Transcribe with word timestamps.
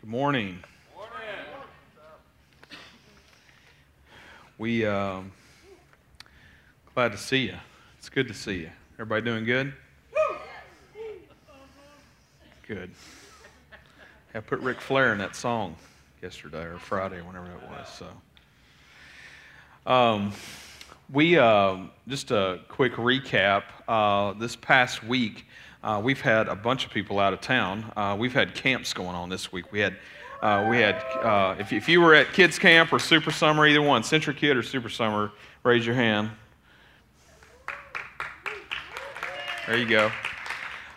Good 0.00 0.08
morning. 0.08 0.64
morning. 0.96 1.12
We 4.56 4.86
uh, 4.86 5.20
glad 6.94 7.12
to 7.12 7.18
see 7.18 7.48
you. 7.48 7.56
It's 7.98 8.08
good 8.08 8.26
to 8.28 8.32
see 8.32 8.60
you. 8.60 8.70
Everybody 8.94 9.26
doing 9.26 9.44
good? 9.44 9.74
Good. 12.66 12.90
I 14.34 14.40
put 14.40 14.60
Ric 14.60 14.80
Flair 14.80 15.12
in 15.12 15.18
that 15.18 15.36
song 15.36 15.76
yesterday 16.22 16.62
or 16.62 16.78
Friday, 16.78 17.20
whenever 17.20 17.48
it 17.48 17.62
was. 17.68 17.86
So, 17.92 18.08
um, 19.86 20.32
we 21.12 21.36
uh, 21.36 21.76
just 22.08 22.30
a 22.30 22.60
quick 22.68 22.94
recap. 22.94 23.64
Uh, 23.86 24.32
this 24.32 24.56
past 24.56 25.04
week, 25.04 25.44
uh, 25.82 26.00
we've 26.02 26.20
had 26.20 26.48
a 26.48 26.54
bunch 26.54 26.84
of 26.84 26.92
people 26.92 27.18
out 27.18 27.32
of 27.32 27.40
town. 27.40 27.90
Uh, 27.96 28.14
we've 28.18 28.34
had 28.34 28.54
camps 28.54 28.92
going 28.92 29.14
on 29.14 29.30
this 29.30 29.50
week. 29.50 29.72
We 29.72 29.80
had, 29.80 29.96
uh, 30.42 30.66
we 30.68 30.78
had. 30.78 30.96
Uh, 31.22 31.56
if, 31.58 31.72
if 31.72 31.88
you 31.88 32.00
were 32.00 32.14
at 32.14 32.32
kids 32.32 32.58
camp 32.58 32.92
or 32.92 32.98
Super 32.98 33.30
Summer, 33.30 33.66
either 33.66 33.80
one, 33.80 34.02
CentriKid 34.02 34.56
or 34.56 34.62
Super 34.62 34.90
Summer, 34.90 35.32
raise 35.62 35.86
your 35.86 35.94
hand. 35.94 36.30
There 39.66 39.78
you 39.78 39.88
go. 39.88 40.10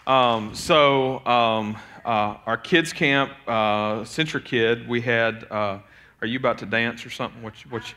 Um, 0.06 0.54
so 0.54 1.26
um, 1.26 1.78
uh, 2.04 2.38
our 2.46 2.58
kids 2.58 2.92
camp, 2.92 3.32
uh, 3.48 4.02
CentriKid, 4.02 4.88
we 4.88 5.00
had. 5.00 5.48
are 5.50 5.82
you 6.24 6.38
about 6.38 6.58
to 6.58 6.66
dance 6.66 7.06
or 7.06 7.10
something? 7.10 7.42
What? 7.42 7.54
What? 7.70 7.94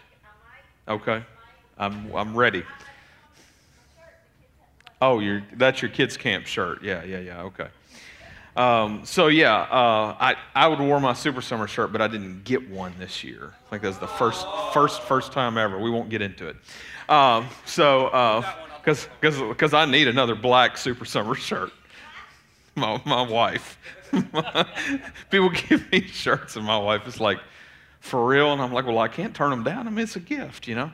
Okay, 0.86 1.24
I'm 1.78 2.14
I'm 2.14 2.36
ready. 2.36 2.62
Oh, 5.00 5.18
your 5.18 5.42
that's 5.54 5.82
your 5.82 5.90
kids' 5.90 6.16
camp 6.16 6.46
shirt. 6.46 6.82
Yeah, 6.82 7.04
yeah, 7.04 7.18
yeah. 7.18 7.42
Okay. 7.42 7.68
Um, 8.56 9.04
so 9.04 9.26
yeah, 9.28 9.54
uh, 9.54 10.16
I 10.18 10.36
I 10.54 10.66
would 10.68 10.78
wear 10.78 10.98
my 10.98 11.12
Super 11.12 11.42
Summer 11.42 11.66
shirt, 11.66 11.92
but 11.92 12.00
I 12.00 12.08
didn't 12.08 12.44
get 12.44 12.70
one 12.70 12.94
this 12.98 13.22
year. 13.22 13.52
I 13.66 13.70
think 13.70 13.82
that's 13.82 13.98
the 13.98 14.06
first 14.06 14.46
first 14.72 15.02
first 15.02 15.32
time 15.32 15.58
ever. 15.58 15.78
We 15.78 15.90
won't 15.90 16.08
get 16.08 16.22
into 16.22 16.48
it. 16.48 16.56
Um, 17.10 17.48
so 17.66 18.42
because 18.80 19.08
because 19.20 19.38
because 19.38 19.74
I 19.74 19.84
need 19.84 20.08
another 20.08 20.34
black 20.34 20.78
Super 20.78 21.04
Summer 21.04 21.34
shirt. 21.34 21.72
My 22.74 23.00
my 23.04 23.22
wife. 23.22 23.78
People 25.30 25.50
give 25.50 25.90
me 25.92 26.06
shirts, 26.06 26.56
and 26.56 26.64
my 26.64 26.78
wife 26.78 27.06
is 27.06 27.20
like, 27.20 27.38
for 28.00 28.24
real, 28.24 28.52
and 28.52 28.62
I'm 28.62 28.72
like, 28.72 28.86
well, 28.86 28.98
I 28.98 29.08
can't 29.08 29.34
turn 29.34 29.50
them 29.50 29.64
down. 29.64 29.86
I 29.86 29.90
mean, 29.90 30.04
it's 30.04 30.16
a 30.16 30.20
gift, 30.20 30.66
you 30.66 30.74
know. 30.74 30.92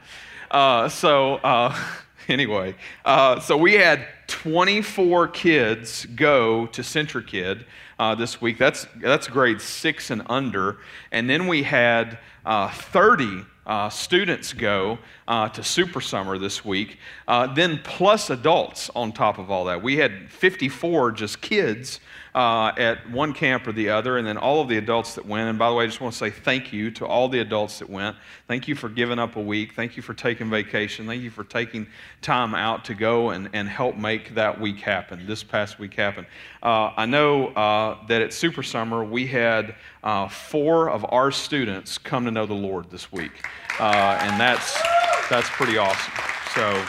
Uh, 0.50 0.88
so. 0.88 1.36
Anyway, 2.28 2.74
uh, 3.04 3.40
so 3.40 3.56
we 3.56 3.74
had 3.74 4.06
24 4.28 5.28
kids 5.28 6.06
go 6.06 6.66
to 6.66 6.82
CentriKid 6.82 7.64
uh, 7.98 8.14
this 8.14 8.40
week. 8.40 8.58
That's, 8.58 8.86
that's 9.00 9.26
grade 9.26 9.60
six 9.60 10.10
and 10.10 10.22
under. 10.26 10.78
And 11.10 11.28
then 11.28 11.48
we 11.48 11.64
had 11.64 12.18
uh, 12.44 12.70
30 12.70 13.44
uh, 13.66 13.88
students 13.88 14.52
go 14.52 14.98
uh, 15.32 15.48
to 15.48 15.64
Super 15.64 16.02
Summer 16.02 16.36
this 16.36 16.62
week, 16.62 16.98
uh, 17.26 17.46
then 17.54 17.80
plus 17.82 18.28
adults 18.28 18.90
on 18.94 19.12
top 19.12 19.38
of 19.38 19.50
all 19.50 19.64
that. 19.64 19.82
We 19.82 19.96
had 19.96 20.30
54 20.30 21.12
just 21.12 21.40
kids 21.40 22.00
uh, 22.34 22.72
at 22.76 23.10
one 23.10 23.32
camp 23.32 23.66
or 23.66 23.72
the 23.72 23.88
other, 23.88 24.18
and 24.18 24.26
then 24.26 24.36
all 24.36 24.60
of 24.60 24.68
the 24.68 24.76
adults 24.76 25.14
that 25.14 25.24
went. 25.24 25.48
And 25.48 25.58
by 25.58 25.70
the 25.70 25.74
way, 25.74 25.84
I 25.84 25.86
just 25.86 26.02
want 26.02 26.12
to 26.12 26.18
say 26.18 26.28
thank 26.28 26.70
you 26.70 26.90
to 26.92 27.06
all 27.06 27.30
the 27.30 27.38
adults 27.40 27.78
that 27.78 27.88
went. 27.88 28.16
Thank 28.46 28.68
you 28.68 28.74
for 28.74 28.90
giving 28.90 29.18
up 29.18 29.36
a 29.36 29.40
week. 29.40 29.72
Thank 29.72 29.96
you 29.96 30.02
for 30.02 30.12
taking 30.12 30.50
vacation. 30.50 31.06
Thank 31.06 31.22
you 31.22 31.30
for 31.30 31.44
taking 31.44 31.86
time 32.20 32.54
out 32.54 32.84
to 32.86 32.94
go 32.94 33.30
and, 33.30 33.48
and 33.54 33.70
help 33.70 33.96
make 33.96 34.34
that 34.34 34.60
week 34.60 34.80
happen, 34.80 35.26
this 35.26 35.42
past 35.42 35.78
week 35.78 35.94
happen. 35.94 36.26
Uh, 36.62 36.92
I 36.94 37.06
know 37.06 37.48
uh, 37.48 38.06
that 38.06 38.20
at 38.20 38.34
Super 38.34 38.62
Summer, 38.62 39.02
we 39.02 39.26
had 39.26 39.76
uh, 40.04 40.28
four 40.28 40.90
of 40.90 41.06
our 41.10 41.30
students 41.30 41.96
come 41.96 42.26
to 42.26 42.30
know 42.30 42.44
the 42.44 42.52
Lord 42.52 42.90
this 42.90 43.10
week. 43.10 43.46
And 43.80 44.38
that's, 44.38 44.80
that's 45.28 45.48
pretty 45.50 45.78
awesome. 45.78 46.12
So, 46.54 46.84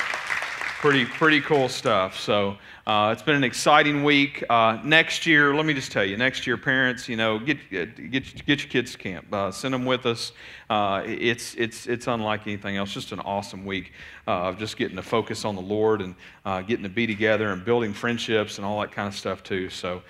pretty, 0.81 1.05
pretty 1.05 1.39
cool 1.41 1.69
stuff. 1.69 2.19
So, 2.19 2.57
uh, 2.85 3.11
it's 3.13 3.23
been 3.23 3.35
an 3.35 3.45
exciting 3.45 4.03
week. 4.03 4.43
Uh, 4.49 4.77
next 4.83 5.25
year, 5.25 5.55
let 5.55 5.65
me 5.65 5.73
just 5.73 5.93
tell 5.93 6.03
you, 6.03 6.17
next 6.17 6.45
year, 6.45 6.57
parents, 6.57 7.07
you 7.07 7.15
know, 7.15 7.39
get, 7.39 7.57
get, 7.69 8.45
get 8.45 8.61
your 8.61 8.69
kids 8.69 8.91
to 8.91 8.97
camp. 8.97 9.33
Uh, 9.33 9.51
send 9.51 9.73
them 9.73 9.85
with 9.85 10.05
us. 10.05 10.33
Uh, 10.69 11.01
it's, 11.05 11.55
it's, 11.55 11.87
it's 11.87 12.07
unlike 12.07 12.45
anything 12.45 12.75
else. 12.75 12.91
Just 12.91 13.13
an 13.13 13.21
awesome 13.21 13.65
week 13.65 13.93
uh, 14.27 14.49
of 14.49 14.57
just 14.57 14.75
getting 14.75 14.97
to 14.97 15.03
focus 15.03 15.45
on 15.45 15.55
the 15.55 15.61
Lord 15.61 16.01
and 16.01 16.15
uh, 16.43 16.61
getting 16.61 16.83
to 16.83 16.89
be 16.89 17.07
together 17.07 17.53
and 17.53 17.63
building 17.63 17.93
friendships 17.93 18.57
and 18.57 18.65
all 18.65 18.81
that 18.81 18.91
kind 18.91 19.07
of 19.07 19.15
stuff, 19.15 19.43
too. 19.43 19.69
So, 19.69 20.01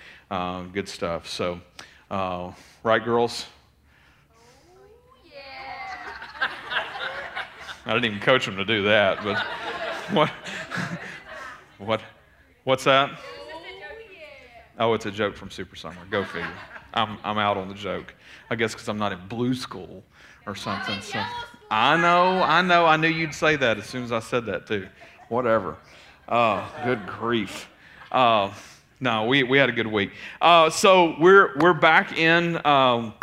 good 0.72 0.88
stuff. 0.88 1.28
So, 1.28 1.60
right, 2.10 3.04
girls? 3.04 3.46
I 7.86 7.92
didn't 7.92 8.06
even 8.06 8.20
coach 8.20 8.46
them 8.46 8.56
to 8.56 8.64
do 8.64 8.84
that, 8.84 9.22
but 9.22 9.38
what? 10.14 10.30
what? 11.78 12.00
What's 12.64 12.84
that? 12.84 13.18
Oh, 14.78 14.94
it's 14.94 15.06
a 15.06 15.10
joke 15.10 15.36
from 15.36 15.50
Super 15.50 15.76
Summer. 15.76 16.00
Go 16.10 16.24
figure. 16.24 16.48
I'm, 16.94 17.18
I'm 17.24 17.38
out 17.38 17.56
on 17.56 17.68
the 17.68 17.74
joke. 17.74 18.14
I 18.50 18.54
guess 18.54 18.72
because 18.72 18.88
I'm 18.88 18.98
not 18.98 19.12
in 19.12 19.18
blue 19.28 19.54
school 19.54 20.02
or 20.46 20.54
something. 20.54 21.00
So. 21.00 21.22
I 21.70 21.96
know, 21.96 22.42
I 22.42 22.62
know. 22.62 22.86
I 22.86 22.96
knew 22.96 23.08
you'd 23.08 23.34
say 23.34 23.56
that 23.56 23.78
as 23.78 23.86
soon 23.86 24.04
as 24.04 24.12
I 24.12 24.20
said 24.20 24.46
that, 24.46 24.66
too. 24.66 24.88
Whatever. 25.28 25.76
Oh, 26.28 26.72
good 26.84 27.06
grief. 27.06 27.68
Uh, 28.10 28.52
no, 29.00 29.26
we, 29.26 29.42
we 29.42 29.58
had 29.58 29.68
a 29.68 29.72
good 29.72 29.86
week. 29.86 30.12
Uh, 30.40 30.70
so 30.70 31.16
we're, 31.20 31.56
we're 31.58 31.74
back 31.74 32.16
in. 32.16 32.64
Um, 32.66 33.14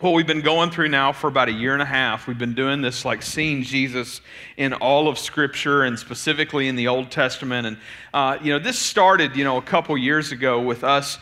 what 0.00 0.12
we've 0.12 0.28
been 0.28 0.42
going 0.42 0.70
through 0.70 0.88
now 0.88 1.10
for 1.10 1.26
about 1.26 1.48
a 1.48 1.52
year 1.52 1.72
and 1.72 1.82
a 1.82 1.86
half. 1.86 2.28
We've 2.28 2.38
been 2.38 2.54
doing 2.54 2.82
this 2.82 3.04
like 3.04 3.20
seeing 3.20 3.64
Jesus 3.64 4.20
in 4.56 4.72
all 4.74 5.08
of 5.08 5.18
Scripture 5.18 5.82
and 5.82 5.98
specifically 5.98 6.68
in 6.68 6.76
the 6.76 6.86
Old 6.86 7.10
Testament. 7.10 7.66
And, 7.66 7.78
uh, 8.14 8.38
you 8.40 8.52
know, 8.52 8.60
this 8.60 8.78
started, 8.78 9.34
you 9.34 9.42
know, 9.42 9.56
a 9.56 9.62
couple 9.62 9.98
years 9.98 10.30
ago 10.30 10.60
with 10.60 10.84
us 10.84 11.18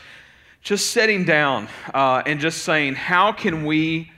just 0.63 0.91
sitting 0.91 1.25
down 1.25 1.69
uh, 1.95 2.23
and 2.27 2.39
just 2.39 2.65
saying, 2.65 2.97
how 2.97 3.33
can 3.33 3.65
we 3.65 4.11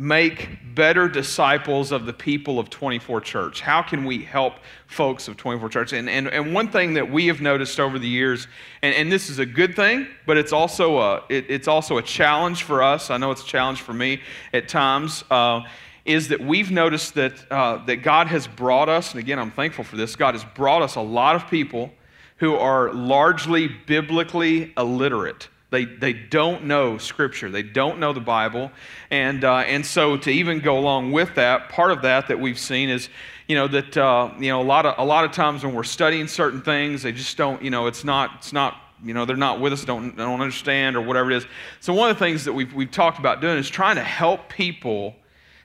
make 0.00 0.60
better 0.76 1.08
disciples 1.08 1.90
of 1.90 2.06
the 2.06 2.12
people 2.12 2.60
of 2.60 2.70
24 2.70 3.20
Church? 3.20 3.60
How 3.60 3.82
can 3.82 4.04
we 4.04 4.22
help 4.22 4.54
folks 4.86 5.26
of 5.26 5.36
24 5.36 5.68
Church? 5.70 5.92
And, 5.92 6.08
and, 6.08 6.28
and 6.28 6.54
one 6.54 6.70
thing 6.70 6.94
that 6.94 7.10
we 7.10 7.26
have 7.26 7.40
noticed 7.40 7.80
over 7.80 7.98
the 7.98 8.06
years, 8.06 8.46
and, 8.80 8.94
and 8.94 9.10
this 9.10 9.28
is 9.28 9.40
a 9.40 9.44
good 9.44 9.74
thing, 9.74 10.06
but 10.24 10.36
it's 10.38 10.52
also 10.52 10.98
a, 10.98 11.24
it, 11.28 11.46
it's 11.48 11.66
also 11.66 11.98
a 11.98 12.02
challenge 12.02 12.62
for 12.62 12.80
us. 12.80 13.10
I 13.10 13.16
know 13.16 13.32
it's 13.32 13.42
a 13.42 13.46
challenge 13.46 13.80
for 13.80 13.92
me 13.92 14.20
at 14.52 14.68
times. 14.68 15.24
Uh, 15.28 15.62
is 16.04 16.28
that 16.28 16.40
we've 16.40 16.70
noticed 16.70 17.14
that, 17.14 17.34
uh, 17.50 17.84
that 17.86 17.96
God 17.96 18.28
has 18.28 18.46
brought 18.46 18.88
us, 18.88 19.10
and 19.10 19.18
again, 19.18 19.38
I'm 19.40 19.50
thankful 19.50 19.82
for 19.82 19.96
this, 19.96 20.14
God 20.14 20.34
has 20.34 20.44
brought 20.54 20.80
us 20.80 20.94
a 20.94 21.00
lot 21.00 21.34
of 21.34 21.50
people 21.50 21.90
who 22.36 22.54
are 22.54 22.92
largely 22.94 23.66
biblically 23.66 24.72
illiterate. 24.78 25.48
They, 25.70 25.84
they 25.84 26.14
don't 26.14 26.64
know 26.64 26.96
Scripture. 26.96 27.50
They 27.50 27.62
don't 27.62 27.98
know 27.98 28.12
the 28.12 28.20
Bible. 28.20 28.70
And, 29.10 29.44
uh, 29.44 29.58
and 29.58 29.84
so 29.84 30.16
to 30.16 30.30
even 30.30 30.60
go 30.60 30.78
along 30.78 31.12
with 31.12 31.34
that, 31.34 31.68
part 31.68 31.90
of 31.90 32.02
that 32.02 32.28
that 32.28 32.40
we've 32.40 32.58
seen 32.58 32.88
is, 32.88 33.08
you 33.46 33.54
know, 33.54 33.68
that, 33.68 33.96
uh, 33.96 34.32
you 34.38 34.48
know, 34.48 34.62
a 34.62 34.64
lot, 34.64 34.86
of, 34.86 34.94
a 34.98 35.04
lot 35.04 35.24
of 35.24 35.32
times 35.32 35.64
when 35.64 35.74
we're 35.74 35.84
studying 35.84 36.26
certain 36.26 36.62
things, 36.62 37.02
they 37.02 37.12
just 37.12 37.36
don't, 37.36 37.62
you 37.62 37.70
know, 37.70 37.86
it's 37.86 38.04
not, 38.04 38.36
it's 38.36 38.52
not 38.52 38.76
you 39.04 39.14
know, 39.14 39.24
they're 39.24 39.36
not 39.36 39.60
with 39.60 39.72
us, 39.72 39.84
don't, 39.84 40.16
don't 40.16 40.40
understand, 40.40 40.96
or 40.96 41.00
whatever 41.00 41.30
it 41.30 41.36
is. 41.36 41.46
So, 41.80 41.92
one 41.92 42.10
of 42.10 42.18
the 42.18 42.24
things 42.24 42.44
that 42.44 42.52
we've, 42.52 42.72
we've 42.74 42.90
talked 42.90 43.18
about 43.18 43.40
doing 43.40 43.56
is 43.58 43.68
trying 43.68 43.96
to 43.96 44.02
help 44.02 44.48
people 44.48 45.14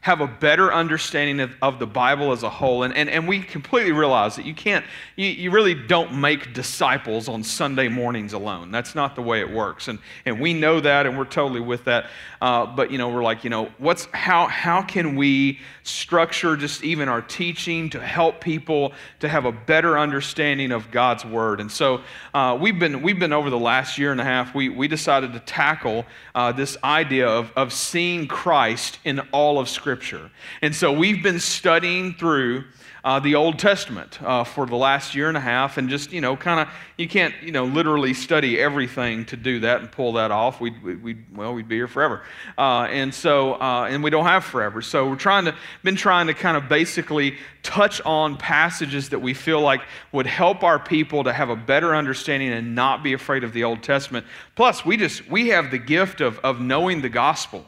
have 0.04 0.20
a 0.20 0.28
better 0.28 0.74
understanding 0.74 1.40
of, 1.40 1.56
of 1.62 1.80
the 1.80 1.88
Bible 1.88 2.34
as 2.34 2.44
a 2.44 2.50
whole. 2.50 2.84
And, 2.84 2.94
and, 2.94 3.10
and 3.10 3.26
we 3.26 3.40
completely 3.40 3.94
realize 3.94 4.36
that 4.36 4.46
you 4.46 4.54
can't, 4.54 4.84
you, 5.16 5.28
you 5.28 5.50
really 5.50 5.74
don't 5.74 6.20
make 6.20 6.54
disciples 6.54 7.30
on 7.30 7.42
Sunday 7.42 7.88
mornings 7.88 8.34
alone. 8.34 8.70
That's 8.70 8.96
not 8.96 9.16
the 9.16 9.22
way 9.22 9.40
it 9.40 9.50
works. 9.50 9.88
And, 9.88 10.00
and 10.26 10.42
we 10.42 10.54
know 10.54 10.82
that 10.82 11.06
and 11.06 11.18
we're 11.18 11.24
totally 11.24 11.62
with 11.62 11.86
that. 11.86 12.08
Uh, 12.42 12.66
but, 12.66 12.92
you 12.92 12.98
know, 12.98 13.08
we're 13.08 13.24
like, 13.24 13.46
you 13.46 13.50
know, 13.50 13.72
what's, 13.78 14.10
how, 14.12 14.48
how 14.48 14.82
can 14.82 15.16
we 15.16 15.62
structure 15.84 16.58
just 16.58 16.84
even 16.84 17.08
our 17.08 17.22
teaching 17.22 17.90
to 17.92 18.02
help 18.02 18.42
people 18.42 18.92
to 19.22 19.30
have 19.30 19.46
a 19.46 19.54
better 19.54 19.98
understanding 19.98 20.74
of 20.74 20.92
God's 20.92 21.24
Word? 21.24 21.62
And 21.62 21.72
so 21.72 22.02
uh, 22.34 22.58
we've, 22.60 22.78
been, 22.78 23.04
we've 23.04 23.20
been 23.20 23.32
over 23.32 23.50
the 23.50 23.58
last 23.58 23.98
year 23.98 24.12
and 24.12 24.20
a 24.20 24.26
half, 24.26 24.54
we, 24.54 24.68
we 24.68 24.90
decided 24.90 25.32
to 25.32 25.40
tackle 25.40 26.06
uh, 26.36 26.52
this 26.52 26.76
idea 26.84 27.30
of, 27.30 27.54
of 27.56 27.72
seeing 27.72 28.28
Christ 28.28 29.00
in 29.06 29.22
all 29.32 29.60
of 29.60 29.70
Scripture 29.70 29.93
Scripture. 29.94 30.32
And 30.64 30.76
so 30.76 30.92
we've 30.92 31.22
been 31.22 31.40
studying 31.40 32.16
through 32.16 32.64
uh, 33.04 33.20
the 33.20 33.36
Old 33.36 33.60
Testament 33.60 34.20
uh, 34.24 34.44
for 34.44 34.66
the 34.66 34.76
last 34.76 35.14
year 35.14 35.28
and 35.28 35.38
a 35.38 35.42
half, 35.42 35.78
and 35.78 35.88
just, 35.88 36.12
you 36.12 36.20
know, 36.20 36.36
kind 36.36 36.62
of, 36.62 36.74
you 36.98 37.08
can't, 37.08 37.36
you 37.44 37.52
know, 37.52 37.66
literally 37.66 38.16
study 38.16 38.60
everything 38.60 39.26
to 39.26 39.38
do 39.38 39.60
that 39.60 39.82
and 39.82 39.92
pull 39.92 40.14
that 40.14 40.32
off. 40.32 40.60
We'd, 40.60 40.82
we'd 40.82 41.38
well, 41.38 41.54
we'd 41.54 41.68
be 41.68 41.76
here 41.76 41.88
forever. 41.88 42.24
Uh, 42.58 42.88
and 42.90 43.14
so, 43.14 43.54
uh, 43.62 43.88
and 43.88 44.04
we 44.04 44.10
don't 44.10 44.26
have 44.26 44.44
forever. 44.44 44.82
So 44.82 45.10
we're 45.10 45.16
trying 45.16 45.46
to, 45.46 45.56
been 45.84 45.96
trying 45.96 46.26
to 46.26 46.34
kind 46.34 46.58
of 46.58 46.68
basically 46.68 47.38
touch 47.62 48.02
on 48.02 48.38
passages 48.38 49.10
that 49.10 49.20
we 49.20 49.36
feel 49.36 49.62
like 49.62 49.82
would 50.12 50.26
help 50.26 50.64
our 50.64 50.80
people 50.80 51.26
to 51.26 51.34
have 51.34 51.50
a 51.50 51.56
better 51.56 51.94
understanding 51.94 52.52
and 52.52 52.74
not 52.74 53.04
be 53.04 53.14
afraid 53.14 53.44
of 53.44 53.54
the 53.54 53.64
Old 53.64 53.84
Testament. 53.84 54.26
Plus, 54.56 54.84
we 54.84 54.98
just, 54.98 55.30
we 55.30 55.50
have 55.50 55.70
the 55.70 55.78
gift 55.78 56.20
of, 56.20 56.40
of 56.40 56.60
knowing 56.60 57.02
the 57.02 57.10
gospel. 57.10 57.64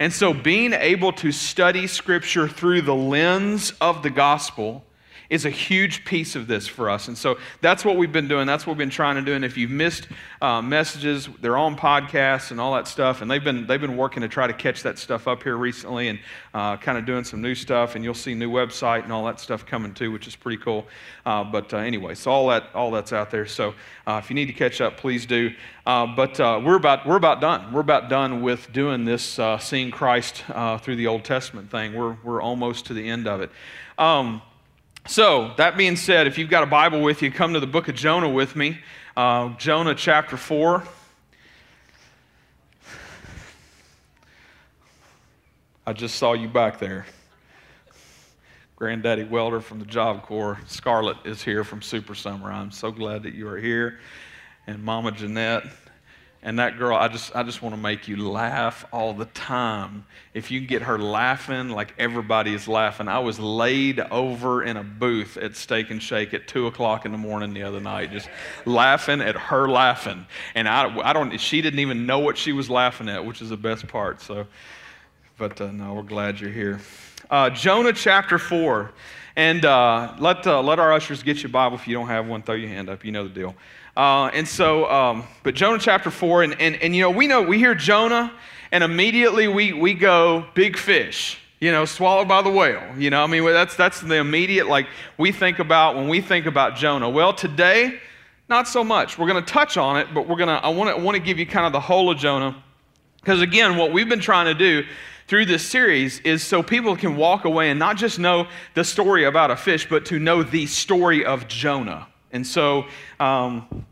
And 0.00 0.14
so, 0.14 0.32
being 0.32 0.72
able 0.72 1.12
to 1.12 1.30
study 1.30 1.86
Scripture 1.86 2.48
through 2.48 2.82
the 2.82 2.94
lens 2.94 3.74
of 3.82 4.02
the 4.02 4.08
gospel 4.08 4.82
is 5.30 5.44
a 5.44 5.50
huge 5.50 6.04
piece 6.04 6.34
of 6.34 6.48
this 6.48 6.66
for 6.66 6.90
us. 6.90 7.06
And 7.06 7.16
so 7.16 7.38
that's 7.60 7.84
what 7.84 7.96
we've 7.96 8.12
been 8.12 8.26
doing. 8.26 8.48
That's 8.48 8.66
what 8.66 8.72
we've 8.72 8.78
been 8.78 8.90
trying 8.90 9.14
to 9.14 9.22
do. 9.22 9.32
And 9.32 9.44
if 9.44 9.56
you've 9.56 9.70
missed 9.70 10.08
uh, 10.42 10.60
messages, 10.60 11.28
they're 11.40 11.56
on 11.56 11.76
podcasts 11.76 12.50
and 12.50 12.60
all 12.60 12.74
that 12.74 12.88
stuff. 12.88 13.22
And 13.22 13.30
they've 13.30 13.42
been, 13.42 13.64
they've 13.66 13.80
been 13.80 13.96
working 13.96 14.22
to 14.22 14.28
try 14.28 14.48
to 14.48 14.52
catch 14.52 14.82
that 14.82 14.98
stuff 14.98 15.28
up 15.28 15.44
here 15.44 15.56
recently 15.56 16.08
and 16.08 16.18
uh, 16.52 16.76
kind 16.76 16.98
of 16.98 17.06
doing 17.06 17.22
some 17.22 17.40
new 17.40 17.54
stuff. 17.54 17.94
And 17.94 18.02
you'll 18.02 18.12
see 18.12 18.34
new 18.34 18.50
website 18.50 19.04
and 19.04 19.12
all 19.12 19.24
that 19.26 19.38
stuff 19.38 19.64
coming 19.64 19.94
too, 19.94 20.10
which 20.10 20.26
is 20.26 20.34
pretty 20.34 20.60
cool. 20.60 20.84
Uh, 21.24 21.44
but 21.44 21.72
uh, 21.72 21.76
anyway, 21.76 22.16
so 22.16 22.32
all, 22.32 22.48
that, 22.48 22.64
all 22.74 22.90
that's 22.90 23.12
out 23.12 23.30
there. 23.30 23.46
So 23.46 23.74
uh, 24.08 24.20
if 24.22 24.30
you 24.30 24.34
need 24.34 24.46
to 24.46 24.52
catch 24.52 24.80
up, 24.80 24.96
please 24.96 25.26
do. 25.26 25.52
Uh, 25.86 26.06
but 26.06 26.40
we're, 26.40 26.74
about, 26.74 27.06
we're 27.06 27.16
about 27.16 27.40
done. 27.40 27.72
We're 27.72 27.80
about 27.80 28.08
done 28.08 28.42
with 28.42 28.72
doing 28.72 29.04
this 29.04 29.38
seeing 29.60 29.92
Christ 29.92 30.42
through 30.82 30.96
the 30.96 31.06
Old 31.06 31.22
Testament 31.22 31.70
thing. 31.70 31.94
We're, 31.94 32.16
we're 32.24 32.42
almost 32.42 32.86
to 32.86 32.94
the 32.94 33.08
end 33.08 33.28
of 33.28 33.40
it. 33.40 33.50
Um, 33.96 34.42
so, 35.06 35.54
that 35.56 35.76
being 35.76 35.96
said, 35.96 36.26
if 36.26 36.38
you've 36.38 36.50
got 36.50 36.62
a 36.62 36.66
Bible 36.66 37.00
with 37.00 37.22
you, 37.22 37.30
come 37.30 37.54
to 37.54 37.60
the 37.60 37.66
book 37.66 37.88
of 37.88 37.94
Jonah 37.94 38.28
with 38.28 38.54
me. 38.54 38.78
Uh, 39.16 39.50
Jonah 39.56 39.94
chapter 39.94 40.36
4. 40.36 40.84
I 45.86 45.92
just 45.92 46.16
saw 46.16 46.34
you 46.34 46.48
back 46.48 46.78
there. 46.78 47.06
Granddaddy 48.76 49.24
Welder 49.24 49.60
from 49.60 49.78
the 49.78 49.86
Job 49.86 50.22
Corps. 50.22 50.58
Scarlett 50.66 51.16
is 51.24 51.42
here 51.42 51.64
from 51.64 51.82
Super 51.82 52.14
Summer. 52.14 52.52
I'm 52.52 52.70
so 52.70 52.90
glad 52.90 53.24
that 53.24 53.34
you 53.34 53.48
are 53.48 53.58
here. 53.58 53.98
And 54.66 54.82
Mama 54.82 55.12
Jeanette 55.12 55.64
and 56.42 56.58
that 56.58 56.78
girl, 56.78 56.96
I 56.96 57.08
just, 57.08 57.36
I 57.36 57.42
just 57.42 57.60
want 57.60 57.74
to 57.74 57.80
make 57.80 58.08
you 58.08 58.16
laugh 58.16 58.86
all 58.92 59.12
the 59.12 59.26
time. 59.26 60.06
If 60.32 60.50
you 60.50 60.60
can 60.60 60.68
get 60.68 60.82
her 60.82 60.98
laughing 60.98 61.68
like 61.68 61.92
everybody 61.98 62.54
is 62.54 62.66
laughing. 62.66 63.08
I 63.08 63.18
was 63.18 63.38
laid 63.38 64.00
over 64.00 64.62
in 64.62 64.78
a 64.78 64.82
booth 64.82 65.36
at 65.36 65.54
Steak 65.54 65.90
and 65.90 66.02
Shake 66.02 66.32
at 66.32 66.48
2 66.48 66.66
o'clock 66.66 67.04
in 67.04 67.12
the 67.12 67.18
morning 67.18 67.52
the 67.52 67.62
other 67.62 67.80
night, 67.80 68.10
just 68.10 68.30
laughing 68.64 69.20
at 69.20 69.36
her 69.36 69.68
laughing. 69.68 70.26
And 70.54 70.66
I, 70.66 70.96
I 71.00 71.12
don't, 71.12 71.36
she 71.38 71.60
didn't 71.60 71.80
even 71.80 72.06
know 72.06 72.20
what 72.20 72.38
she 72.38 72.52
was 72.52 72.70
laughing 72.70 73.10
at, 73.10 73.22
which 73.22 73.42
is 73.42 73.50
the 73.50 73.58
best 73.58 73.86
part. 73.86 74.22
So, 74.22 74.46
but 75.36 75.60
uh, 75.60 75.70
no, 75.72 75.92
we're 75.92 76.02
glad 76.02 76.40
you're 76.40 76.50
here. 76.50 76.80
Uh, 77.28 77.50
Jonah 77.50 77.92
chapter 77.92 78.38
4. 78.38 78.92
And 79.36 79.64
uh, 79.64 80.14
let, 80.18 80.46
uh, 80.46 80.60
let 80.62 80.78
our 80.78 80.92
ushers 80.92 81.22
get 81.22 81.42
your 81.42 81.50
Bible. 81.50 81.76
If 81.76 81.86
you 81.86 81.94
don't 81.94 82.08
have 82.08 82.26
one, 82.26 82.42
throw 82.42 82.56
your 82.56 82.68
hand 82.68 82.88
up. 82.88 83.04
You 83.04 83.12
know 83.12 83.24
the 83.24 83.30
deal. 83.30 83.54
Uh, 83.96 84.26
and 84.26 84.46
so, 84.46 84.90
um, 84.90 85.24
but 85.42 85.54
Jonah 85.54 85.78
chapter 85.78 86.10
4, 86.10 86.44
and, 86.44 86.60
and, 86.60 86.76
and 86.76 86.94
you 86.94 87.02
know, 87.02 87.10
we 87.10 87.26
know, 87.26 87.42
we 87.42 87.58
hear 87.58 87.74
Jonah, 87.74 88.32
and 88.72 88.84
immediately 88.84 89.48
we, 89.48 89.72
we 89.72 89.94
go, 89.94 90.46
big 90.54 90.76
fish, 90.76 91.38
you 91.60 91.72
know, 91.72 91.84
swallowed 91.84 92.28
by 92.28 92.40
the 92.42 92.50
whale. 92.50 92.82
You 92.96 93.10
know, 93.10 93.22
I 93.22 93.26
mean, 93.26 93.44
that's, 93.44 93.76
that's 93.76 94.00
the 94.00 94.16
immediate, 94.16 94.68
like, 94.68 94.86
we 95.18 95.32
think 95.32 95.58
about 95.58 95.96
when 95.96 96.08
we 96.08 96.20
think 96.20 96.46
about 96.46 96.76
Jonah. 96.76 97.10
Well, 97.10 97.32
today, 97.32 97.98
not 98.48 98.68
so 98.68 98.82
much. 98.82 99.18
We're 99.18 99.28
going 99.28 99.44
to 99.44 99.52
touch 99.52 99.76
on 99.76 99.96
it, 99.96 100.08
but 100.14 100.28
we're 100.28 100.36
going 100.36 100.48
to, 100.48 100.64
I 100.64 100.68
want 100.68 100.96
to, 100.96 101.02
want 101.02 101.16
to 101.16 101.22
give 101.22 101.38
you 101.38 101.46
kind 101.46 101.66
of 101.66 101.72
the 101.72 101.80
whole 101.80 102.10
of 102.10 102.18
Jonah. 102.18 102.62
Because 103.20 103.42
again, 103.42 103.76
what 103.76 103.92
we've 103.92 104.08
been 104.08 104.20
trying 104.20 104.46
to 104.46 104.54
do 104.54 104.86
through 105.28 105.46
this 105.46 105.64
series 105.64 106.18
is 106.20 106.42
so 106.42 106.62
people 106.62 106.96
can 106.96 107.16
walk 107.16 107.44
away 107.44 107.70
and 107.70 107.78
not 107.78 107.96
just 107.96 108.18
know 108.18 108.48
the 108.74 108.82
story 108.82 109.24
about 109.24 109.50
a 109.50 109.56
fish, 109.56 109.88
but 109.88 110.04
to 110.06 110.18
know 110.18 110.42
the 110.42 110.66
story 110.66 111.24
of 111.24 111.46
Jonah. 111.46 112.08
And 112.32 112.46
so, 112.46 112.86
um, 113.18 113.84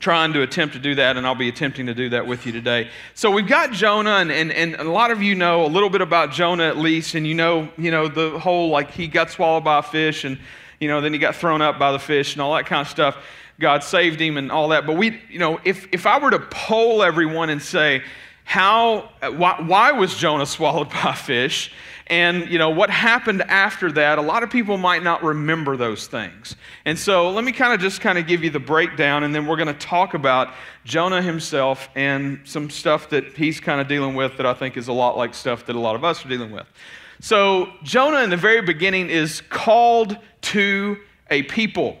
trying 0.00 0.34
to 0.34 0.42
attempt 0.42 0.74
to 0.74 0.80
do 0.80 0.94
that, 0.96 1.16
and 1.16 1.26
I'll 1.26 1.34
be 1.34 1.48
attempting 1.48 1.86
to 1.86 1.94
do 1.94 2.10
that 2.10 2.26
with 2.26 2.44
you 2.44 2.52
today. 2.52 2.90
So 3.14 3.30
we've 3.30 3.46
got 3.46 3.72
Jonah, 3.72 4.16
and, 4.16 4.30
and, 4.30 4.52
and 4.52 4.74
a 4.74 4.90
lot 4.90 5.10
of 5.10 5.22
you 5.22 5.34
know 5.34 5.64
a 5.64 5.68
little 5.68 5.88
bit 5.88 6.02
about 6.02 6.30
Jonah 6.30 6.64
at 6.64 6.76
least, 6.76 7.14
and 7.14 7.26
you 7.26 7.34
know, 7.34 7.68
you 7.78 7.90
know 7.90 8.08
the 8.08 8.38
whole 8.38 8.68
like 8.68 8.90
he 8.90 9.06
got 9.08 9.30
swallowed 9.30 9.64
by 9.64 9.78
a 9.78 9.82
fish, 9.82 10.24
and 10.24 10.38
you 10.80 10.88
know 10.88 11.00
then 11.00 11.12
he 11.12 11.18
got 11.18 11.36
thrown 11.36 11.62
up 11.62 11.78
by 11.78 11.92
the 11.92 11.98
fish, 11.98 12.34
and 12.34 12.42
all 12.42 12.54
that 12.54 12.66
kind 12.66 12.82
of 12.82 12.88
stuff. 12.88 13.16
God 13.60 13.84
saved 13.84 14.20
him 14.20 14.36
and 14.36 14.50
all 14.50 14.68
that. 14.70 14.84
But 14.84 14.96
we, 14.96 15.20
you 15.30 15.38
know, 15.38 15.60
if 15.64 15.88
if 15.92 16.06
I 16.06 16.18
were 16.18 16.30
to 16.30 16.40
poll 16.40 17.02
everyone 17.02 17.50
and 17.50 17.62
say, 17.62 18.02
how, 18.44 19.10
why, 19.20 19.60
why 19.60 19.92
was 19.92 20.14
Jonah 20.14 20.46
swallowed 20.58 20.90
by 20.90 21.12
a 21.12 21.16
fish? 21.16 21.72
And, 22.08 22.50
you 22.50 22.58
know, 22.58 22.68
what 22.68 22.90
happened 22.90 23.42
after 23.42 23.90
that, 23.92 24.18
a 24.18 24.22
lot 24.22 24.42
of 24.42 24.50
people 24.50 24.76
might 24.76 25.02
not 25.02 25.22
remember 25.22 25.76
those 25.76 26.06
things. 26.06 26.54
And 26.84 26.98
so 26.98 27.30
let 27.30 27.44
me 27.44 27.52
kind 27.52 27.72
of 27.72 27.80
just 27.80 28.02
kind 28.02 28.18
of 28.18 28.26
give 28.26 28.44
you 28.44 28.50
the 28.50 28.60
breakdown, 28.60 29.24
and 29.24 29.34
then 29.34 29.46
we're 29.46 29.56
going 29.56 29.68
to 29.68 29.74
talk 29.74 30.12
about 30.12 30.52
Jonah 30.84 31.22
himself 31.22 31.88
and 31.94 32.40
some 32.44 32.68
stuff 32.68 33.08
that 33.08 33.36
he's 33.36 33.58
kind 33.58 33.80
of 33.80 33.88
dealing 33.88 34.14
with 34.14 34.36
that 34.36 34.44
I 34.44 34.52
think 34.52 34.76
is 34.76 34.88
a 34.88 34.92
lot 34.92 35.16
like 35.16 35.32
stuff 35.32 35.64
that 35.66 35.76
a 35.76 35.80
lot 35.80 35.94
of 35.94 36.04
us 36.04 36.24
are 36.24 36.28
dealing 36.28 36.50
with. 36.50 36.66
So, 37.20 37.72
Jonah 37.82 38.22
in 38.22 38.28
the 38.28 38.36
very 38.36 38.60
beginning 38.60 39.08
is 39.08 39.40
called 39.40 40.18
to 40.42 40.98
a 41.30 41.42
people. 41.44 41.98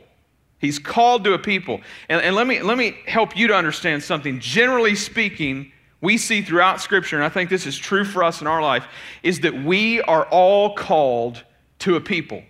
He's 0.58 0.78
called 0.78 1.24
to 1.24 1.32
a 1.32 1.38
people. 1.38 1.80
And, 2.08 2.20
and 2.20 2.36
let, 2.36 2.46
me, 2.46 2.60
let 2.60 2.76
me 2.76 2.98
help 3.06 3.36
you 3.36 3.46
to 3.48 3.54
understand 3.54 4.02
something. 4.02 4.40
Generally 4.40 4.96
speaking, 4.96 5.72
we 6.04 6.18
see 6.18 6.42
throughout 6.42 6.80
Scripture, 6.80 7.16
and 7.16 7.24
I 7.24 7.30
think 7.30 7.50
this 7.50 7.66
is 7.66 7.76
true 7.76 8.04
for 8.04 8.22
us 8.22 8.40
in 8.40 8.46
our 8.46 8.62
life, 8.62 8.86
is 9.22 9.40
that 9.40 9.64
we 9.64 10.02
are 10.02 10.26
all 10.26 10.74
called 10.74 11.42
to 11.80 11.96
a 11.96 12.00
people. 12.00 12.42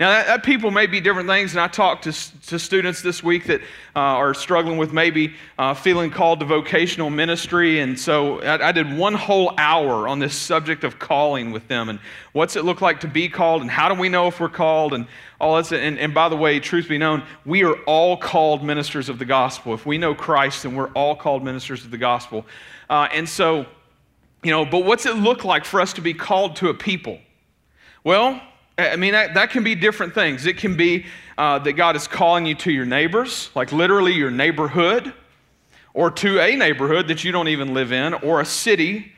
Now, 0.00 0.08
that, 0.08 0.26
that, 0.28 0.42
people 0.44 0.70
may 0.70 0.86
be 0.86 0.98
different 0.98 1.28
things, 1.28 1.52
and 1.52 1.60
I 1.60 1.68
talked 1.68 2.04
to, 2.04 2.12
to 2.46 2.58
students 2.58 3.02
this 3.02 3.22
week 3.22 3.44
that 3.48 3.60
uh, 3.94 3.98
are 4.00 4.32
struggling 4.32 4.78
with 4.78 4.94
maybe 4.94 5.34
uh, 5.58 5.74
feeling 5.74 6.10
called 6.10 6.40
to 6.40 6.46
vocational 6.46 7.10
ministry. 7.10 7.80
And 7.80 8.00
so 8.00 8.40
I, 8.40 8.68
I, 8.68 8.72
did 8.72 8.96
one 8.96 9.12
whole 9.12 9.52
hour 9.58 10.08
on 10.08 10.18
this 10.18 10.34
subject 10.34 10.84
of 10.84 10.98
calling 10.98 11.52
with 11.52 11.68
them 11.68 11.90
and 11.90 11.98
what's 12.32 12.56
it 12.56 12.64
look 12.64 12.80
like 12.80 13.00
to 13.00 13.08
be 13.08 13.28
called, 13.28 13.60
and 13.60 13.70
how 13.70 13.94
do 13.94 14.00
we 14.00 14.08
know 14.08 14.26
if 14.28 14.40
we're 14.40 14.48
called, 14.48 14.94
and 14.94 15.06
all 15.38 15.56
that. 15.56 15.70
And, 15.70 15.98
and 15.98 16.14
by 16.14 16.30
the 16.30 16.36
way, 16.36 16.60
truth 16.60 16.88
be 16.88 16.96
known, 16.96 17.22
we 17.44 17.62
are 17.64 17.74
all 17.82 18.16
called 18.16 18.64
ministers 18.64 19.10
of 19.10 19.18
the 19.18 19.26
gospel. 19.26 19.74
If 19.74 19.84
we 19.84 19.98
know 19.98 20.14
Christ, 20.14 20.62
then 20.62 20.76
we're 20.76 20.90
all 20.92 21.14
called 21.14 21.44
ministers 21.44 21.84
of 21.84 21.90
the 21.90 21.98
gospel. 21.98 22.46
Uh, 22.88 23.08
and 23.12 23.28
so, 23.28 23.66
you 24.42 24.50
know, 24.50 24.64
but 24.64 24.86
what's 24.86 25.04
it 25.04 25.16
look 25.16 25.44
like 25.44 25.66
for 25.66 25.78
us 25.78 25.92
to 25.92 26.00
be 26.00 26.14
called 26.14 26.56
to 26.56 26.70
a 26.70 26.74
people? 26.74 27.18
Well, 28.02 28.40
I 28.88 28.96
mean, 28.96 29.12
that, 29.12 29.34
that 29.34 29.50
can 29.50 29.64
be 29.64 29.74
different 29.74 30.14
things. 30.14 30.46
It 30.46 30.56
can 30.56 30.76
be 30.76 31.06
uh, 31.38 31.58
that 31.60 31.72
God 31.74 31.96
is 31.96 32.06
calling 32.06 32.46
you 32.46 32.54
to 32.56 32.72
your 32.72 32.84
neighbors, 32.84 33.50
like 33.54 33.72
literally 33.72 34.12
your 34.12 34.30
neighborhood, 34.30 35.12
or 35.94 36.10
to 36.10 36.40
a 36.40 36.56
neighborhood 36.56 37.08
that 37.08 37.24
you 37.24 37.32
don't 37.32 37.48
even 37.48 37.74
live 37.74 37.92
in, 37.92 38.14
or 38.14 38.40
a 38.40 38.44
city, 38.44 39.12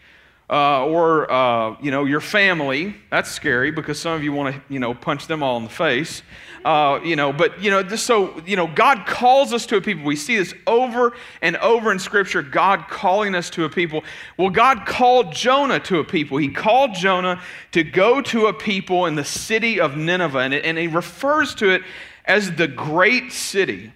uh, 0.53 0.85
or 0.85 1.33
uh, 1.33 1.77
you 1.81 1.91
know 1.91 2.05
your 2.05 2.21
family. 2.21 2.95
That's 3.11 3.31
scary 3.31 3.71
because 3.71 3.99
some 3.99 4.13
of 4.13 4.23
you 4.23 4.33
want 4.33 4.55
to 4.55 4.63
you 4.69 4.79
know 4.79 4.93
punch 4.93 5.27
them 5.27 5.43
all 5.43 5.57
in 5.57 5.65
the 5.65 5.71
face. 5.71 6.23
Uh, 6.63 7.01
you 7.03 7.17
know, 7.17 7.33
but 7.33 7.61
you 7.61 7.71
know, 7.71 7.89
so 7.97 8.39
you 8.47 8.55
know, 8.55 8.67
God 8.67 9.07
calls 9.07 9.55
us 9.55 9.65
to 9.67 9.77
a 9.77 9.81
people. 9.81 10.05
We 10.05 10.15
see 10.15 10.37
this 10.37 10.55
over 10.67 11.15
and 11.41 11.57
over 11.57 11.91
in 11.91 11.99
Scripture. 11.99 12.43
God 12.43 12.87
calling 12.89 13.35
us 13.35 13.49
to 13.51 13.65
a 13.65 13.71
people. 13.71 14.05
Well, 14.37 14.51
God 14.51 14.85
called 14.87 15.33
Jonah 15.33 15.81
to 15.81 15.99
a 16.01 16.05
people. 16.05 16.37
He 16.37 16.51
called 16.51 16.95
Jonah 16.95 17.41
to 17.73 17.83
go 17.83 18.21
to 18.21 18.47
a 18.47 18.53
people 18.53 19.07
in 19.07 19.15
the 19.15 19.25
city 19.25 19.81
of 19.81 19.97
Nineveh, 19.97 20.39
and, 20.39 20.55
it, 20.55 20.67
and 20.67 20.77
he 20.77 20.87
refers 20.87 21.55
to 21.57 21.71
it 21.71 21.83
as 22.27 22.53
the 22.53 22.69
great 22.69 23.33
city 23.33 23.93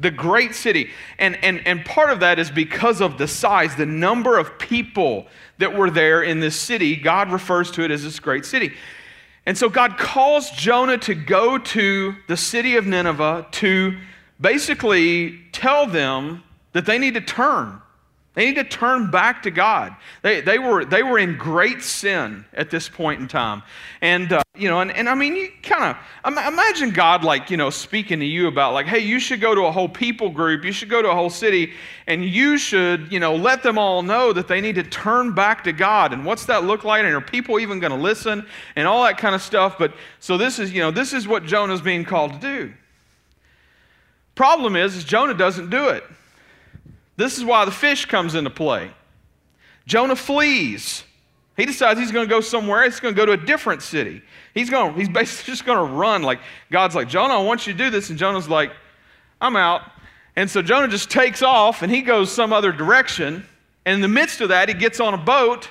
the 0.00 0.10
great 0.10 0.54
city. 0.54 0.90
And, 1.18 1.36
and, 1.44 1.64
and 1.66 1.84
part 1.84 2.10
of 2.10 2.20
that 2.20 2.38
is 2.38 2.50
because 2.50 3.00
of 3.00 3.18
the 3.18 3.28
size, 3.28 3.76
the 3.76 3.86
number 3.86 4.38
of 4.38 4.58
people 4.58 5.26
that 5.58 5.76
were 5.76 5.90
there 5.90 6.22
in 6.22 6.40
this 6.40 6.56
city. 6.56 6.96
God 6.96 7.30
refers 7.30 7.70
to 7.72 7.84
it 7.84 7.90
as 7.90 8.02
this 8.02 8.18
great 8.18 8.44
city. 8.44 8.72
And 9.46 9.56
so 9.56 9.68
God 9.68 9.98
calls 9.98 10.50
Jonah 10.50 10.98
to 10.98 11.14
go 11.14 11.58
to 11.58 12.14
the 12.28 12.36
city 12.36 12.76
of 12.76 12.86
Nineveh 12.86 13.46
to 13.52 13.98
basically 14.40 15.38
tell 15.52 15.86
them 15.86 16.42
that 16.72 16.86
they 16.86 16.98
need 16.98 17.14
to 17.14 17.20
turn. 17.20 17.80
They 18.40 18.46
need 18.46 18.54
to 18.54 18.64
turn 18.64 19.10
back 19.10 19.42
to 19.42 19.50
God. 19.50 19.94
They, 20.22 20.40
they, 20.40 20.58
were, 20.58 20.86
they 20.86 21.02
were 21.02 21.18
in 21.18 21.36
great 21.36 21.82
sin 21.82 22.46
at 22.54 22.70
this 22.70 22.88
point 22.88 23.20
in 23.20 23.28
time. 23.28 23.62
And, 24.00 24.32
uh, 24.32 24.42
you 24.56 24.66
know, 24.66 24.80
and, 24.80 24.90
and 24.90 25.10
I 25.10 25.14
mean, 25.14 25.36
you 25.36 25.50
kind 25.62 25.94
of 26.24 26.32
imagine 26.48 26.88
God, 26.88 27.22
like, 27.22 27.50
you 27.50 27.58
know, 27.58 27.68
speaking 27.68 28.18
to 28.18 28.24
you 28.24 28.46
about, 28.46 28.72
like, 28.72 28.86
hey, 28.86 29.00
you 29.00 29.20
should 29.20 29.42
go 29.42 29.54
to 29.54 29.66
a 29.66 29.70
whole 29.70 29.90
people 29.90 30.30
group, 30.30 30.64
you 30.64 30.72
should 30.72 30.88
go 30.88 31.02
to 31.02 31.10
a 31.10 31.14
whole 31.14 31.28
city, 31.28 31.74
and 32.06 32.24
you 32.24 32.56
should, 32.56 33.12
you 33.12 33.20
know, 33.20 33.36
let 33.36 33.62
them 33.62 33.76
all 33.76 34.02
know 34.02 34.32
that 34.32 34.48
they 34.48 34.62
need 34.62 34.76
to 34.76 34.84
turn 34.84 35.34
back 35.34 35.62
to 35.64 35.72
God. 35.74 36.14
And 36.14 36.24
what's 36.24 36.46
that 36.46 36.64
look 36.64 36.82
like? 36.82 37.04
And 37.04 37.14
are 37.14 37.20
people 37.20 37.60
even 37.60 37.78
going 37.78 37.92
to 37.92 37.98
listen? 37.98 38.46
And 38.74 38.88
all 38.88 39.04
that 39.04 39.18
kind 39.18 39.34
of 39.34 39.42
stuff. 39.42 39.76
But 39.78 39.92
so 40.18 40.38
this 40.38 40.58
is, 40.58 40.72
you 40.72 40.80
know, 40.80 40.90
this 40.90 41.12
is 41.12 41.28
what 41.28 41.44
Jonah's 41.44 41.82
being 41.82 42.06
called 42.06 42.32
to 42.32 42.38
do. 42.38 42.72
Problem 44.34 44.76
is, 44.76 44.96
is 44.96 45.04
Jonah 45.04 45.34
doesn't 45.34 45.68
do 45.68 45.90
it. 45.90 46.04
This 47.20 47.36
is 47.36 47.44
why 47.44 47.66
the 47.66 47.70
fish 47.70 48.06
comes 48.06 48.34
into 48.34 48.48
play. 48.48 48.90
Jonah 49.86 50.16
flees. 50.16 51.04
He 51.54 51.66
decides 51.66 52.00
he's 52.00 52.12
going 52.12 52.26
to 52.26 52.30
go 52.30 52.40
somewhere. 52.40 52.84
He's 52.84 52.98
going 52.98 53.14
to 53.14 53.16
go 53.16 53.26
to 53.26 53.32
a 53.32 53.36
different 53.36 53.82
city. 53.82 54.22
He's 54.54 54.70
going. 54.70 54.94
He's 54.94 55.10
basically 55.10 55.50
just 55.52 55.66
going 55.66 55.76
to 55.76 55.94
run. 55.94 56.22
Like 56.22 56.40
God's 56.70 56.94
like 56.94 57.08
Jonah, 57.08 57.34
I 57.34 57.42
want 57.42 57.66
you 57.66 57.74
to 57.74 57.78
do 57.78 57.90
this, 57.90 58.08
and 58.08 58.18
Jonah's 58.18 58.48
like, 58.48 58.72
I'm 59.38 59.54
out. 59.54 59.82
And 60.34 60.50
so 60.50 60.62
Jonah 60.62 60.88
just 60.88 61.10
takes 61.10 61.42
off 61.42 61.82
and 61.82 61.92
he 61.92 62.00
goes 62.00 62.32
some 62.32 62.54
other 62.54 62.72
direction. 62.72 63.44
And 63.84 63.96
in 63.96 64.00
the 64.00 64.08
midst 64.08 64.40
of 64.40 64.48
that, 64.48 64.68
he 64.68 64.74
gets 64.74 64.98
on 64.98 65.12
a 65.12 65.18
boat 65.18 65.68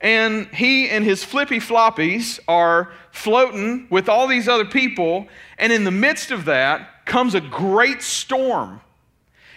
and 0.00 0.48
he 0.48 0.88
and 0.88 1.04
his 1.04 1.22
flippy 1.22 1.60
floppies 1.60 2.40
are 2.48 2.92
floating 3.12 3.86
with 3.90 4.08
all 4.08 4.26
these 4.26 4.48
other 4.48 4.64
people. 4.64 5.28
And 5.56 5.72
in 5.72 5.84
the 5.84 5.92
midst 5.92 6.32
of 6.32 6.46
that 6.46 7.06
comes 7.06 7.36
a 7.36 7.40
great 7.40 8.02
storm. 8.02 8.80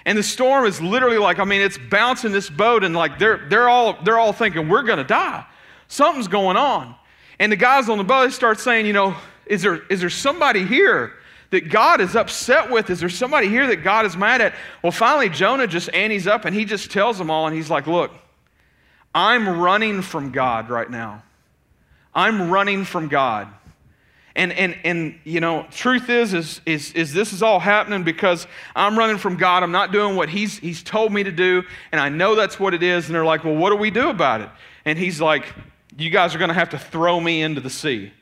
And 0.07 0.17
the 0.17 0.23
storm 0.23 0.65
is 0.65 0.79
literally 0.81 1.17
like, 1.17 1.37
I 1.37 1.43
mean, 1.43 1.59
it's 1.59 1.77
bouncing 1.77 2.31
this 2.31 2.49
boat, 2.49 2.85
and 2.85 2.95
like 2.95 3.19
they're, 3.19 3.45
they're, 3.49 3.67
all, 3.67 4.01
they're 4.03 4.17
all 4.17 4.31
thinking, 4.31 4.69
we're 4.69 4.83
going 4.83 4.99
to 4.99 5.03
die. 5.03 5.45
Something's 5.89 6.29
going 6.29 6.55
on. 6.55 6.95
And 7.39 7.51
the 7.51 7.57
guys 7.57 7.89
on 7.89 7.97
the 7.97 8.05
boat 8.05 8.31
start 8.31 8.57
saying, 8.57 8.85
you 8.85 8.93
know, 8.93 9.17
is 9.45 9.61
there, 9.61 9.81
is 9.89 9.99
there 9.99 10.09
somebody 10.09 10.63
here 10.63 11.11
that 11.49 11.69
God 11.69 11.99
is 11.99 12.15
upset 12.15 12.71
with? 12.71 12.89
Is 12.89 13.01
there 13.01 13.09
somebody 13.09 13.49
here 13.49 13.67
that 13.67 13.83
God 13.83 14.05
is 14.05 14.15
mad 14.15 14.39
at? 14.39 14.55
Well, 14.81 14.93
finally, 14.93 15.27
Jonah 15.27 15.67
just 15.67 15.89
antes 15.93 16.25
up 16.25 16.45
and 16.45 16.55
he 16.55 16.63
just 16.63 16.89
tells 16.89 17.17
them 17.17 17.29
all, 17.29 17.45
and 17.45 17.53
he's 17.53 17.69
like, 17.69 17.85
look, 17.85 18.11
I'm 19.13 19.59
running 19.59 20.01
from 20.01 20.31
God 20.31 20.69
right 20.69 20.89
now. 20.89 21.21
I'm 22.15 22.49
running 22.49 22.85
from 22.85 23.09
God. 23.09 23.49
And, 24.37 24.53
and, 24.53 24.77
and 24.83 25.19
you 25.23 25.39
know, 25.39 25.65
truth 25.71 26.11
is, 26.11 26.35
is, 26.35 26.61
is, 26.67 26.93
is 26.93 27.11
this 27.11 27.33
is 27.33 27.41
all 27.41 27.59
happening 27.59 28.03
because 28.03 28.45
I'm 28.75 28.95
running 28.97 29.17
from 29.17 29.35
God. 29.35 29.63
I'm 29.63 29.71
not 29.71 29.91
doing 29.91 30.15
what 30.15 30.29
he's, 30.29 30.59
he's 30.59 30.83
told 30.83 31.11
me 31.11 31.23
to 31.23 31.31
do. 31.31 31.63
And 31.91 31.99
I 31.99 32.09
know 32.09 32.35
that's 32.35 32.59
what 32.59 32.75
it 32.75 32.83
is. 32.83 33.07
And 33.07 33.15
they're 33.15 33.25
like, 33.25 33.43
well, 33.43 33.55
what 33.55 33.71
do 33.71 33.77
we 33.77 33.89
do 33.89 34.09
about 34.09 34.41
it? 34.41 34.49
And 34.85 34.97
he's 34.97 35.19
like, 35.19 35.51
you 35.97 36.11
guys 36.11 36.35
are 36.35 36.37
going 36.37 36.49
to 36.49 36.53
have 36.53 36.69
to 36.69 36.77
throw 36.77 37.19
me 37.19 37.41
into 37.41 37.61
the 37.61 37.71
sea. 37.71 38.13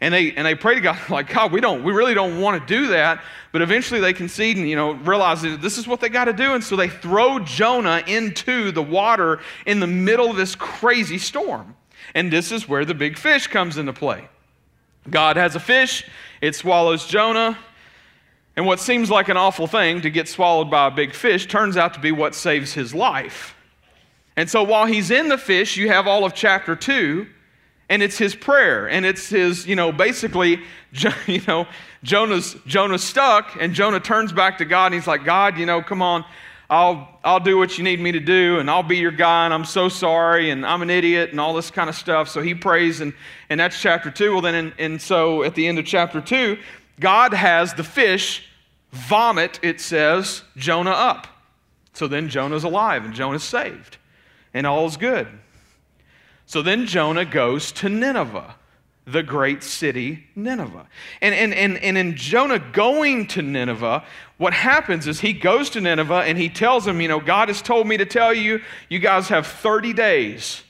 And 0.00 0.14
they, 0.14 0.30
and 0.30 0.46
they 0.46 0.54
pray 0.54 0.76
to 0.76 0.80
God, 0.80 0.98
like, 1.10 1.34
God, 1.34 1.50
we, 1.50 1.60
don't, 1.60 1.82
we 1.82 1.92
really 1.92 2.14
don't 2.14 2.40
want 2.40 2.60
to 2.60 2.66
do 2.72 2.86
that. 2.88 3.24
But 3.50 3.62
eventually 3.62 4.00
they 4.00 4.12
concede 4.12 4.56
and, 4.56 4.68
you 4.68 4.76
know, 4.76 4.92
realize 4.92 5.42
that 5.42 5.60
this 5.60 5.78
is 5.78 5.88
what 5.88 5.98
they 5.98 6.10
got 6.10 6.26
to 6.26 6.32
do. 6.32 6.54
And 6.54 6.62
so 6.62 6.76
they 6.76 6.88
throw 6.88 7.40
Jonah 7.40 8.04
into 8.06 8.70
the 8.70 8.82
water 8.82 9.40
in 9.66 9.80
the 9.80 9.88
middle 9.88 10.30
of 10.30 10.36
this 10.36 10.54
crazy 10.54 11.18
storm. 11.18 11.74
And 12.14 12.32
this 12.32 12.52
is 12.52 12.68
where 12.68 12.84
the 12.84 12.94
big 12.94 13.18
fish 13.18 13.48
comes 13.48 13.78
into 13.78 13.92
play. 13.92 14.28
God 15.10 15.36
has 15.36 15.54
a 15.54 15.60
fish, 15.60 16.08
it 16.40 16.54
swallows 16.54 17.06
Jonah. 17.06 17.58
And 18.56 18.64
what 18.64 18.80
seems 18.80 19.10
like 19.10 19.28
an 19.28 19.36
awful 19.36 19.66
thing 19.66 20.00
to 20.00 20.10
get 20.10 20.28
swallowed 20.28 20.70
by 20.70 20.86
a 20.86 20.90
big 20.90 21.14
fish 21.14 21.46
turns 21.46 21.76
out 21.76 21.92
to 21.94 22.00
be 22.00 22.10
what 22.10 22.34
saves 22.34 22.72
his 22.72 22.94
life. 22.94 23.54
And 24.36 24.48
so 24.48 24.62
while 24.62 24.86
he's 24.86 25.10
in 25.10 25.28
the 25.28 25.38
fish, 25.38 25.76
you 25.76 25.88
have 25.88 26.06
all 26.06 26.24
of 26.24 26.34
chapter 26.34 26.74
2, 26.74 27.26
and 27.88 28.02
it's 28.02 28.18
his 28.18 28.34
prayer. 28.34 28.88
And 28.88 29.04
it's 29.04 29.28
his, 29.28 29.66
you 29.66 29.76
know, 29.76 29.92
basically, 29.92 30.60
you 31.26 31.42
know, 31.46 31.66
Jonah's, 32.02 32.56
Jonah's 32.66 33.04
stuck, 33.04 33.56
and 33.60 33.74
Jonah 33.74 34.00
turns 34.00 34.32
back 34.32 34.58
to 34.58 34.64
God, 34.64 34.86
and 34.86 34.94
he's 34.94 35.06
like, 35.06 35.24
God, 35.24 35.58
you 35.58 35.66
know, 35.66 35.82
come 35.82 36.02
on. 36.02 36.24
I'll, 36.68 37.08
I'll 37.22 37.40
do 37.40 37.56
what 37.56 37.78
you 37.78 37.84
need 37.84 38.00
me 38.00 38.12
to 38.12 38.20
do, 38.20 38.58
and 38.58 38.68
I'll 38.68 38.82
be 38.82 38.96
your 38.96 39.12
guy, 39.12 39.44
and 39.44 39.54
I'm 39.54 39.64
so 39.64 39.88
sorry, 39.88 40.50
and 40.50 40.66
I'm 40.66 40.82
an 40.82 40.90
idiot, 40.90 41.30
and 41.30 41.38
all 41.38 41.54
this 41.54 41.70
kind 41.70 41.88
of 41.88 41.94
stuff. 41.94 42.28
So 42.28 42.42
he 42.42 42.54
prays, 42.54 43.00
and, 43.00 43.12
and 43.48 43.60
that's 43.60 43.80
chapter 43.80 44.10
two. 44.10 44.32
Well, 44.32 44.42
then, 44.42 44.54
and, 44.54 44.72
and 44.78 45.02
so 45.02 45.44
at 45.44 45.54
the 45.54 45.66
end 45.68 45.78
of 45.78 45.86
chapter 45.86 46.20
two, 46.20 46.58
God 46.98 47.32
has 47.32 47.74
the 47.74 47.84
fish 47.84 48.42
vomit, 48.90 49.60
it 49.62 49.80
says, 49.80 50.42
Jonah 50.56 50.90
up. 50.90 51.28
So 51.92 52.08
then 52.08 52.28
Jonah's 52.28 52.64
alive, 52.64 53.04
and 53.04 53.14
Jonah's 53.14 53.44
saved, 53.44 53.98
and 54.52 54.66
all's 54.66 54.96
good. 54.96 55.28
So 56.46 56.62
then 56.62 56.86
Jonah 56.86 57.24
goes 57.24 57.72
to 57.72 57.88
Nineveh 57.88 58.54
the 59.06 59.22
great 59.22 59.62
city 59.62 60.26
Nineveh. 60.34 60.86
And, 61.20 61.34
and, 61.34 61.54
and, 61.54 61.78
and 61.78 61.96
in 61.96 62.16
Jonah 62.16 62.58
going 62.58 63.28
to 63.28 63.42
Nineveh, 63.42 64.04
what 64.36 64.52
happens 64.52 65.06
is 65.06 65.20
he 65.20 65.32
goes 65.32 65.70
to 65.70 65.80
Nineveh 65.80 66.24
and 66.26 66.36
he 66.36 66.48
tells 66.48 66.84
them, 66.84 67.00
you 67.00 67.08
know, 67.08 67.20
God 67.20 67.48
has 67.48 67.62
told 67.62 67.86
me 67.86 67.96
to 67.96 68.04
tell 68.04 68.34
you, 68.34 68.60
you 68.88 68.98
guys 68.98 69.28
have 69.28 69.46
30 69.46 69.92
days 69.92 70.62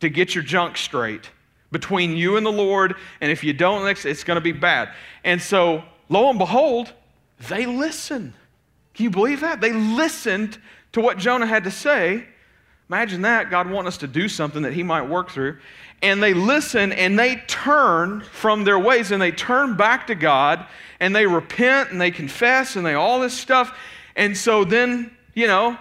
to 0.00 0.08
get 0.08 0.34
your 0.34 0.42
junk 0.42 0.76
straight 0.76 1.30
between 1.70 2.16
you 2.16 2.36
and 2.36 2.46
the 2.46 2.52
Lord. 2.52 2.96
And 3.20 3.30
if 3.30 3.44
you 3.44 3.52
don't, 3.52 3.86
it's 3.86 4.24
going 4.24 4.36
to 4.36 4.40
be 4.40 4.52
bad. 4.52 4.90
And 5.22 5.40
so, 5.40 5.84
lo 6.08 6.30
and 6.30 6.38
behold, 6.38 6.92
they 7.48 7.66
listen. 7.66 8.34
Can 8.94 9.04
you 9.04 9.10
believe 9.10 9.40
that? 9.40 9.60
They 9.60 9.72
listened 9.72 10.58
to 10.92 11.00
what 11.00 11.18
Jonah 11.18 11.46
had 11.46 11.64
to 11.64 11.70
say. 11.70 12.26
Imagine 12.92 13.22
that, 13.22 13.48
God 13.48 13.70
wanting 13.70 13.88
us 13.88 13.96
to 13.96 14.06
do 14.06 14.28
something 14.28 14.60
that 14.64 14.74
he 14.74 14.82
might 14.82 15.08
work 15.08 15.30
through 15.30 15.56
and 16.02 16.22
they 16.22 16.34
listen 16.34 16.92
and 16.92 17.18
they 17.18 17.36
turn 17.46 18.20
from 18.20 18.64
their 18.64 18.78
ways 18.78 19.12
and 19.12 19.22
they 19.22 19.30
turn 19.30 19.78
back 19.78 20.08
to 20.08 20.14
God 20.14 20.66
and 21.00 21.16
they 21.16 21.26
repent 21.26 21.90
and 21.90 21.98
they 21.98 22.10
confess 22.10 22.76
and 22.76 22.84
they 22.84 22.92
all 22.92 23.18
this 23.18 23.32
stuff. 23.32 23.74
And 24.14 24.36
so 24.36 24.64
then, 24.64 25.10
you 25.32 25.46
know, 25.46 25.78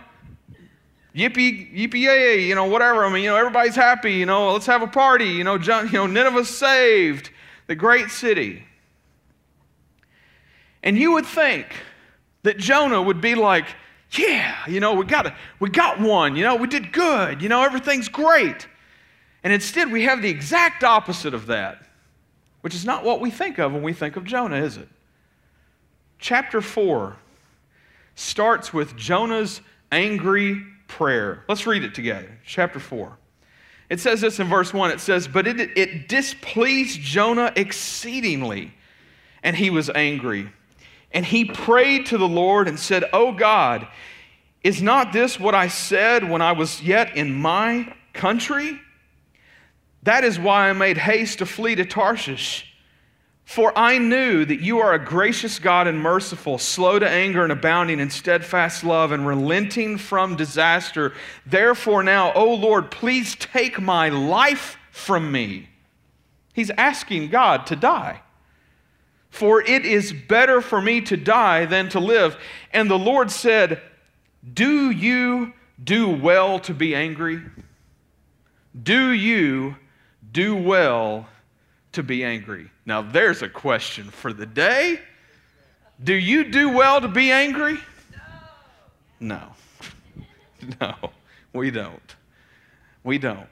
yippee, 1.13 1.75
yippee, 1.75 1.95
yay, 1.95 2.45
you 2.45 2.55
know, 2.55 2.63
whatever. 2.63 3.03
I 3.03 3.11
mean, 3.11 3.25
you 3.25 3.29
know, 3.31 3.35
everybody's 3.35 3.75
happy, 3.75 4.13
you 4.13 4.25
know, 4.25 4.53
let's 4.53 4.67
have 4.67 4.81
a 4.81 4.87
party, 4.87 5.31
you 5.31 5.43
know, 5.43 5.57
John, 5.57 5.87
you 5.87 5.93
know, 5.95 6.07
Nineveh's 6.07 6.47
saved, 6.47 7.29
the 7.67 7.75
great 7.75 8.09
city. 8.09 8.63
And 10.81 10.97
you 10.97 11.11
would 11.11 11.25
think 11.25 11.75
that 12.43 12.57
Jonah 12.57 13.01
would 13.01 13.19
be 13.19 13.35
like, 13.35 13.65
yeah, 14.11 14.57
you 14.67 14.79
know, 14.79 14.93
we 14.93 15.05
got, 15.05 15.27
a, 15.27 15.35
we 15.59 15.69
got 15.69 15.99
one, 15.99 16.35
you 16.35 16.43
know, 16.43 16.55
we 16.55 16.67
did 16.67 16.91
good, 16.91 17.41
you 17.41 17.49
know, 17.49 17.63
everything's 17.63 18.09
great. 18.09 18.67
And 19.43 19.53
instead, 19.53 19.91
we 19.91 20.03
have 20.03 20.21
the 20.21 20.29
exact 20.29 20.83
opposite 20.83 21.33
of 21.33 21.47
that, 21.47 21.83
which 22.61 22.75
is 22.75 22.85
not 22.85 23.03
what 23.03 23.21
we 23.21 23.31
think 23.31 23.57
of 23.57 23.73
when 23.73 23.81
we 23.81 23.93
think 23.93 24.17
of 24.17 24.23
Jonah, 24.23 24.57
is 24.57 24.77
it? 24.77 24.87
Chapter 26.19 26.61
4 26.61 27.15
starts 28.15 28.73
with 28.73 28.95
Jonah's 28.95 29.61
angry 29.91 30.61
prayer. 30.87 31.43
Let's 31.47 31.65
read 31.65 31.83
it 31.83 31.95
together. 31.95 32.37
Chapter 32.45 32.79
4. 32.79 33.17
It 33.89 33.99
says 33.99 34.21
this 34.21 34.39
in 34.39 34.47
verse 34.47 34.73
1 34.73 34.91
it 34.91 34.99
says, 34.99 35.27
But 35.27 35.47
it, 35.47 35.77
it 35.77 36.07
displeased 36.07 36.99
Jonah 37.01 37.51
exceedingly, 37.55 38.73
and 39.41 39.55
he 39.55 39.69
was 39.69 39.89
angry. 39.89 40.51
And 41.13 41.25
he 41.25 41.45
prayed 41.45 42.07
to 42.07 42.17
the 42.17 42.27
Lord 42.27 42.67
and 42.67 42.79
said, 42.79 43.03
Oh 43.13 43.31
God, 43.31 43.87
is 44.63 44.81
not 44.81 45.11
this 45.11 45.39
what 45.39 45.55
I 45.55 45.67
said 45.67 46.29
when 46.29 46.41
I 46.41 46.51
was 46.51 46.81
yet 46.81 47.17
in 47.17 47.33
my 47.33 47.93
country? 48.13 48.79
That 50.03 50.23
is 50.23 50.39
why 50.39 50.69
I 50.69 50.73
made 50.73 50.97
haste 50.97 51.39
to 51.39 51.45
flee 51.45 51.75
to 51.75 51.85
Tarshish. 51.85 52.67
For 53.43 53.77
I 53.77 53.97
knew 53.97 54.45
that 54.45 54.61
you 54.61 54.79
are 54.79 54.93
a 54.93 55.03
gracious 55.03 55.59
God 55.59 55.85
and 55.85 55.99
merciful, 55.99 56.57
slow 56.57 56.99
to 56.99 57.09
anger 57.09 57.43
and 57.43 57.51
abounding 57.51 57.99
in 57.99 58.09
steadfast 58.09 58.83
love 58.83 59.11
and 59.11 59.27
relenting 59.27 59.97
from 59.97 60.37
disaster. 60.37 61.13
Therefore, 61.45 62.01
now, 62.01 62.31
O 62.33 62.53
Lord, 62.53 62.91
please 62.91 63.35
take 63.35 63.81
my 63.81 64.09
life 64.09 64.77
from 64.91 65.31
me. 65.31 65.67
He's 66.53 66.69
asking 66.71 67.29
God 67.29 67.67
to 67.67 67.75
die. 67.75 68.21
For 69.31 69.61
it 69.61 69.85
is 69.85 70.13
better 70.13 70.61
for 70.61 70.81
me 70.81 71.01
to 71.01 71.17
die 71.17 71.65
than 71.65 71.89
to 71.89 71.99
live. 71.99 72.37
And 72.71 72.89
the 72.89 72.99
Lord 72.99 73.31
said, 73.31 73.81
Do 74.53 74.91
you 74.91 75.53
do 75.83 76.09
well 76.09 76.59
to 76.59 76.73
be 76.73 76.93
angry? 76.93 77.41
Do 78.83 79.09
you 79.11 79.75
do 80.31 80.55
well 80.55 81.27
to 81.93 82.03
be 82.03 82.23
angry. 82.23 82.71
Now, 82.85 83.01
there's 83.01 83.41
a 83.41 83.49
question 83.49 84.09
for 84.09 84.33
the 84.33 84.45
day. 84.45 85.01
Do 86.03 86.13
you 86.13 86.45
do 86.45 86.69
well 86.69 87.01
to 87.01 87.07
be 87.07 87.31
angry? 87.31 87.77
No. 89.19 89.41
No, 90.79 90.93
we 91.53 91.71
don't. 91.71 92.15
We 93.03 93.17
don't. 93.17 93.49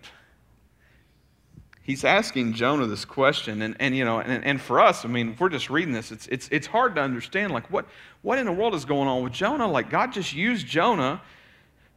He's 1.89 2.05
asking 2.05 2.53
Jonah 2.53 2.85
this 2.85 3.03
question, 3.03 3.63
and, 3.63 3.75
and 3.79 3.97
you 3.97 4.05
know, 4.05 4.19
and, 4.19 4.45
and 4.45 4.61
for 4.61 4.79
us, 4.79 5.05
I 5.05 5.07
mean, 5.07 5.31
if 5.31 5.39
we're 5.39 5.49
just 5.49 5.71
reading 5.71 5.91
this, 5.91 6.11
it's, 6.11 6.27
it's, 6.27 6.47
it's 6.51 6.67
hard 6.67 6.93
to 6.93 7.01
understand, 7.01 7.51
like, 7.51 7.71
what, 7.71 7.87
what 8.21 8.37
in 8.37 8.45
the 8.45 8.51
world 8.51 8.75
is 8.75 8.85
going 8.85 9.07
on 9.07 9.23
with 9.23 9.33
Jonah? 9.33 9.67
Like, 9.67 9.89
God 9.89 10.13
just 10.13 10.31
used 10.31 10.67
Jonah 10.67 11.19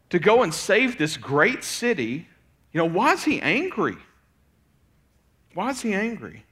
to 0.08 0.18
go 0.18 0.44
and 0.44 0.54
save 0.54 0.96
this 0.96 1.18
great 1.18 1.62
city, 1.62 2.26
you 2.72 2.78
know, 2.78 2.86
why 2.86 3.12
is 3.12 3.22
he 3.22 3.42
angry? 3.42 3.98
Why 5.52 5.68
is 5.68 5.82
he 5.82 5.92
angry? 5.92 6.46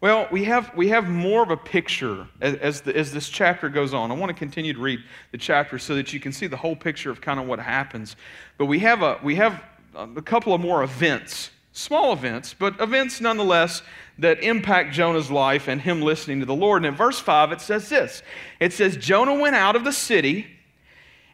Well, 0.00 0.26
we 0.32 0.42
have, 0.42 0.76
we 0.76 0.88
have 0.88 1.08
more 1.08 1.44
of 1.44 1.50
a 1.50 1.56
picture 1.56 2.26
as, 2.40 2.56
as, 2.56 2.80
the, 2.80 2.96
as, 2.96 3.12
this 3.12 3.28
chapter 3.28 3.68
goes 3.68 3.94
on. 3.94 4.10
I 4.10 4.14
want 4.14 4.30
to 4.30 4.34
continue 4.34 4.72
to 4.72 4.80
read 4.80 4.98
the 5.30 5.38
chapter 5.38 5.78
so 5.78 5.94
that 5.94 6.12
you 6.12 6.18
can 6.18 6.32
see 6.32 6.48
the 6.48 6.56
whole 6.56 6.74
picture 6.74 7.12
of 7.12 7.20
kind 7.20 7.38
of 7.38 7.46
what 7.46 7.60
happens. 7.60 8.16
But 8.58 8.66
we 8.66 8.80
have 8.80 9.02
a, 9.02 9.20
we 9.22 9.36
have 9.36 9.62
a 9.94 10.20
couple 10.20 10.52
of 10.52 10.60
more 10.60 10.82
events, 10.82 11.52
small 11.72 12.12
events, 12.12 12.54
but 12.58 12.80
events 12.80 13.20
nonetheless 13.20 13.82
that 14.18 14.42
impact 14.42 14.92
Jonah's 14.92 15.30
life 15.30 15.68
and 15.68 15.80
him 15.80 16.02
listening 16.02 16.40
to 16.40 16.46
the 16.46 16.54
Lord. 16.54 16.78
And 16.78 16.86
in 16.86 16.94
verse 16.94 17.18
5, 17.18 17.52
it 17.52 17.60
says 17.60 17.88
this 17.88 18.22
It 18.58 18.72
says, 18.72 18.96
Jonah 18.96 19.34
went 19.34 19.56
out 19.56 19.76
of 19.76 19.84
the 19.84 19.92
city 19.92 20.46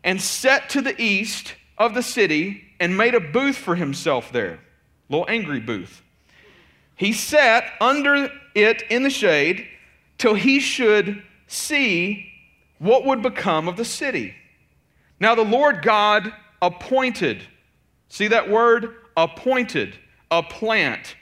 and 0.05 0.21
set 0.21 0.71
to 0.71 0.81
the 0.81 1.01
east 1.01 1.55
of 1.79 1.95
the 1.95 2.03
city 2.03 2.65
and 2.79 2.97
made 2.97 3.15
a 3.15 3.21
booth 3.21 3.57
for 3.57 3.75
himself 3.75 4.31
there, 4.33 4.55
a 4.55 4.59
little 5.09 5.27
angry 5.29 5.61
booth. 5.61 6.03
He 6.95 7.13
sat 7.13 7.65
under 7.81 8.31
it 8.55 8.83
in 8.89 9.03
the 9.03 9.11
shade 9.11 9.67
till 10.19 10.35
he 10.35 10.61
should 10.61 11.23
see 11.47 12.33
what 12.79 13.05
would 13.05 13.23
become 13.23 13.69
of 13.69 13.77
the 13.77 13.85
city. 13.85 14.35
Now 15.19 15.35
the 15.35 15.45
Lord 15.45 15.83
God 15.83 16.33
appointed, 16.61 17.43
see 18.09 18.29
that 18.29 18.51
word? 18.51 18.95
Appointed 19.17 19.99
a 20.31 20.43
plant 20.43 21.17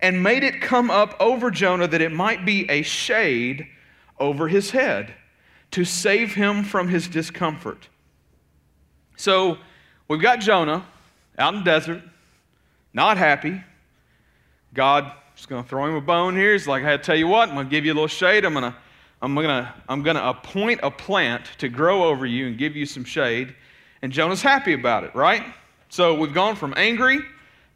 and 0.00 0.22
made 0.22 0.44
it 0.44 0.60
come 0.60 0.90
up 0.90 1.16
over 1.20 1.50
Jonah 1.50 1.88
that 1.88 2.00
it 2.00 2.12
might 2.12 2.44
be 2.44 2.68
a 2.70 2.82
shade 2.82 3.66
over 4.18 4.48
his 4.48 4.70
head 4.70 5.14
to 5.72 5.84
save 5.84 6.34
him 6.34 6.64
from 6.64 6.88
his 6.88 7.08
discomfort. 7.08 7.88
So 9.16 9.58
we've 10.06 10.22
got 10.22 10.40
Jonah 10.40 10.86
out 11.38 11.54
in 11.54 11.60
the 11.60 11.64
desert, 11.64 12.02
not 12.92 13.16
happy. 13.16 13.62
God 14.72 15.12
is 15.36 15.46
going 15.46 15.62
to 15.62 15.68
throw 15.68 15.86
him 15.86 15.94
a 15.94 16.00
bone 16.00 16.36
here. 16.36 16.52
He's 16.52 16.68
like, 16.68 16.82
hey, 16.82 16.96
tell 16.98 17.16
you 17.16 17.26
what, 17.26 17.48
I'm 17.48 17.54
going 17.54 17.66
to 17.66 17.70
give 17.70 17.84
you 17.84 17.92
a 17.92 17.94
little 17.94 18.08
shade. 18.08 18.44
I'm 18.44 18.54
going 18.54 18.72
to 18.72 18.76
I'm 19.20 19.34
to 19.34 19.74
I'm 19.88 20.04
to 20.04 20.28
appoint 20.28 20.80
a 20.82 20.90
plant 20.90 21.44
to 21.58 21.68
grow 21.68 22.04
over 22.04 22.24
you 22.24 22.46
and 22.46 22.56
give 22.56 22.76
you 22.76 22.86
some 22.86 23.04
shade. 23.04 23.54
And 24.00 24.12
Jonah's 24.12 24.42
happy 24.42 24.74
about 24.74 25.02
it, 25.02 25.14
right? 25.14 25.42
So 25.88 26.14
we've 26.14 26.32
gone 26.32 26.54
from 26.54 26.72
angry 26.76 27.20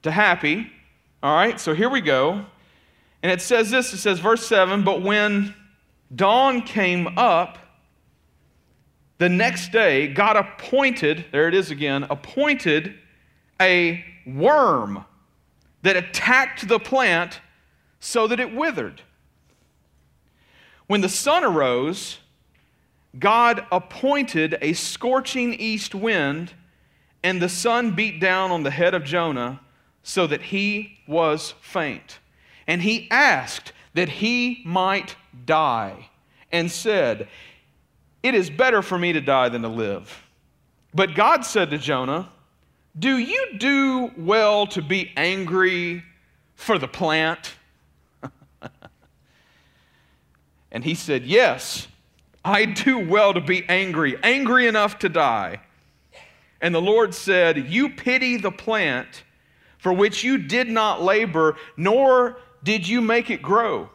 to 0.03 0.11
happy. 0.11 0.71
All 1.23 1.35
right, 1.35 1.61
so 1.61 1.75
here 1.75 1.89
we 1.89 2.01
go. 2.01 2.45
And 3.23 3.31
it 3.31 3.41
says 3.41 3.71
this 3.71 3.93
it 3.93 3.99
says, 3.99 4.19
verse 4.19 4.47
7 4.47 4.85
But 4.85 5.03
when 5.03 5.55
dawn 6.15 6.63
came 6.63 7.17
up, 7.19 7.59
the 9.19 9.29
next 9.29 9.71
day, 9.71 10.09
God 10.09 10.37
appointed, 10.37 11.27
there 11.31 11.47
it 11.47 11.55
is 11.55 11.71
again, 11.71 12.05
appointed 12.11 12.95
a 13.61 14.05
worm 14.27 15.05
that 15.83 15.97
attacked 15.97 16.67
the 16.67 16.81
plant 16.81 17.41
so 18.01 18.27
that 18.27 18.41
it 18.41 18.53
withered. 18.53 19.01
When 20.89 21.03
the 21.03 21.09
sun 21.09 21.45
arose, 21.45 22.19
God 23.17 23.65
appointed 23.71 24.59
a 24.61 24.73
scorching 24.73 25.55
east 25.55 25.95
wind, 25.95 26.55
and 27.23 27.41
the 27.41 27.49
sun 27.49 27.95
beat 27.95 28.21
down 28.21 28.51
on 28.51 28.65
the 28.65 28.71
head 28.73 28.93
of 28.93 29.05
Jonah 29.05 29.61
so 30.03 30.27
that 30.27 30.43
he 30.43 30.99
was 31.07 31.55
faint. 31.61 32.19
And 32.67 32.83
he 32.83 33.09
asked 33.11 33.73
that 33.95 34.09
he 34.09 34.63
might 34.65 35.17
die, 35.45 36.09
and 36.51 36.71
said, 36.71 37.29
It 38.23 38.35
is 38.35 38.51
better 38.51 38.83
for 38.83 38.99
me 38.99 39.13
to 39.13 39.21
die 39.21 39.49
than 39.49 39.63
to 39.63 39.69
live. 39.69 40.25
But 40.95 41.15
God 41.15 41.45
said 41.45 41.71
to 41.71 41.79
Jonah, 41.79 42.31
do 42.99 43.17
you 43.17 43.55
do 43.57 44.11
well 44.19 44.67
to 44.69 44.83
be 44.83 45.13
angry 45.17 46.05
for 46.55 46.79
the 46.79 46.89
plant? 46.89 47.55
and 50.73 50.85
he 50.85 50.95
said, 50.95 51.25
Yes, 51.25 51.89
I 52.45 52.67
do 52.67 52.99
well 52.99 53.33
to 53.33 53.41
be 53.41 53.65
angry, 53.69 54.19
angry 54.23 54.67
enough 54.67 54.99
to 55.01 55.09
die. 55.09 55.61
And 56.61 56.75
the 56.75 56.83
Lord 56.83 57.15
said, 57.15 57.71
You 57.71 57.91
pity 57.91 58.37
the 58.37 58.53
plant 58.53 59.23
for 59.83 59.93
which 59.93 60.23
you 60.23 60.39
did 60.39 60.69
not 60.69 61.03
labor, 61.03 61.57
nor 61.77 62.39
did 62.63 62.87
you 62.87 63.01
make 63.01 63.31
it 63.31 63.43
grow, 63.43 63.91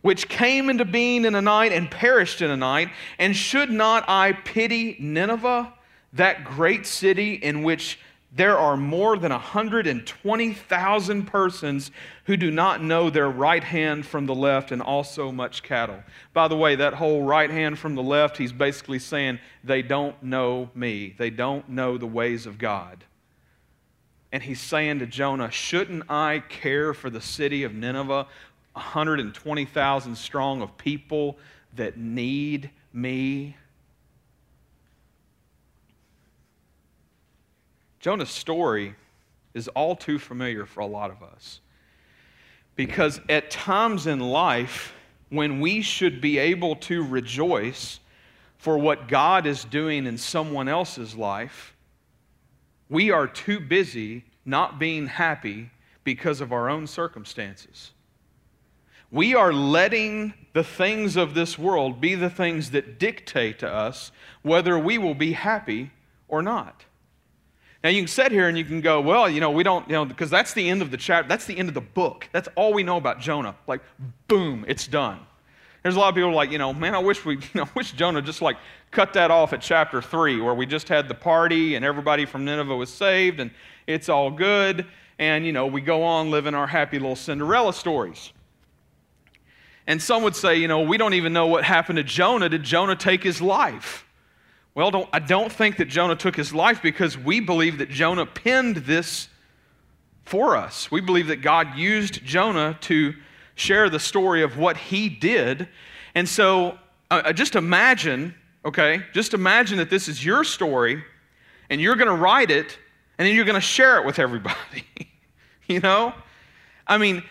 which 0.00 0.28
came 0.28 0.68
into 0.68 0.84
being 0.84 1.24
in 1.24 1.36
a 1.36 1.40
night 1.40 1.70
and 1.70 1.88
perished 1.88 2.42
in 2.42 2.50
a 2.50 2.56
night. 2.56 2.90
And 3.20 3.36
should 3.36 3.70
not 3.70 4.04
I 4.08 4.32
pity 4.32 4.96
Nineveh, 4.98 5.72
that 6.14 6.42
great 6.42 6.86
city 6.86 7.34
in 7.34 7.62
which 7.62 8.00
there 8.34 8.58
are 8.58 8.76
more 8.76 9.16
than 9.16 9.30
120,000 9.30 11.26
persons 11.26 11.92
who 12.24 12.36
do 12.36 12.50
not 12.50 12.82
know 12.82 13.08
their 13.08 13.30
right 13.30 13.62
hand 13.62 14.04
from 14.04 14.26
the 14.26 14.34
left, 14.34 14.72
and 14.72 14.82
also 14.82 15.30
much 15.30 15.62
cattle. 15.62 16.02
By 16.32 16.48
the 16.48 16.56
way, 16.56 16.74
that 16.74 16.94
whole 16.94 17.22
right 17.22 17.50
hand 17.50 17.78
from 17.78 17.94
the 17.94 18.02
left, 18.02 18.38
he's 18.38 18.52
basically 18.52 18.98
saying 18.98 19.38
they 19.62 19.82
don't 19.82 20.20
know 20.20 20.68
me, 20.74 21.14
they 21.16 21.30
don't 21.30 21.68
know 21.68 21.96
the 21.96 22.06
ways 22.06 22.44
of 22.44 22.58
God. 22.58 23.04
And 24.32 24.42
he's 24.42 24.60
saying 24.60 25.00
to 25.00 25.06
Jonah, 25.06 25.50
Shouldn't 25.50 26.10
I 26.10 26.42
care 26.48 26.94
for 26.94 27.10
the 27.10 27.20
city 27.20 27.64
of 27.64 27.74
Nineveh, 27.74 28.26
120,000 28.72 30.16
strong 30.16 30.62
of 30.62 30.76
people 30.78 31.36
that 31.76 31.98
need 31.98 32.70
me? 32.94 33.56
Jonah's 38.00 38.30
story 38.30 38.94
is 39.54 39.68
all 39.68 39.94
too 39.94 40.18
familiar 40.18 40.64
for 40.64 40.80
a 40.80 40.86
lot 40.86 41.10
of 41.10 41.22
us. 41.22 41.60
Because 42.74 43.20
at 43.28 43.50
times 43.50 44.06
in 44.06 44.18
life, 44.18 44.94
when 45.28 45.60
we 45.60 45.82
should 45.82 46.20
be 46.20 46.38
able 46.38 46.76
to 46.76 47.06
rejoice 47.06 48.00
for 48.56 48.78
what 48.78 49.08
God 49.08 49.46
is 49.46 49.64
doing 49.64 50.06
in 50.06 50.16
someone 50.16 50.68
else's 50.68 51.14
life, 51.14 51.74
we 52.88 53.10
are 53.10 53.26
too 53.26 53.60
busy 53.60 54.24
not 54.44 54.78
being 54.78 55.06
happy 55.06 55.70
because 56.04 56.40
of 56.40 56.52
our 56.52 56.68
own 56.68 56.86
circumstances. 56.86 57.92
We 59.10 59.34
are 59.34 59.52
letting 59.52 60.34
the 60.54 60.64
things 60.64 61.16
of 61.16 61.34
this 61.34 61.58
world 61.58 62.00
be 62.00 62.14
the 62.14 62.30
things 62.30 62.70
that 62.70 62.98
dictate 62.98 63.58
to 63.60 63.68
us 63.70 64.10
whether 64.42 64.78
we 64.78 64.98
will 64.98 65.14
be 65.14 65.32
happy 65.32 65.90
or 66.28 66.42
not. 66.42 66.84
Now 67.84 67.90
you 67.90 68.00
can 68.00 68.08
sit 68.08 68.32
here 68.32 68.48
and 68.48 68.56
you 68.56 68.64
can 68.64 68.80
go, 68.80 69.00
well, 69.00 69.28
you 69.28 69.40
know, 69.40 69.50
we 69.50 69.62
don't, 69.62 69.86
you 69.88 69.94
know, 69.94 70.04
because 70.04 70.30
that's 70.30 70.54
the 70.54 70.68
end 70.68 70.82
of 70.82 70.90
the 70.90 70.96
chapter, 70.96 71.28
that's 71.28 71.46
the 71.46 71.56
end 71.56 71.68
of 71.68 71.74
the 71.74 71.80
book. 71.80 72.28
That's 72.32 72.48
all 72.54 72.72
we 72.72 72.82
know 72.82 72.96
about 72.96 73.20
Jonah. 73.20 73.56
Like, 73.66 73.82
boom, 74.28 74.64
it's 74.68 74.86
done. 74.86 75.20
There's 75.82 75.96
a 75.96 75.98
lot 75.98 76.10
of 76.10 76.14
people 76.14 76.32
like, 76.32 76.52
you 76.52 76.58
know, 76.58 76.72
man, 76.72 76.94
I 76.94 76.98
wish 76.98 77.24
we, 77.24 77.36
you 77.36 77.42
know, 77.54 77.68
wish 77.74 77.92
Jonah 77.92 78.22
just 78.22 78.42
like 78.42 78.56
cut 78.90 79.12
that 79.14 79.30
off 79.30 79.52
at 79.52 79.60
chapter 79.60 80.00
three, 80.00 80.40
where 80.40 80.54
we 80.54 80.66
just 80.66 80.88
had 80.88 81.08
the 81.08 81.14
party 81.14 81.74
and 81.74 81.84
everybody 81.84 82.24
from 82.24 82.44
Nineveh 82.44 82.76
was 82.76 82.92
saved 82.92 83.40
and 83.40 83.50
it's 83.86 84.08
all 84.08 84.30
good, 84.30 84.86
and 85.18 85.44
you 85.44 85.52
know, 85.52 85.66
we 85.66 85.80
go 85.80 86.04
on 86.04 86.30
living 86.30 86.54
our 86.54 86.66
happy 86.66 86.98
little 86.98 87.16
Cinderella 87.16 87.72
stories. 87.72 88.32
And 89.86 90.00
some 90.00 90.22
would 90.22 90.36
say, 90.36 90.56
you 90.56 90.68
know, 90.68 90.82
we 90.82 90.96
don't 90.96 91.14
even 91.14 91.32
know 91.32 91.48
what 91.48 91.64
happened 91.64 91.96
to 91.96 92.04
Jonah. 92.04 92.48
Did 92.48 92.62
Jonah 92.62 92.94
take 92.94 93.22
his 93.22 93.42
life? 93.42 94.06
Well, 94.74 94.90
don't, 94.90 95.08
I 95.12 95.18
don't 95.18 95.52
think 95.52 95.76
that 95.78 95.86
Jonah 95.86 96.16
took 96.16 96.36
his 96.36 96.54
life 96.54 96.80
because 96.80 97.18
we 97.18 97.40
believe 97.40 97.78
that 97.78 97.90
Jonah 97.90 98.24
penned 98.24 98.76
this 98.76 99.28
for 100.24 100.56
us. 100.56 100.90
We 100.90 101.00
believe 101.00 101.26
that 101.26 101.42
God 101.42 101.76
used 101.76 102.24
Jonah 102.24 102.78
to 102.82 103.14
share 103.54 103.88
the 103.90 104.00
story 104.00 104.42
of 104.42 104.56
what 104.56 104.76
he 104.76 105.08
did. 105.08 105.68
And 106.14 106.28
so 106.28 106.78
uh, 107.10 107.22
uh 107.26 107.32
just 107.32 107.56
imagine, 107.56 108.34
okay, 108.64 109.02
just 109.12 109.34
imagine 109.34 109.78
that 109.78 109.90
this 109.90 110.08
is 110.08 110.24
your 110.24 110.44
story 110.44 111.02
and 111.70 111.80
you're 111.80 111.96
going 111.96 112.08
to 112.08 112.14
write 112.14 112.50
it 112.50 112.78
and 113.18 113.26
then 113.26 113.34
you're 113.34 113.44
going 113.44 113.54
to 113.54 113.60
share 113.60 113.98
it 113.98 114.06
with 114.06 114.18
everybody. 114.18 114.84
you 115.68 115.80
know? 115.80 116.14
I 116.86 116.98
mean, 116.98 117.22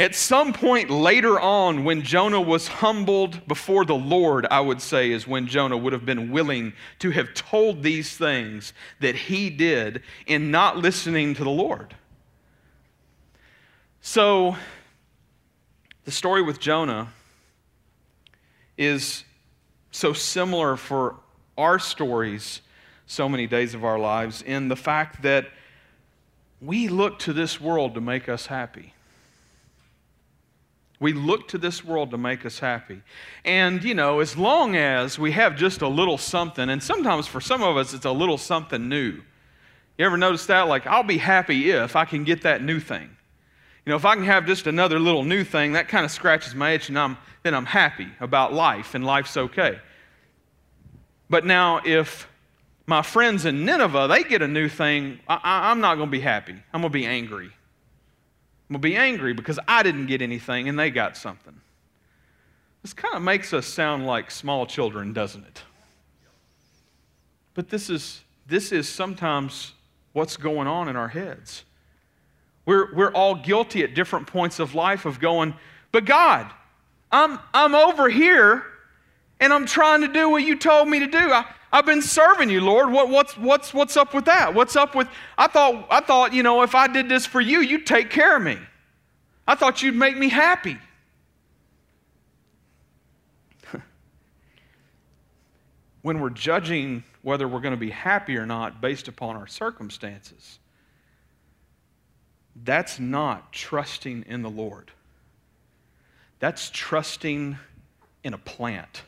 at 0.00 0.14
some 0.14 0.52
point 0.52 0.90
later 0.90 1.38
on, 1.38 1.84
when 1.84 2.02
Jonah 2.02 2.40
was 2.40 2.66
humbled 2.66 3.46
before 3.46 3.84
the 3.84 3.94
Lord, 3.94 4.46
I 4.50 4.60
would 4.60 4.80
say, 4.80 5.12
is 5.12 5.26
when 5.26 5.46
Jonah 5.46 5.76
would 5.76 5.92
have 5.92 6.04
been 6.04 6.32
willing 6.32 6.72
to 6.98 7.10
have 7.10 7.32
told 7.34 7.82
these 7.82 8.16
things 8.16 8.72
that 9.00 9.14
he 9.14 9.50
did 9.50 10.02
in 10.26 10.50
not 10.50 10.76
listening 10.76 11.34
to 11.34 11.44
the 11.44 11.50
Lord. 11.50 11.94
So, 14.00 14.56
the 16.04 16.10
story 16.10 16.42
with 16.42 16.60
Jonah 16.60 17.08
is 18.76 19.24
so 19.90 20.12
similar 20.12 20.76
for 20.76 21.16
our 21.56 21.78
stories 21.78 22.60
so 23.06 23.28
many 23.28 23.46
days 23.46 23.74
of 23.74 23.84
our 23.84 23.98
lives 23.98 24.42
in 24.42 24.68
the 24.68 24.76
fact 24.76 25.22
that 25.22 25.46
we 26.60 26.88
look 26.88 27.18
to 27.20 27.32
this 27.32 27.60
world 27.60 27.94
to 27.94 28.00
make 28.00 28.28
us 28.28 28.46
happy. 28.46 28.92
We 31.00 31.12
look 31.12 31.48
to 31.48 31.58
this 31.58 31.84
world 31.84 32.10
to 32.12 32.18
make 32.18 32.46
us 32.46 32.58
happy. 32.58 33.02
And, 33.44 33.84
you 33.84 33.94
know, 33.94 34.20
as 34.20 34.36
long 34.36 34.74
as 34.76 35.18
we 35.18 35.32
have 35.32 35.56
just 35.56 35.82
a 35.82 35.88
little 35.88 36.16
something, 36.16 36.70
and 36.70 36.82
sometimes 36.82 37.26
for 37.26 37.40
some 37.40 37.62
of 37.62 37.76
us 37.76 37.92
it's 37.92 38.06
a 38.06 38.12
little 38.12 38.38
something 38.38 38.88
new. 38.88 39.20
You 39.98 40.06
ever 40.06 40.16
notice 40.16 40.46
that? 40.46 40.62
Like, 40.62 40.86
I'll 40.86 41.02
be 41.02 41.18
happy 41.18 41.70
if 41.70 41.94
I 41.94 42.04
can 42.04 42.24
get 42.24 42.42
that 42.42 42.62
new 42.62 42.80
thing. 42.80 43.10
You 43.84 43.90
know, 43.90 43.96
if 43.96 44.04
I 44.04 44.14
can 44.14 44.24
have 44.24 44.46
just 44.46 44.66
another 44.66 44.98
little 44.98 45.24
new 45.24 45.44
thing, 45.44 45.72
that 45.72 45.88
kind 45.88 46.04
of 46.04 46.10
scratches 46.10 46.54
my 46.54 46.70
itch, 46.72 46.88
and 46.88 46.98
I'm, 46.98 47.18
then 47.42 47.54
I'm 47.54 47.66
happy 47.66 48.08
about 48.20 48.52
life, 48.52 48.94
and 48.94 49.04
life's 49.04 49.36
okay. 49.36 49.78
But 51.28 51.44
now, 51.44 51.80
if 51.84 52.26
my 52.86 53.02
friends 53.02 53.44
in 53.44 53.64
Nineveh, 53.64 54.08
they 54.08 54.24
get 54.24 54.42
a 54.42 54.48
new 54.48 54.68
thing, 54.68 55.20
I, 55.28 55.70
am 55.70 55.80
not 55.80 55.96
going 55.96 56.08
to 56.08 56.12
be 56.12 56.20
happy. 56.20 56.54
I'm 56.72 56.80
going 56.80 56.92
to 56.92 56.98
be 56.98 57.06
angry. 57.06 57.46
I'm 57.46 58.74
going 58.74 58.82
to 58.82 58.88
be 58.88 58.96
angry 58.96 59.32
because 59.34 59.58
I 59.66 59.82
didn't 59.82 60.06
get 60.06 60.22
anything 60.22 60.68
and 60.68 60.78
they 60.78 60.90
got 60.90 61.16
something. 61.16 61.60
This 62.82 62.92
kind 62.92 63.14
of 63.14 63.22
makes 63.22 63.52
us 63.52 63.66
sound 63.66 64.06
like 64.06 64.30
small 64.30 64.66
children, 64.66 65.12
doesn't 65.12 65.44
it? 65.44 65.62
But 67.54 67.70
this 67.70 67.88
is, 67.88 68.22
this 68.46 68.72
is 68.72 68.88
sometimes 68.88 69.72
what's 70.12 70.36
going 70.36 70.66
on 70.66 70.88
in 70.88 70.96
our 70.96 71.08
heads. 71.08 71.64
We're, 72.66 72.94
we're 72.94 73.12
all 73.12 73.34
guilty 73.34 73.82
at 73.82 73.94
different 73.94 74.26
points 74.26 74.58
of 74.58 74.74
life 74.74 75.04
of 75.04 75.20
going, 75.20 75.54
but 75.92 76.04
God, 76.04 76.50
I'm, 77.12 77.38
I'm 77.52 77.74
over 77.74 78.08
here 78.08 78.64
and 79.38 79.52
I'm 79.52 79.66
trying 79.66 80.00
to 80.00 80.08
do 80.08 80.30
what 80.30 80.42
you 80.42 80.58
told 80.58 80.88
me 80.88 81.00
to 81.00 81.06
do. 81.06 81.18
I, 81.18 81.44
I've 81.72 81.86
been 81.86 82.02
serving 82.02 82.50
you, 82.50 82.60
Lord. 82.60 82.90
What, 82.90 83.10
what's, 83.10 83.36
what's, 83.36 83.74
what's 83.74 83.96
up 83.96 84.14
with 84.14 84.24
that? 84.26 84.54
What's 84.54 84.76
up 84.76 84.94
with, 84.94 85.08
I 85.36 85.48
thought, 85.48 85.86
I 85.90 86.00
thought, 86.00 86.32
you 86.32 86.42
know, 86.42 86.62
if 86.62 86.74
I 86.74 86.86
did 86.86 87.08
this 87.08 87.26
for 87.26 87.40
you, 87.40 87.60
you'd 87.60 87.86
take 87.86 88.10
care 88.10 88.36
of 88.36 88.42
me. 88.42 88.58
I 89.46 89.56
thought 89.56 89.82
you'd 89.82 89.96
make 89.96 90.16
me 90.16 90.28
happy. 90.28 90.78
when 96.02 96.20
we're 96.20 96.30
judging 96.30 97.04
whether 97.22 97.46
we're 97.48 97.60
going 97.60 97.74
to 97.74 97.80
be 97.80 97.90
happy 97.90 98.36
or 98.36 98.46
not 98.46 98.80
based 98.80 99.08
upon 99.08 99.36
our 99.36 99.46
circumstances, 99.46 100.58
that's 102.62 103.00
not 103.00 103.52
trusting 103.52 104.24
in 104.28 104.42
the 104.42 104.50
Lord. 104.50 104.90
That's 106.38 106.70
trusting 106.70 107.58
in 108.22 108.34
a 108.34 108.38
plant. 108.38 109.02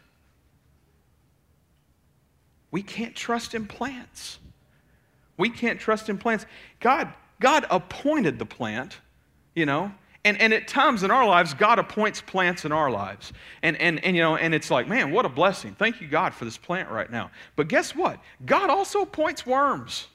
We 2.70 2.82
can't 2.82 3.14
trust 3.14 3.54
in 3.54 3.66
plants. 3.66 4.38
We 5.36 5.50
can't 5.50 5.78
trust 5.78 6.08
in 6.08 6.18
plants. 6.18 6.46
God, 6.80 7.12
God 7.40 7.66
appointed 7.70 8.38
the 8.38 8.46
plant, 8.46 8.98
you 9.54 9.66
know, 9.66 9.92
and, 10.26 10.40
and 10.40 10.52
at 10.52 10.66
times 10.66 11.04
in 11.04 11.12
our 11.12 11.24
lives, 11.24 11.54
God 11.54 11.78
appoints 11.78 12.20
plants 12.20 12.64
in 12.64 12.72
our 12.72 12.90
lives. 12.90 13.32
And, 13.62 13.80
and, 13.80 14.04
and, 14.04 14.16
you 14.16 14.22
know, 14.22 14.36
and 14.36 14.52
it's 14.52 14.72
like, 14.72 14.88
man, 14.88 15.12
what 15.12 15.24
a 15.24 15.28
blessing. 15.28 15.76
Thank 15.78 16.00
you, 16.00 16.08
God, 16.08 16.34
for 16.34 16.44
this 16.44 16.56
plant 16.56 16.90
right 16.90 17.08
now. 17.08 17.30
But 17.54 17.68
guess 17.68 17.94
what? 17.94 18.18
God 18.44 18.68
also 18.68 19.02
appoints 19.02 19.46
worms. 19.46 20.08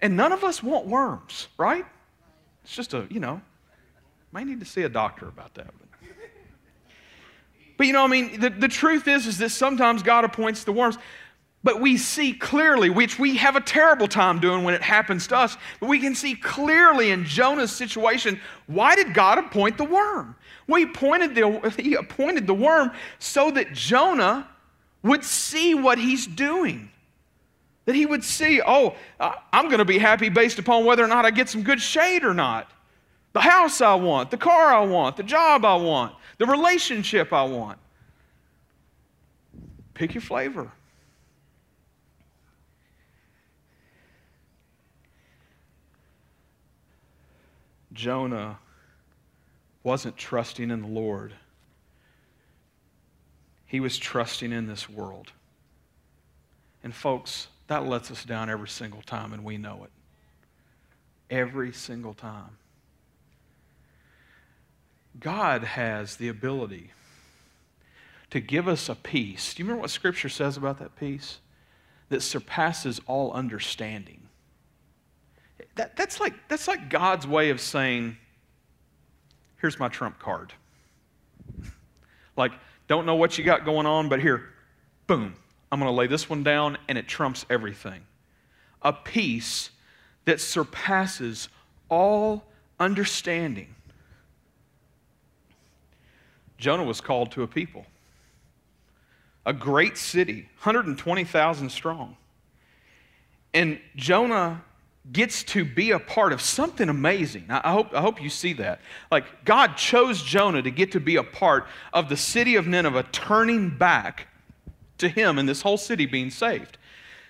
And 0.00 0.16
none 0.16 0.32
of 0.32 0.44
us 0.44 0.62
want 0.62 0.86
worms, 0.86 1.48
right? 1.58 1.84
It's 2.64 2.74
just 2.74 2.94
a, 2.94 3.06
you 3.10 3.20
know, 3.20 3.40
might 4.32 4.46
need 4.46 4.60
to 4.60 4.66
see 4.66 4.82
a 4.82 4.88
doctor 4.88 5.26
about 5.26 5.54
that. 5.54 5.66
But 5.66 5.88
but 7.78 7.86
you 7.86 7.92
know, 7.92 8.02
I 8.02 8.08
mean, 8.08 8.40
the, 8.40 8.50
the 8.50 8.68
truth 8.68 9.08
is, 9.08 9.26
is 9.26 9.38
that 9.38 9.50
sometimes 9.50 10.02
God 10.02 10.24
appoints 10.24 10.64
the 10.64 10.72
worms. 10.72 10.98
But 11.64 11.80
we 11.80 11.96
see 11.96 12.32
clearly, 12.32 12.90
which 12.90 13.18
we 13.18 13.36
have 13.36 13.56
a 13.56 13.60
terrible 13.60 14.06
time 14.06 14.40
doing 14.40 14.64
when 14.64 14.74
it 14.74 14.82
happens 14.82 15.26
to 15.28 15.36
us, 15.36 15.56
but 15.80 15.88
we 15.88 15.98
can 15.98 16.14
see 16.14 16.34
clearly 16.34 17.10
in 17.10 17.24
Jonah's 17.24 17.72
situation, 17.72 18.40
why 18.66 18.94
did 18.94 19.12
God 19.12 19.38
appoint 19.38 19.76
the 19.76 19.84
worm? 19.84 20.36
Well, 20.66 20.78
he, 20.78 20.86
pointed 20.86 21.34
the, 21.34 21.74
he 21.78 21.94
appointed 21.94 22.46
the 22.46 22.54
worm 22.54 22.92
so 23.18 23.50
that 23.52 23.72
Jonah 23.72 24.48
would 25.02 25.24
see 25.24 25.74
what 25.74 25.98
he's 25.98 26.26
doing. 26.26 26.90
That 27.88 27.94
he 27.94 28.04
would 28.04 28.22
see, 28.22 28.60
oh, 28.60 28.96
I'm 29.18 29.68
going 29.68 29.78
to 29.78 29.84
be 29.86 29.96
happy 29.96 30.28
based 30.28 30.58
upon 30.58 30.84
whether 30.84 31.02
or 31.02 31.06
not 31.08 31.24
I 31.24 31.30
get 31.30 31.48
some 31.48 31.62
good 31.62 31.80
shade 31.80 32.22
or 32.22 32.34
not. 32.34 32.70
The 33.32 33.40
house 33.40 33.80
I 33.80 33.94
want, 33.94 34.30
the 34.30 34.36
car 34.36 34.74
I 34.74 34.84
want, 34.84 35.16
the 35.16 35.22
job 35.22 35.64
I 35.64 35.74
want, 35.74 36.14
the 36.36 36.44
relationship 36.44 37.32
I 37.32 37.44
want. 37.44 37.78
Pick 39.94 40.12
your 40.12 40.20
flavor. 40.20 40.70
Jonah 47.94 48.58
wasn't 49.82 50.18
trusting 50.18 50.70
in 50.70 50.82
the 50.82 50.88
Lord, 50.88 51.32
he 53.64 53.80
was 53.80 53.96
trusting 53.96 54.52
in 54.52 54.66
this 54.66 54.90
world. 54.90 55.32
And, 56.84 56.94
folks, 56.94 57.48
that 57.68 57.86
lets 57.86 58.10
us 58.10 58.24
down 58.24 58.50
every 58.50 58.68
single 58.68 59.02
time, 59.02 59.32
and 59.32 59.44
we 59.44 59.56
know 59.58 59.84
it. 59.84 59.90
Every 61.30 61.72
single 61.72 62.14
time. 62.14 62.58
God 65.20 65.64
has 65.64 66.16
the 66.16 66.28
ability 66.28 66.92
to 68.30 68.40
give 68.40 68.68
us 68.68 68.88
a 68.88 68.94
peace. 68.94 69.54
Do 69.54 69.62
you 69.62 69.66
remember 69.66 69.82
what 69.82 69.90
Scripture 69.90 70.28
says 70.28 70.56
about 70.56 70.78
that 70.78 70.96
peace? 70.96 71.40
That 72.08 72.22
surpasses 72.22 73.00
all 73.06 73.32
understanding. 73.32 74.22
That, 75.74 75.96
that's, 75.96 76.20
like, 76.20 76.34
that's 76.48 76.68
like 76.68 76.88
God's 76.88 77.26
way 77.26 77.50
of 77.50 77.60
saying, 77.60 78.16
here's 79.60 79.78
my 79.78 79.88
trump 79.88 80.18
card. 80.18 80.52
like, 82.36 82.52
don't 82.86 83.04
know 83.04 83.16
what 83.16 83.36
you 83.36 83.44
got 83.44 83.64
going 83.64 83.86
on, 83.86 84.08
but 84.08 84.20
here, 84.20 84.48
boom, 85.06 85.34
I'm 85.70 85.78
going 85.78 85.90
to 85.90 85.96
lay 85.96 86.06
this 86.06 86.30
one 86.30 86.42
down 86.42 86.78
and 86.88 86.96
it 86.96 87.08
trumps 87.08 87.44
everything. 87.50 88.02
A 88.82 88.92
peace 88.92 89.70
that 90.24 90.40
surpasses 90.40 91.48
all 91.88 92.44
understanding. 92.78 93.74
Jonah 96.58 96.84
was 96.84 97.00
called 97.00 97.32
to 97.32 97.42
a 97.42 97.46
people, 97.46 97.86
a 99.46 99.52
great 99.52 99.96
city, 99.96 100.48
120,000 100.62 101.70
strong. 101.70 102.16
And 103.54 103.80
Jonah 103.96 104.62
gets 105.10 105.42
to 105.42 105.64
be 105.64 105.92
a 105.92 105.98
part 105.98 106.32
of 106.32 106.40
something 106.40 106.88
amazing. 106.88 107.46
I 107.48 107.72
hope, 107.72 107.94
I 107.94 108.00
hope 108.00 108.20
you 108.20 108.28
see 108.28 108.52
that. 108.54 108.80
Like, 109.10 109.44
God 109.44 109.76
chose 109.76 110.22
Jonah 110.22 110.62
to 110.62 110.70
get 110.70 110.92
to 110.92 111.00
be 111.00 111.16
a 111.16 111.22
part 111.22 111.66
of 111.92 112.08
the 112.08 112.16
city 112.16 112.56
of 112.56 112.66
Nineveh 112.66 113.04
turning 113.10 113.70
back 113.70 114.26
to 114.98 115.08
him 115.08 115.38
and 115.38 115.48
this 115.48 115.62
whole 115.62 115.76
city 115.76 116.06
being 116.06 116.30
saved. 116.30 116.78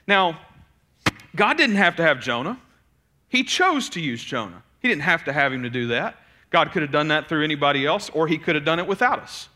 Now, 0.06 0.40
God 1.36 1.56
didn't 1.56 1.76
have 1.76 1.96
to 1.96 2.02
have 2.02 2.20
Jonah, 2.20 2.60
He 3.28 3.44
chose 3.44 3.88
to 3.90 4.00
use 4.00 4.22
Jonah. 4.22 4.62
He 4.80 4.88
didn't 4.88 5.02
have 5.02 5.24
to 5.24 5.32
have 5.32 5.52
him 5.52 5.62
to 5.64 5.70
do 5.70 5.88
that. 5.88 6.16
God 6.50 6.72
could 6.72 6.82
have 6.82 6.92
done 6.92 7.08
that 7.08 7.28
through 7.28 7.44
anybody 7.44 7.84
else, 7.84 8.08
or 8.10 8.26
He 8.26 8.38
could 8.38 8.54
have 8.54 8.64
done 8.64 8.78
it 8.78 8.86
without 8.86 9.18
us. 9.18 9.48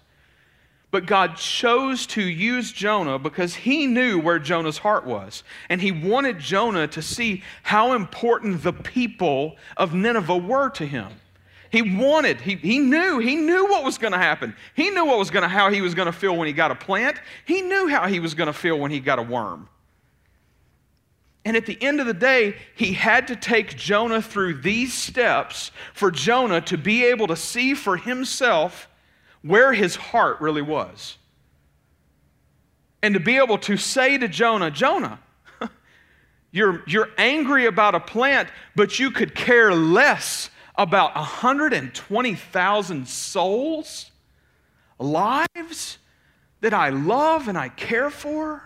But 0.92 1.06
God 1.06 1.36
chose 1.36 2.06
to 2.08 2.22
use 2.22 2.70
Jonah 2.70 3.18
because 3.18 3.54
he 3.54 3.86
knew 3.86 4.20
where 4.20 4.38
Jonah's 4.38 4.76
heart 4.76 5.06
was. 5.06 5.42
And 5.70 5.80
he 5.80 5.90
wanted 5.90 6.38
Jonah 6.38 6.86
to 6.88 7.00
see 7.00 7.42
how 7.62 7.94
important 7.94 8.62
the 8.62 8.74
people 8.74 9.56
of 9.78 9.94
Nineveh 9.94 10.36
were 10.36 10.68
to 10.68 10.86
him. 10.86 11.08
He 11.72 11.80
wanted, 11.80 12.38
he, 12.38 12.56
he 12.56 12.78
knew, 12.78 13.18
he 13.18 13.34
knew 13.34 13.66
what 13.66 13.82
was 13.82 13.96
going 13.96 14.12
to 14.12 14.18
happen. 14.18 14.54
He 14.74 14.90
knew 14.90 15.06
what 15.06 15.18
was 15.18 15.30
going 15.30 15.42
to, 15.42 15.48
how 15.48 15.70
he 15.70 15.80
was 15.80 15.94
going 15.94 16.04
to 16.04 16.12
feel 16.12 16.36
when 16.36 16.46
he 16.46 16.52
got 16.52 16.70
a 16.70 16.74
plant. 16.74 17.16
He 17.46 17.62
knew 17.62 17.88
how 17.88 18.06
he 18.08 18.20
was 18.20 18.34
going 18.34 18.48
to 18.48 18.52
feel 18.52 18.78
when 18.78 18.90
he 18.90 19.00
got 19.00 19.18
a 19.18 19.22
worm. 19.22 19.70
And 21.46 21.56
at 21.56 21.64
the 21.64 21.82
end 21.82 21.98
of 21.98 22.06
the 22.06 22.12
day, 22.12 22.56
he 22.74 22.92
had 22.92 23.26
to 23.28 23.36
take 23.36 23.74
Jonah 23.74 24.20
through 24.20 24.60
these 24.60 24.92
steps 24.92 25.70
for 25.94 26.10
Jonah 26.10 26.60
to 26.60 26.76
be 26.76 27.06
able 27.06 27.26
to 27.28 27.36
see 27.36 27.72
for 27.72 27.96
himself 27.96 28.86
where 29.40 29.72
his 29.72 29.96
heart 29.96 30.42
really 30.42 30.62
was. 30.62 31.16
And 33.02 33.14
to 33.14 33.20
be 33.20 33.38
able 33.38 33.56
to 33.58 33.78
say 33.78 34.18
to 34.18 34.28
Jonah, 34.28 34.70
Jonah, 34.70 35.20
you're, 36.52 36.82
you're 36.86 37.08
angry 37.16 37.64
about 37.64 37.94
a 37.94 38.00
plant, 38.00 38.50
but 38.76 38.98
you 38.98 39.10
could 39.10 39.34
care 39.34 39.74
less 39.74 40.50
about 40.74 41.14
120,000 41.14 43.08
souls, 43.08 44.10
lives 44.98 45.98
that 46.60 46.72
I 46.72 46.88
love 46.90 47.48
and 47.48 47.58
I 47.58 47.68
care 47.68 48.10
for. 48.10 48.62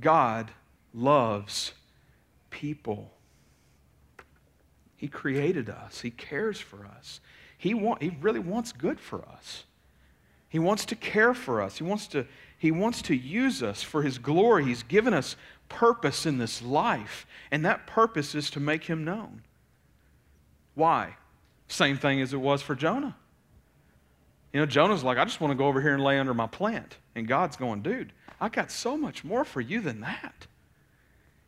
God 0.00 0.50
loves 0.92 1.72
people. 2.50 3.10
He 4.96 5.08
created 5.08 5.68
us, 5.68 6.00
He 6.00 6.10
cares 6.10 6.58
for 6.60 6.86
us. 6.86 7.20
He, 7.56 7.72
want, 7.72 8.02
he 8.02 8.10
really 8.20 8.40
wants 8.40 8.72
good 8.72 9.00
for 9.00 9.24
us. 9.26 9.64
He 10.50 10.58
wants 10.58 10.84
to 10.86 10.94
care 10.94 11.32
for 11.32 11.62
us. 11.62 11.78
He 11.78 11.84
wants 11.84 12.06
to, 12.08 12.26
he 12.58 12.70
wants 12.70 13.02
to 13.02 13.16
use 13.16 13.62
us 13.62 13.82
for 13.82 14.02
His 14.02 14.18
glory. 14.18 14.64
He's 14.64 14.82
given 14.82 15.14
us 15.14 15.34
purpose 15.74 16.24
in 16.24 16.38
this 16.38 16.62
life, 16.62 17.26
and 17.50 17.64
that 17.64 17.86
purpose 17.86 18.34
is 18.34 18.50
to 18.50 18.60
make 18.60 18.84
Him 18.84 19.04
known. 19.04 19.42
Why? 20.74 21.16
Same 21.68 21.98
thing 21.98 22.20
as 22.20 22.32
it 22.32 22.40
was 22.40 22.62
for 22.62 22.74
Jonah. 22.74 23.16
You 24.52 24.60
know, 24.60 24.66
Jonah's 24.66 25.02
like, 25.02 25.18
I 25.18 25.24
just 25.24 25.40
want 25.40 25.50
to 25.50 25.56
go 25.56 25.66
over 25.66 25.80
here 25.80 25.94
and 25.94 26.02
lay 26.02 26.18
under 26.18 26.32
my 26.32 26.46
plant. 26.46 26.96
And 27.16 27.26
God's 27.26 27.56
going, 27.56 27.82
dude, 27.82 28.12
I 28.40 28.48
got 28.48 28.70
so 28.70 28.96
much 28.96 29.24
more 29.24 29.44
for 29.44 29.60
you 29.60 29.80
than 29.80 30.00
that. 30.02 30.46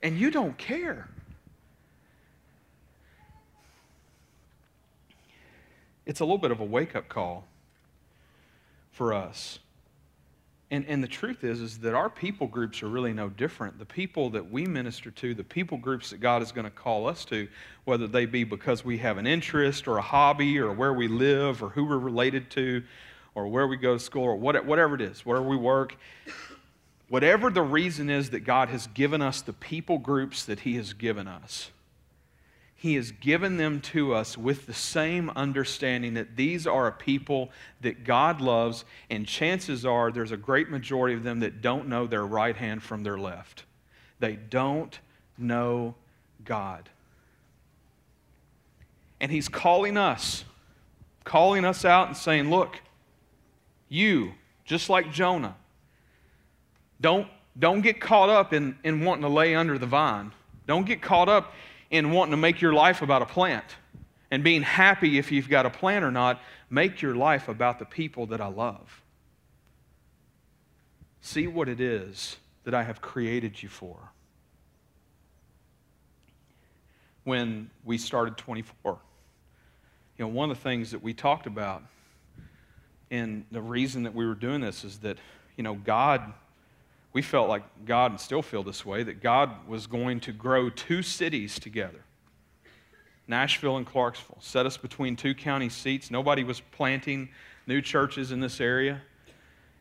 And 0.03 0.19
you 0.19 0.31
don't 0.31 0.59
care. 0.59 1.09
It's 6.05 6.21
a 6.21 6.25
little 6.25 6.39
bit 6.39 6.51
of 6.51 6.61
a 6.61 6.65
wake 6.65 6.97
up 6.97 7.09
call 7.09 7.45
for 8.91 9.12
us. 9.12 9.61
And, 10.70 10.85
and 10.88 11.02
the 11.02 11.09
truth 11.09 11.44
is, 11.44 11.61
is 11.61 11.79
that 11.79 11.94
our 11.94 12.11
people 12.11 12.48
groups 12.48 12.83
are 12.83 12.88
really 12.88 13.12
no 13.12 13.29
different. 13.29 13.79
The 13.79 13.85
people 13.85 14.31
that 14.31 14.50
we 14.50 14.66
minister 14.66 15.12
to, 15.12 15.33
the 15.33 15.44
people 15.44 15.79
groups 15.79 16.11
that 16.11 16.18
God 16.18 16.42
is 16.42 16.50
going 16.50 16.64
to 16.64 16.70
call 16.70 17.07
us 17.07 17.24
to, 17.26 17.46
whether 17.85 18.09
they 18.09 18.26
be 18.26 18.42
because 18.42 18.85
we 18.85 18.98
have 18.98 19.16
an 19.16 19.29
interest 19.29 19.87
or 19.87 19.98
a 19.98 20.02
hobby 20.02 20.59
or 20.59 20.72
where 20.72 20.92
we 20.92 21.07
live 21.07 21.62
or 21.62 21.68
who 21.68 21.85
we're 21.85 21.98
related 21.98 22.50
to 22.50 22.83
or 23.37 23.46
where 23.46 23.68
we 23.68 23.76
go 23.76 23.94
to 23.94 24.00
school 24.00 24.24
or 24.24 24.35
whatever 24.35 24.96
it 24.96 25.00
is, 25.00 25.24
where 25.24 25.42
we 25.42 25.57
work, 25.57 25.96
whatever 27.09 27.50
the 27.50 27.62
reason 27.62 28.11
is 28.11 28.31
that 28.31 28.40
God 28.40 28.68
has 28.70 28.88
given 28.88 29.22
us 29.22 29.42
the 29.42 29.52
people 29.52 29.98
groups 29.98 30.44
that 30.46 30.61
He 30.61 30.74
has 30.76 30.94
given 30.94 31.29
us, 31.29 31.70
he 32.79 32.95
has 32.95 33.11
given 33.11 33.57
them 33.57 33.81
to 33.81 34.12
us 34.15 34.37
with 34.37 34.67
the 34.67 34.75
same 34.75 35.31
understanding 35.31 36.15
that 36.15 36.37
these 36.37 36.67
are 36.67 36.87
a 36.87 36.93
people 36.93 37.51
that 37.81 38.05
God 38.05 38.43
loves, 38.43 38.85
and 39.09 39.27
chances 39.27 39.87
are 39.87 40.12
there's 40.12 40.31
a 40.31 40.37
great 40.37 40.69
majority 40.69 41.15
of 41.15 41.23
them 41.23 41.41
that 41.41 41.62
don't 41.62 41.89
know 41.89 42.07
their 42.07 42.25
right 42.25 42.55
hand 42.55 42.83
from 42.83 43.03
their 43.03 43.19
left. 43.19 43.65
They 44.21 44.37
don't 44.37 44.99
know 45.39 45.95
God. 46.45 46.91
And 49.23 49.33
He's 49.33 49.49
calling 49.49 49.97
us, 49.97 50.45
calling 51.25 51.65
us 51.65 51.83
out 51.87 52.09
and 52.09 52.17
saying, 52.17 52.51
Look, 52.51 52.83
you, 53.89 54.33
just 54.67 54.91
like 54.91 55.11
Jonah, 55.11 55.57
don't, 57.01 57.27
don't 57.59 57.81
get 57.81 58.03
caught 58.03 58.29
up 58.29 58.53
in, 58.53 58.77
in 58.85 59.03
wanting 59.03 59.23
to 59.23 59.29
lay 59.29 59.55
under 59.55 59.79
the 59.79 59.87
vine. 59.87 60.33
Don't 60.67 60.85
get 60.85 61.01
caught 61.01 61.31
up 61.31 61.55
in 61.90 62.11
wanting 62.11 62.33
to 62.33 62.37
make 62.37 62.61
your 62.61 62.72
life 62.72 63.03
about 63.03 63.22
a 63.22 63.27
plant 63.27 63.64
and 64.31 64.42
being 64.42 64.62
happy 64.62 65.18
if 65.18 65.31
you've 65.31 65.49
got 65.49 65.66
a 65.66 65.70
plant 65.70 66.05
or 66.05 66.11
not. 66.11 66.40
Make 66.68 67.01
your 67.01 67.14
life 67.14 67.49
about 67.49 67.79
the 67.79 67.85
people 67.85 68.27
that 68.27 68.40
I 68.40 68.49
love. 68.49 69.03
See 71.20 71.46
what 71.46 71.68
it 71.68 71.81
is 71.81 72.37
that 72.64 72.75
I 72.75 72.83
have 72.83 73.01
created 73.01 73.62
you 73.62 73.68
for. 73.68 73.96
When 77.25 77.70
we 77.85 77.99
started 77.99 78.37
24, 78.37 78.99
you 80.16 80.25
know, 80.25 80.29
one 80.29 80.51
of 80.51 80.57
the 80.57 80.62
things 80.62 80.92
that 80.92 81.03
we 81.03 81.12
talked 81.12 81.46
about, 81.46 81.83
and 83.11 83.44
the 83.51 83.61
reason 83.61 84.05
that 84.05 84.14
we 84.14 84.27
were 84.27 84.35
doing 84.35 84.61
this 84.61 84.85
is 84.85 84.99
that, 84.99 85.18
you 85.57 85.62
know, 85.62 85.75
God 85.75 86.33
we 87.16 87.22
felt 87.22 87.48
like 87.48 87.62
God, 87.87 88.11
and 88.11 88.20
still 88.20 88.42
feel 88.42 88.62
this 88.62 88.85
way, 88.85 89.02
that 89.02 89.22
God 89.22 89.66
was 89.66 89.87
going 89.87 90.20
to 90.20 90.33
grow 90.33 90.68
two 90.68 91.00
cities 91.00 91.59
together 91.59 92.05
Nashville 93.26 93.79
and 93.79 93.87
Clarksville, 93.87 94.37
set 94.38 94.66
us 94.66 94.76
between 94.76 95.16
two 95.16 95.35
county 95.35 95.70
seats. 95.70 96.11
Nobody 96.11 96.44
was 96.44 96.61
planting 96.61 97.31
new 97.66 97.81
churches 97.81 98.33
in 98.33 98.40
this 98.40 98.61
area. 98.61 99.00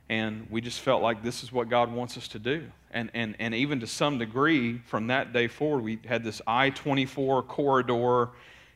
And 0.07 0.47
we 0.49 0.61
just 0.61 0.79
felt 0.79 1.03
like 1.03 1.23
this 1.23 1.43
is 1.43 1.51
what 1.51 1.67
God 1.67 1.91
wants 1.91 2.15
us 2.15 2.29
to 2.29 2.39
do. 2.39 2.71
And, 2.91 3.11
and, 3.13 3.35
and 3.37 3.53
even 3.53 3.81
to 3.81 3.87
some 3.87 4.17
degree, 4.17 4.77
from 4.85 5.07
that 5.07 5.33
day 5.33 5.49
forward, 5.49 5.83
we 5.83 5.99
had 6.05 6.23
this 6.23 6.41
I 6.47 6.69
24 6.69 7.43
corridor 7.43 8.29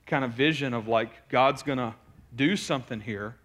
kind 0.05 0.25
of 0.25 0.31
vision 0.31 0.73
of 0.73 0.89
like, 0.89 1.29
God's 1.29 1.63
going 1.63 1.77
to 1.77 1.95
do 2.35 2.57
something 2.57 2.99
here. 2.99 3.35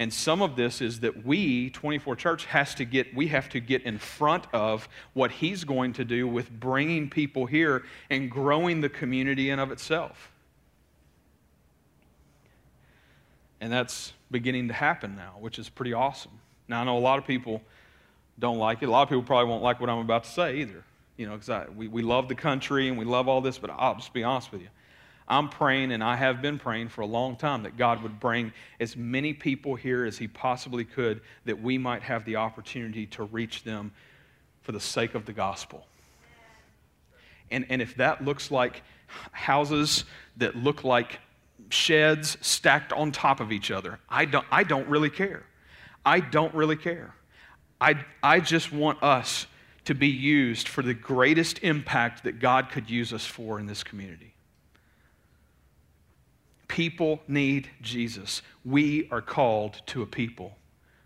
And 0.00 0.10
some 0.10 0.40
of 0.40 0.56
this 0.56 0.80
is 0.80 1.00
that 1.00 1.26
we, 1.26 1.68
24 1.68 2.16
Church, 2.16 2.46
has 2.46 2.74
to 2.76 2.86
get, 2.86 3.14
we 3.14 3.26
have 3.26 3.50
to 3.50 3.60
get 3.60 3.82
in 3.82 3.98
front 3.98 4.46
of 4.50 4.88
what 5.12 5.30
he's 5.30 5.62
going 5.62 5.92
to 5.92 6.06
do 6.06 6.26
with 6.26 6.50
bringing 6.50 7.10
people 7.10 7.44
here 7.44 7.84
and 8.08 8.30
growing 8.30 8.80
the 8.80 8.88
community 8.88 9.50
in 9.50 9.58
of 9.58 9.70
itself. 9.70 10.32
And 13.60 13.70
that's 13.70 14.14
beginning 14.30 14.68
to 14.68 14.74
happen 14.74 15.16
now, 15.16 15.34
which 15.38 15.58
is 15.58 15.68
pretty 15.68 15.92
awesome. 15.92 16.32
Now, 16.66 16.80
I 16.80 16.84
know 16.84 16.96
a 16.96 16.98
lot 16.98 17.18
of 17.18 17.26
people 17.26 17.60
don't 18.38 18.56
like 18.56 18.82
it. 18.82 18.86
A 18.86 18.90
lot 18.90 19.02
of 19.02 19.10
people 19.10 19.22
probably 19.22 19.50
won't 19.50 19.62
like 19.62 19.80
what 19.80 19.90
I'm 19.90 19.98
about 19.98 20.24
to 20.24 20.30
say 20.30 20.60
either. 20.60 20.82
You 21.18 21.26
know, 21.26 21.36
because 21.36 21.68
we, 21.76 21.88
we 21.88 22.00
love 22.00 22.28
the 22.28 22.34
country 22.34 22.88
and 22.88 22.96
we 22.96 23.04
love 23.04 23.28
all 23.28 23.42
this, 23.42 23.58
but 23.58 23.68
I'll 23.68 23.96
just 23.96 24.14
be 24.14 24.24
honest 24.24 24.50
with 24.50 24.62
you. 24.62 24.68
I'm 25.30 25.48
praying, 25.48 25.92
and 25.92 26.02
I 26.02 26.16
have 26.16 26.42
been 26.42 26.58
praying 26.58 26.88
for 26.88 27.02
a 27.02 27.06
long 27.06 27.36
time, 27.36 27.62
that 27.62 27.76
God 27.76 28.02
would 28.02 28.18
bring 28.18 28.52
as 28.80 28.96
many 28.96 29.32
people 29.32 29.76
here 29.76 30.04
as 30.04 30.18
He 30.18 30.26
possibly 30.26 30.84
could 30.84 31.20
that 31.44 31.62
we 31.62 31.78
might 31.78 32.02
have 32.02 32.24
the 32.24 32.36
opportunity 32.36 33.06
to 33.06 33.22
reach 33.22 33.62
them 33.62 33.92
for 34.62 34.72
the 34.72 34.80
sake 34.80 35.14
of 35.14 35.26
the 35.26 35.32
gospel. 35.32 35.86
And, 37.52 37.64
and 37.68 37.80
if 37.80 37.94
that 37.96 38.24
looks 38.24 38.50
like 38.50 38.82
houses 39.30 40.04
that 40.36 40.56
look 40.56 40.82
like 40.82 41.20
sheds 41.68 42.36
stacked 42.40 42.92
on 42.92 43.12
top 43.12 43.38
of 43.38 43.52
each 43.52 43.70
other, 43.70 44.00
I 44.08 44.24
don't, 44.24 44.46
I 44.50 44.64
don't 44.64 44.88
really 44.88 45.10
care. 45.10 45.44
I 46.04 46.18
don't 46.20 46.54
really 46.54 46.76
care. 46.76 47.14
I, 47.80 48.04
I 48.22 48.40
just 48.40 48.72
want 48.72 49.02
us 49.02 49.46
to 49.84 49.94
be 49.94 50.08
used 50.08 50.68
for 50.68 50.82
the 50.82 50.94
greatest 50.94 51.60
impact 51.62 52.24
that 52.24 52.40
God 52.40 52.70
could 52.70 52.90
use 52.90 53.12
us 53.12 53.24
for 53.24 53.60
in 53.60 53.66
this 53.66 53.82
community. 53.84 54.34
People 56.70 57.20
need 57.26 57.68
Jesus. 57.82 58.42
We 58.64 59.08
are 59.10 59.20
called 59.20 59.82
to 59.86 60.02
a 60.02 60.06
people. 60.06 60.56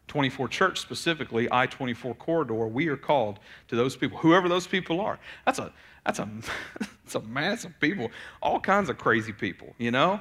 24 0.09 0.49
Church 0.49 0.79
specifically, 0.79 1.49
I 1.51 1.65
24 1.65 2.15
corridor, 2.17 2.67
we 2.69 2.89
are 2.89 2.99
called 2.99 3.39
to 3.69 3.77
those 3.77 3.97
people, 3.97 4.19
whoever 4.19 4.47
those 4.47 4.67
people 4.67 5.01
are. 5.01 5.19
That's 5.47 5.59
a, 5.59 5.73
that's 6.05 6.19
a, 6.19 6.29
that's 6.79 7.15
a 7.15 7.23
mass 7.23 7.65
of 7.65 7.81
people, 7.81 8.11
all 8.43 8.61
kinds 8.61 8.91
of 8.91 8.99
crazy 8.99 9.33
people, 9.33 9.75
you 9.79 9.91
know? 9.91 10.13
I 10.13 10.21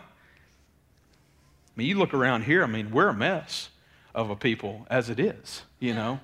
mean, 1.75 1.87
you 1.87 1.97
look 1.99 2.13
around 2.13 2.43
here, 2.43 2.63
I 2.63 2.67
mean, 2.67 2.89
we're 2.91 3.09
a 3.09 3.13
mess 3.13 3.67
of 4.15 4.29
a 4.29 4.37
people 4.37 4.87
as 4.89 5.09
it 5.09 5.19
is, 5.19 5.63
you 5.81 5.93
know? 5.93 6.21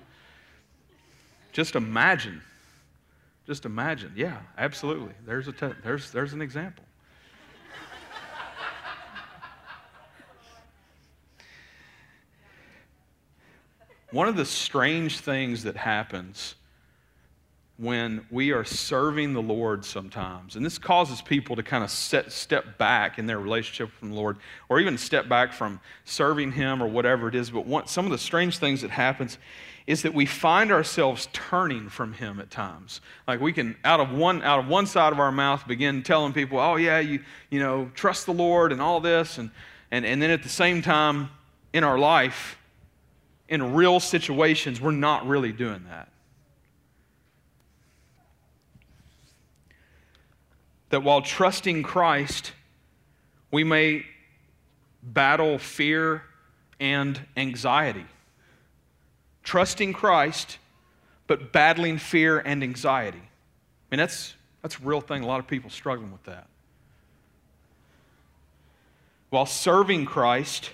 Just 1.52 1.76
imagine. 1.76 2.40
Just 3.46 3.66
imagine. 3.66 4.14
Yeah, 4.16 4.38
absolutely. 4.56 5.12
There's, 5.26 5.46
a 5.46 5.52
te- 5.52 5.74
there's, 5.84 6.10
there's 6.10 6.32
an 6.32 6.40
example. 6.40 6.84
One 14.12 14.28
of 14.28 14.36
the 14.36 14.44
strange 14.44 15.20
things 15.20 15.62
that 15.62 15.76
happens 15.76 16.56
when 17.76 18.26
we 18.30 18.50
are 18.50 18.64
serving 18.64 19.32
the 19.32 19.40
Lord 19.40 19.86
sometimes, 19.86 20.54
and 20.54 20.66
this 20.66 20.78
causes 20.78 21.22
people 21.22 21.56
to 21.56 21.62
kind 21.62 21.82
of 21.82 21.90
set, 21.90 22.30
step 22.30 22.76
back 22.76 23.18
in 23.18 23.26
their 23.26 23.38
relationship 23.38 23.90
from 23.92 24.10
the 24.10 24.16
Lord, 24.16 24.36
or 24.68 24.80
even 24.80 24.98
step 24.98 25.28
back 25.28 25.54
from 25.54 25.80
serving 26.04 26.52
Him 26.52 26.82
or 26.82 26.88
whatever 26.88 27.28
it 27.28 27.34
is. 27.34 27.50
But 27.50 27.66
one, 27.66 27.86
some 27.86 28.04
of 28.04 28.10
the 28.10 28.18
strange 28.18 28.58
things 28.58 28.82
that 28.82 28.90
happens 28.90 29.38
is 29.86 30.02
that 30.02 30.12
we 30.12 30.26
find 30.26 30.70
ourselves 30.70 31.28
turning 31.32 31.88
from 31.88 32.12
Him 32.12 32.38
at 32.38 32.50
times. 32.50 33.00
Like 33.26 33.40
we 33.40 33.52
can, 33.52 33.76
out 33.82 34.00
of 34.00 34.12
one 34.12 34.42
out 34.42 34.58
of 34.58 34.68
one 34.68 34.86
side 34.86 35.12
of 35.12 35.18
our 35.18 35.32
mouth, 35.32 35.66
begin 35.66 36.02
telling 36.02 36.34
people, 36.34 36.58
"Oh 36.58 36.76
yeah, 36.76 36.98
you 36.98 37.20
you 37.48 37.60
know, 37.60 37.90
trust 37.94 38.26
the 38.26 38.34
Lord 38.34 38.72
and 38.72 38.82
all 38.82 39.00
this," 39.00 39.38
and 39.38 39.50
and 39.90 40.04
and 40.04 40.20
then 40.20 40.30
at 40.30 40.42
the 40.42 40.50
same 40.50 40.82
time 40.82 41.30
in 41.72 41.82
our 41.82 41.98
life 41.98 42.58
in 43.50 43.74
real 43.74 43.98
situations, 43.98 44.80
we're 44.80 44.92
not 44.92 45.26
really 45.26 45.52
doing 45.52 45.84
that. 45.90 46.08
That 50.90 51.02
while 51.02 51.20
trusting 51.20 51.82
Christ, 51.82 52.52
we 53.50 53.64
may 53.64 54.06
battle 55.02 55.58
fear 55.58 56.22
and 56.78 57.20
anxiety. 57.36 58.06
Trusting 59.42 59.92
Christ, 59.92 60.58
but 61.26 61.52
battling 61.52 61.98
fear 61.98 62.38
and 62.38 62.62
anxiety. 62.62 63.18
I 63.18 63.96
mean, 63.96 63.98
that's, 63.98 64.34
that's 64.62 64.78
a 64.78 64.82
real 64.82 65.00
thing. 65.00 65.24
A 65.24 65.26
lot 65.26 65.40
of 65.40 65.48
people 65.48 65.70
struggling 65.70 66.12
with 66.12 66.22
that. 66.24 66.46
While 69.30 69.46
serving 69.46 70.06
Christ, 70.06 70.70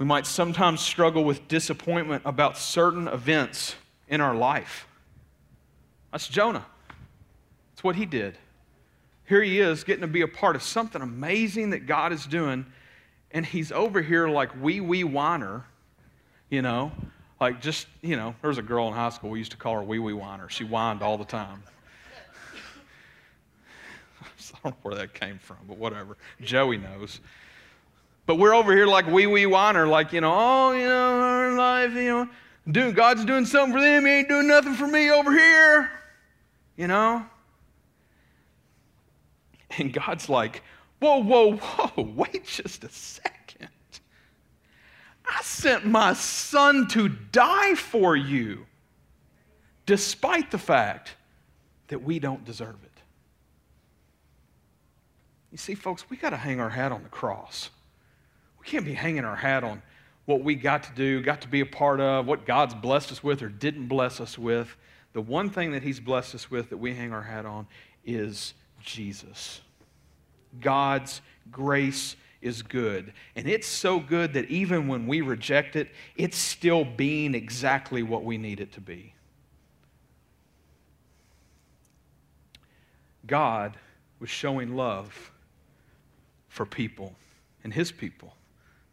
we 0.00 0.06
might 0.06 0.26
sometimes 0.26 0.80
struggle 0.80 1.24
with 1.24 1.46
disappointment 1.46 2.22
about 2.24 2.56
certain 2.56 3.06
events 3.06 3.74
in 4.08 4.22
our 4.22 4.34
life. 4.34 4.88
That's 6.10 6.26
Jonah. 6.26 6.64
That's 7.70 7.84
what 7.84 7.96
he 7.96 8.06
did. 8.06 8.38
Here 9.26 9.42
he 9.42 9.60
is 9.60 9.84
getting 9.84 10.00
to 10.00 10.06
be 10.06 10.22
a 10.22 10.26
part 10.26 10.56
of 10.56 10.62
something 10.62 11.02
amazing 11.02 11.70
that 11.70 11.80
God 11.80 12.14
is 12.14 12.24
doing, 12.24 12.64
and 13.30 13.44
he's 13.44 13.70
over 13.72 14.00
here 14.00 14.26
like 14.26 14.50
wee 14.62 14.80
wee 14.80 15.04
whiner, 15.04 15.66
you 16.48 16.62
know, 16.62 16.92
like 17.38 17.60
just, 17.60 17.86
you 18.00 18.16
know, 18.16 18.34
there 18.40 18.48
was 18.48 18.56
a 18.56 18.62
girl 18.62 18.88
in 18.88 18.94
high 18.94 19.10
school, 19.10 19.28
we 19.28 19.38
used 19.38 19.52
to 19.52 19.58
call 19.58 19.74
her 19.74 19.82
wee 19.82 19.98
wee 19.98 20.14
whiner. 20.14 20.48
She 20.48 20.64
whined 20.64 21.02
all 21.02 21.18
the 21.18 21.26
time. 21.26 21.62
I 24.22 24.26
don't 24.64 24.72
know 24.72 24.76
where 24.80 24.94
that 24.94 25.12
came 25.12 25.38
from, 25.38 25.58
but 25.68 25.76
whatever. 25.76 26.16
Joey 26.40 26.78
knows. 26.78 27.20
But 28.30 28.38
we're 28.38 28.54
over 28.54 28.72
here 28.72 28.86
like 28.86 29.08
wee 29.08 29.26
wee 29.26 29.46
whiner, 29.46 29.88
like, 29.88 30.12
you 30.12 30.20
know, 30.20 30.32
oh, 30.32 30.70
you 30.70 30.86
know, 30.86 31.20
our 31.20 31.50
life, 31.56 31.92
you 31.94 32.10
know, 32.10 32.28
doing, 32.70 32.92
God's 32.92 33.24
doing 33.24 33.44
something 33.44 33.76
for 33.76 33.80
them. 33.80 34.06
He 34.06 34.12
ain't 34.12 34.28
doing 34.28 34.46
nothing 34.46 34.74
for 34.74 34.86
me 34.86 35.10
over 35.10 35.32
here, 35.32 35.90
you 36.76 36.86
know? 36.86 37.26
And 39.76 39.92
God's 39.92 40.28
like, 40.28 40.62
whoa, 41.00 41.18
whoa, 41.24 41.56
whoa, 41.56 42.02
wait 42.14 42.44
just 42.44 42.84
a 42.84 42.88
second. 42.88 43.68
I 45.28 45.42
sent 45.42 45.84
my 45.84 46.12
son 46.12 46.86
to 46.90 47.08
die 47.08 47.74
for 47.74 48.14
you, 48.14 48.64
despite 49.86 50.52
the 50.52 50.58
fact 50.58 51.16
that 51.88 52.00
we 52.04 52.20
don't 52.20 52.44
deserve 52.44 52.76
it. 52.84 53.02
You 55.50 55.58
see, 55.58 55.74
folks, 55.74 56.08
we 56.08 56.16
got 56.16 56.30
to 56.30 56.36
hang 56.36 56.60
our 56.60 56.70
hat 56.70 56.92
on 56.92 57.02
the 57.02 57.08
cross. 57.08 57.70
Can't 58.70 58.84
be 58.84 58.94
hanging 58.94 59.24
our 59.24 59.34
hat 59.34 59.64
on 59.64 59.82
what 60.26 60.44
we 60.44 60.54
got 60.54 60.84
to 60.84 60.92
do, 60.94 61.20
got 61.22 61.40
to 61.40 61.48
be 61.48 61.58
a 61.58 61.66
part 61.66 61.98
of, 61.98 62.28
what 62.28 62.46
God's 62.46 62.72
blessed 62.72 63.10
us 63.10 63.20
with 63.20 63.42
or 63.42 63.48
didn't 63.48 63.88
bless 63.88 64.20
us 64.20 64.38
with. 64.38 64.76
The 65.12 65.20
one 65.20 65.50
thing 65.50 65.72
that 65.72 65.82
He's 65.82 65.98
blessed 65.98 66.36
us 66.36 66.52
with 66.52 66.70
that 66.70 66.76
we 66.76 66.94
hang 66.94 67.12
our 67.12 67.22
hat 67.22 67.44
on 67.44 67.66
is 68.04 68.54
Jesus. 68.80 69.60
God's 70.60 71.20
grace 71.50 72.14
is 72.42 72.62
good. 72.62 73.12
And 73.34 73.48
it's 73.48 73.66
so 73.66 73.98
good 73.98 74.34
that 74.34 74.48
even 74.48 74.86
when 74.86 75.08
we 75.08 75.20
reject 75.20 75.74
it, 75.74 75.88
it's 76.14 76.36
still 76.36 76.84
being 76.84 77.34
exactly 77.34 78.04
what 78.04 78.22
we 78.22 78.38
need 78.38 78.60
it 78.60 78.70
to 78.74 78.80
be. 78.80 79.14
God 83.26 83.76
was 84.20 84.30
showing 84.30 84.76
love 84.76 85.32
for 86.48 86.64
people 86.64 87.16
and 87.64 87.74
his 87.74 87.90
people. 87.90 88.36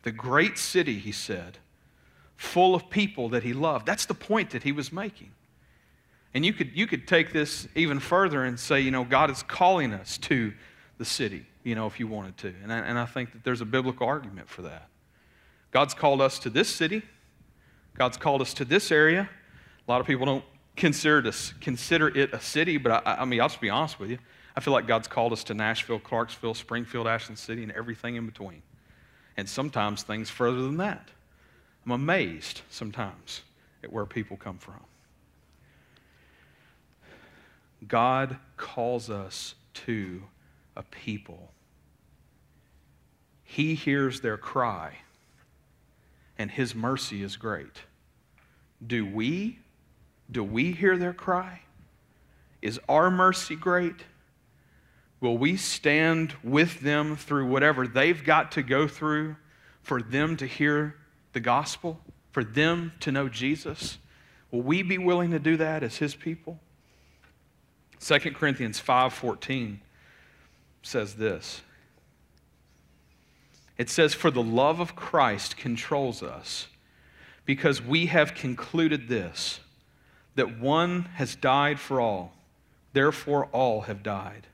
The 0.07 0.13
great 0.13 0.57
city, 0.57 0.99
he 0.99 1.11
said, 1.11 1.57
full 2.37 2.75
of 2.75 2.89
people 2.89 3.27
that 3.27 3.43
he 3.43 3.51
loved. 3.51 3.85
That's 3.85 4.05
the 4.05 4.13
point 4.13 4.51
that 4.51 4.63
he 4.63 4.71
was 4.71 4.89
making. 4.89 5.33
And 6.33 6.45
you 6.45 6.53
could, 6.53 6.71
you 6.73 6.87
could 6.87 7.09
take 7.09 7.33
this 7.33 7.67
even 7.75 7.99
further 7.99 8.45
and 8.45 8.57
say, 8.57 8.79
you 8.79 8.89
know, 8.89 9.03
God 9.03 9.29
is 9.29 9.43
calling 9.43 9.91
us 9.91 10.17
to 10.19 10.53
the 10.97 11.03
city, 11.03 11.45
you 11.65 11.75
know, 11.75 11.87
if 11.87 11.99
you 11.99 12.07
wanted 12.07 12.37
to. 12.37 12.53
And 12.63 12.71
I, 12.71 12.77
and 12.77 12.97
I 12.97 13.05
think 13.05 13.33
that 13.33 13.43
there's 13.43 13.59
a 13.59 13.65
biblical 13.65 14.07
argument 14.07 14.47
for 14.47 14.61
that. 14.61 14.87
God's 15.71 15.93
called 15.93 16.21
us 16.21 16.39
to 16.39 16.49
this 16.49 16.69
city, 16.69 17.01
God's 17.93 18.15
called 18.15 18.41
us 18.41 18.53
to 18.53 18.63
this 18.63 18.93
area. 18.93 19.29
A 19.85 19.91
lot 19.91 19.99
of 19.99 20.07
people 20.07 20.25
don't 20.25 20.45
consider, 20.77 21.21
this, 21.21 21.53
consider 21.59 22.17
it 22.17 22.33
a 22.33 22.39
city, 22.39 22.77
but 22.77 23.05
I, 23.05 23.17
I 23.19 23.25
mean, 23.25 23.41
I'll 23.41 23.49
just 23.49 23.59
be 23.59 23.69
honest 23.69 23.99
with 23.99 24.11
you. 24.11 24.19
I 24.55 24.61
feel 24.61 24.71
like 24.71 24.87
God's 24.87 25.09
called 25.09 25.33
us 25.33 25.43
to 25.43 25.53
Nashville, 25.53 25.99
Clarksville, 25.99 26.53
Springfield, 26.53 27.07
Ashland 27.07 27.37
City, 27.37 27.61
and 27.61 27.73
everything 27.73 28.15
in 28.15 28.25
between. 28.25 28.61
And 29.37 29.47
sometimes 29.47 30.03
things 30.03 30.29
further 30.29 30.61
than 30.63 30.77
that. 30.77 31.09
I'm 31.85 31.91
amazed 31.91 32.61
sometimes 32.69 33.43
at 33.83 33.93
where 33.93 34.05
people 34.05 34.35
come 34.35 34.57
from. 34.57 34.83
God 37.87 38.37
calls 38.57 39.09
us 39.09 39.55
to 39.85 40.23
a 40.75 40.83
people. 40.83 41.51
He 43.43 43.75
hears 43.75 44.21
their 44.21 44.37
cry, 44.37 44.97
and 46.37 46.51
His 46.51 46.75
mercy 46.75 47.23
is 47.23 47.37
great. 47.37 47.83
Do 48.85 49.05
we? 49.05 49.59
Do 50.29 50.43
we 50.43 50.71
hear 50.71 50.97
their 50.97 51.13
cry? 51.13 51.61
Is 52.61 52.79
our 52.89 53.09
mercy 53.09 53.55
great? 53.55 54.03
Will 55.19 55.37
we 55.37 55.57
stand 55.57 56.35
with 56.43 56.81
them 56.81 57.15
through 57.15 57.47
whatever 57.47 57.87
they've 57.87 58.23
got 58.23 58.51
to 58.53 58.61
go 58.61 58.87
through 58.87 59.35
for 59.81 60.01
them 60.01 60.37
to 60.37 60.45
hear 60.45 60.95
the 61.33 61.39
gospel, 61.39 61.99
for 62.31 62.43
them 62.43 62.91
to 62.99 63.11
know 63.11 63.27
Jesus? 63.27 63.97
Will 64.51 64.61
we 64.61 64.83
be 64.83 64.97
willing 64.97 65.31
to 65.31 65.39
do 65.39 65.57
that 65.57 65.81
as 65.81 65.97
his 65.97 66.13
people? 66.13 66.59
2 67.99 68.19
Corinthians 68.35 68.79
5:14 68.79 69.79
says 70.83 71.15
this. 71.15 71.61
It 73.77 73.89
says 73.89 74.13
for 74.13 74.31
the 74.31 74.43
love 74.43 74.79
of 74.79 74.95
Christ 74.95 75.57
controls 75.57 76.21
us 76.21 76.67
because 77.45 77.81
we 77.81 78.07
have 78.07 78.35
concluded 78.35 79.07
this 79.07 79.59
that 80.35 80.59
one 80.59 81.03
has 81.15 81.35
died 81.35 81.79
for 81.79 81.99
all 81.99 82.33
therefore 82.93 83.45
all 83.47 83.81
have 83.81 84.03
died 84.03 84.47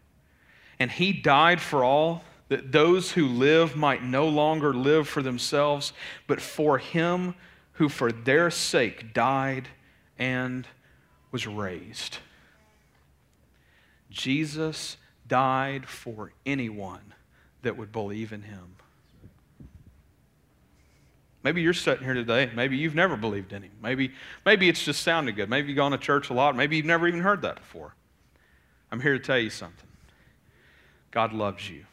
and 0.79 0.91
he 0.91 1.13
died 1.13 1.61
for 1.61 1.83
all, 1.83 2.23
that 2.49 2.71
those 2.71 3.11
who 3.11 3.27
live 3.27 3.75
might 3.75 4.03
no 4.03 4.27
longer 4.27 4.73
live 4.73 5.07
for 5.07 5.21
themselves, 5.21 5.93
but 6.27 6.41
for 6.41 6.77
him 6.77 7.35
who 7.73 7.89
for 7.89 8.11
their 8.11 8.51
sake 8.51 9.13
died 9.13 9.67
and 10.19 10.67
was 11.31 11.47
raised. 11.47 12.19
Jesus 14.09 14.97
died 15.27 15.87
for 15.87 16.33
anyone 16.45 17.13
that 17.63 17.75
would 17.77 17.91
believe 17.91 18.31
in 18.31 18.43
him. 18.43 18.75
Maybe 21.43 21.61
you're 21.61 21.73
sitting 21.73 22.05
here 22.05 22.13
today. 22.13 22.49
Maybe 22.55 22.77
you've 22.77 22.95
never 22.95 23.17
believed 23.17 23.51
in 23.51 23.63
him. 23.63 23.71
Maybe, 23.81 24.11
maybe 24.45 24.69
it's 24.69 24.83
just 24.83 25.01
sounded 25.01 25.35
good. 25.35 25.49
Maybe 25.49 25.69
you've 25.69 25.77
gone 25.77 25.91
to 25.91 25.97
church 25.97 26.29
a 26.29 26.33
lot. 26.33 26.55
Maybe 26.55 26.77
you've 26.77 26.85
never 26.85 27.07
even 27.07 27.21
heard 27.21 27.41
that 27.41 27.55
before. 27.55 27.95
I'm 28.91 29.01
here 29.01 29.13
to 29.13 29.19
tell 29.19 29.39
you 29.39 29.49
something. 29.49 29.89
God 31.13 31.31
loves 31.31 31.69
you. 31.69 31.85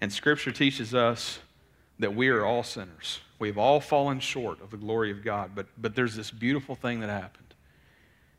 And 0.00 0.12
Scripture 0.12 0.50
teaches 0.50 0.94
us 0.94 1.38
that 2.00 2.14
we 2.14 2.28
are 2.28 2.44
all 2.44 2.64
sinners. 2.64 3.20
We've 3.38 3.56
all 3.56 3.80
fallen 3.80 4.18
short 4.18 4.60
of 4.60 4.70
the 4.70 4.76
glory 4.76 5.12
of 5.12 5.22
God, 5.22 5.52
but, 5.54 5.66
but 5.78 5.94
there's 5.94 6.16
this 6.16 6.32
beautiful 6.32 6.74
thing 6.74 7.00
that 7.00 7.08
happened. 7.08 7.54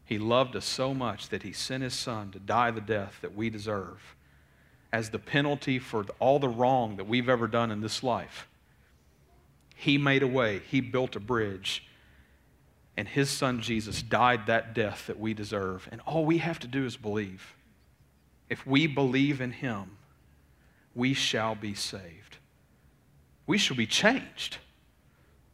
He 0.04 0.18
loved 0.18 0.58
us 0.58 0.66
so 0.66 0.94
much 0.94 1.30
that 1.30 1.44
He 1.44 1.54
sent 1.54 1.84
His 1.84 1.94
Son 1.94 2.32
to 2.32 2.40
die 2.40 2.72
the 2.72 2.82
death 2.82 3.20
that 3.22 3.34
we 3.34 3.50
deserve 3.50 4.16
as 4.92 5.10
the 5.10 5.20
penalty 5.20 5.80
for 5.80 6.06
all 6.20 6.40
the 6.40 6.50
wrong 6.50 6.98
that 6.98 7.08
we've 7.08 7.30
ever 7.30 7.48
done 7.48 7.72
in 7.72 7.80
this 7.80 8.04
life. 8.04 8.48
He 9.74 9.98
made 9.98 10.24
a 10.24 10.28
way, 10.28 10.62
He 10.70 10.82
built 10.82 11.16
a 11.16 11.22
bridge, 11.22 11.88
and 12.98 13.08
His 13.08 13.30
Son 13.30 13.62
Jesus 13.62 14.02
died 14.02 14.48
that 14.48 14.74
death 14.74 15.08
that 15.08 15.20
we 15.20 15.34
deserve. 15.34 15.88
And 15.94 16.02
all 16.02 16.26
we 16.26 16.40
have 16.40 16.60
to 16.60 16.68
do 16.68 16.86
is 16.86 16.98
believe 16.98 17.56
if 18.50 18.66
we 18.66 18.88
believe 18.88 19.42
in 19.42 19.52
him, 19.52 19.98
we 20.96 21.14
shall 21.14 21.56
be 21.56 21.74
saved. 21.74 22.38
We 23.46 23.58
shall 23.58 23.78
be 23.78 23.88
changed. 23.88 24.58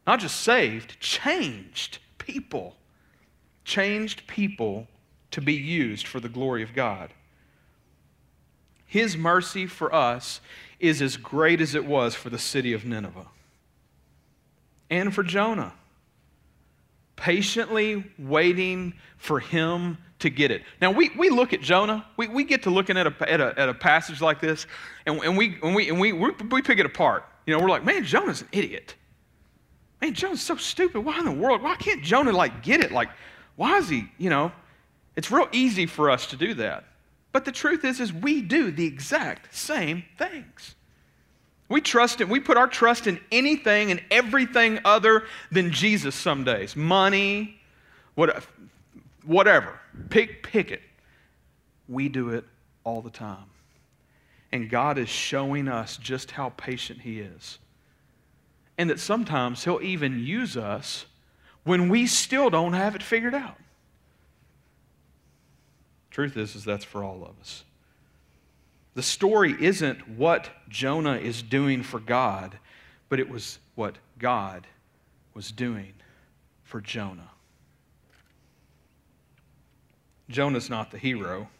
Not 0.06 0.20
just 0.20 0.40
saved, 0.40 0.98
changed 1.00 1.98
people. 2.18 2.76
Changed 3.64 4.26
people 4.26 4.88
to 5.30 5.40
be 5.40 5.54
used 5.54 6.06
for 6.06 6.20
the 6.20 6.28
glory 6.28 6.62
of 6.62 6.74
God. 6.74 7.12
His 8.86 9.16
mercy 9.16 9.66
for 9.66 9.94
us 9.94 10.40
is 10.78 11.02
as 11.02 11.16
great 11.16 11.60
as 11.60 11.74
it 11.74 11.84
was 11.84 12.14
for 12.14 12.30
the 12.30 12.38
city 12.38 12.72
of 12.72 12.84
Nineveh 12.84 13.26
and 14.88 15.14
for 15.14 15.22
Jonah. 15.22 15.72
Patiently 17.16 18.04
waiting 18.18 18.94
for 19.16 19.40
him 19.40 19.98
to 20.18 20.30
get 20.30 20.50
it. 20.50 20.62
Now, 20.80 20.90
we, 20.90 21.10
we 21.18 21.30
look 21.30 21.52
at 21.52 21.60
Jonah, 21.60 22.06
we, 22.16 22.28
we 22.28 22.44
get 22.44 22.62
to 22.62 22.70
looking 22.70 22.96
at 22.96 23.06
a, 23.06 23.30
at 23.30 23.40
a, 23.40 23.58
at 23.58 23.68
a 23.68 23.74
passage 23.74 24.20
like 24.20 24.40
this, 24.40 24.66
and, 25.06 25.20
and, 25.22 25.36
we, 25.36 25.58
and, 25.62 25.74
we, 25.74 25.88
and 25.88 26.00
we, 26.00 26.12
we 26.12 26.62
pick 26.62 26.78
it 26.78 26.86
apart. 26.86 27.24
You 27.46 27.54
know, 27.54 27.60
we're 27.60 27.68
like, 27.68 27.84
man, 27.84 28.04
Jonah's 28.04 28.42
an 28.42 28.48
idiot. 28.52 28.94
Man, 30.00 30.14
Jonah's 30.14 30.42
so 30.42 30.56
stupid. 30.56 31.00
Why 31.00 31.18
in 31.18 31.24
the 31.24 31.32
world? 31.32 31.62
Why 31.62 31.76
can't 31.76 32.02
Jonah, 32.02 32.32
like, 32.32 32.62
get 32.62 32.80
it? 32.80 32.92
Like, 32.92 33.08
why 33.56 33.78
is 33.78 33.88
he, 33.88 34.08
you 34.18 34.30
know? 34.30 34.52
It's 35.16 35.30
real 35.30 35.48
easy 35.52 35.86
for 35.86 36.10
us 36.10 36.26
to 36.28 36.36
do 36.36 36.54
that. 36.54 36.84
But 37.32 37.44
the 37.44 37.52
truth 37.52 37.84
is, 37.84 38.00
is 38.00 38.12
we 38.12 38.42
do 38.42 38.70
the 38.70 38.86
exact 38.86 39.54
same 39.54 40.04
things. 40.18 40.74
We 41.68 41.80
trust 41.80 42.20
it. 42.20 42.28
We 42.28 42.40
put 42.40 42.56
our 42.56 42.68
trust 42.68 43.06
in 43.06 43.18
anything 43.32 43.90
and 43.90 44.00
everything 44.10 44.78
other 44.84 45.24
than 45.50 45.72
Jesus 45.72 46.14
some 46.14 46.44
days. 46.44 46.76
Money, 46.76 47.58
what, 48.14 48.46
whatever. 49.24 49.80
Pick, 50.10 50.42
pick 50.42 50.70
it. 50.70 50.82
We 51.88 52.08
do 52.08 52.30
it 52.30 52.44
all 52.84 53.02
the 53.02 53.10
time. 53.10 53.50
And 54.52 54.70
God 54.70 54.96
is 54.96 55.08
showing 55.08 55.66
us 55.66 55.96
just 55.96 56.30
how 56.30 56.50
patient 56.50 57.00
He 57.00 57.20
is. 57.20 57.58
And 58.78 58.88
that 58.90 59.00
sometimes 59.00 59.64
He'll 59.64 59.82
even 59.82 60.24
use 60.24 60.56
us 60.56 61.06
when 61.64 61.88
we 61.88 62.06
still 62.06 62.48
don't 62.48 62.74
have 62.74 62.94
it 62.94 63.02
figured 63.02 63.34
out. 63.34 63.56
Truth 66.10 66.36
is, 66.36 66.54
is 66.54 66.64
that's 66.64 66.84
for 66.84 67.02
all 67.02 67.22
of 67.24 67.38
us. 67.40 67.64
The 68.96 69.02
story 69.02 69.54
isn't 69.60 70.08
what 70.08 70.48
Jonah 70.70 71.16
is 71.16 71.42
doing 71.42 71.82
for 71.82 72.00
God, 72.00 72.58
but 73.10 73.20
it 73.20 73.28
was 73.28 73.58
what 73.74 73.96
God 74.18 74.66
was 75.34 75.52
doing 75.52 75.92
for 76.64 76.80
Jonah. 76.80 77.28
Jonah's 80.30 80.70
not 80.70 80.90
the 80.90 80.96
hero, 80.96 81.50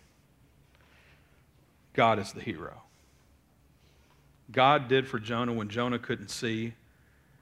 God 1.92 2.18
is 2.18 2.32
the 2.32 2.40
hero. 2.40 2.80
God 4.50 4.88
did 4.88 5.06
for 5.06 5.18
Jonah 5.18 5.52
when 5.52 5.68
Jonah 5.68 5.98
couldn't 5.98 6.30
see. 6.30 6.72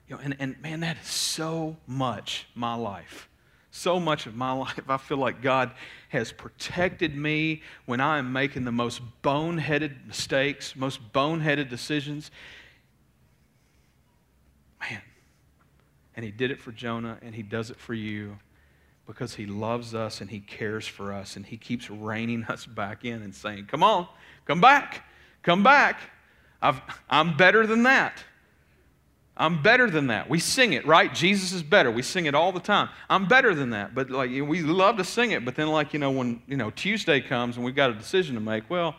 You 0.08 0.16
know, 0.16 0.18
and, 0.24 0.34
and 0.40 0.60
man, 0.60 0.80
that 0.80 0.96
is 1.00 1.06
so 1.08 1.76
much 1.86 2.48
my 2.56 2.74
life. 2.74 3.28
So 3.76 3.98
much 3.98 4.26
of 4.26 4.36
my 4.36 4.52
life, 4.52 4.88
I 4.88 4.96
feel 4.98 5.16
like 5.16 5.42
God 5.42 5.72
has 6.10 6.30
protected 6.30 7.16
me 7.16 7.62
when 7.86 8.00
I 8.00 8.18
am 8.18 8.32
making 8.32 8.64
the 8.64 8.72
most 8.72 9.02
boneheaded 9.20 10.06
mistakes, 10.06 10.76
most 10.76 11.12
boneheaded 11.12 11.68
decisions. 11.68 12.30
Man. 14.80 15.02
And 16.14 16.24
He 16.24 16.30
did 16.30 16.52
it 16.52 16.60
for 16.60 16.70
Jonah, 16.70 17.18
and 17.20 17.34
He 17.34 17.42
does 17.42 17.70
it 17.70 17.76
for 17.76 17.94
you 17.94 18.38
because 19.08 19.34
He 19.34 19.44
loves 19.44 19.92
us 19.92 20.20
and 20.20 20.30
He 20.30 20.38
cares 20.38 20.86
for 20.86 21.12
us, 21.12 21.34
and 21.34 21.44
He 21.44 21.56
keeps 21.56 21.90
reining 21.90 22.44
us 22.48 22.66
back 22.66 23.04
in 23.04 23.22
and 23.22 23.34
saying, 23.34 23.66
Come 23.66 23.82
on, 23.82 24.06
come 24.44 24.60
back, 24.60 25.04
come 25.42 25.64
back. 25.64 25.98
i 26.62 26.80
am 27.10 27.36
better 27.36 27.66
than 27.66 27.82
that. 27.82 28.22
I'm 29.36 29.62
better 29.62 29.90
than 29.90 30.06
that. 30.08 30.30
We 30.30 30.38
sing 30.38 30.74
it, 30.74 30.86
right? 30.86 31.12
Jesus 31.12 31.52
is 31.52 31.62
better. 31.62 31.90
We 31.90 32.02
sing 32.02 32.26
it 32.26 32.34
all 32.34 32.52
the 32.52 32.60
time. 32.60 32.88
I'm 33.10 33.26
better 33.26 33.54
than 33.54 33.70
that. 33.70 33.94
But 33.94 34.10
like 34.10 34.30
we 34.30 34.62
love 34.62 34.96
to 34.98 35.04
sing 35.04 35.32
it, 35.32 35.44
but 35.44 35.56
then 35.56 35.68
like, 35.68 35.92
you 35.92 35.98
know, 35.98 36.12
when, 36.12 36.40
you 36.46 36.56
know, 36.56 36.70
Tuesday 36.70 37.20
comes 37.20 37.56
and 37.56 37.64
we've 37.64 37.74
got 37.74 37.90
a 37.90 37.94
decision 37.94 38.36
to 38.36 38.40
make, 38.40 38.70
well, 38.70 38.94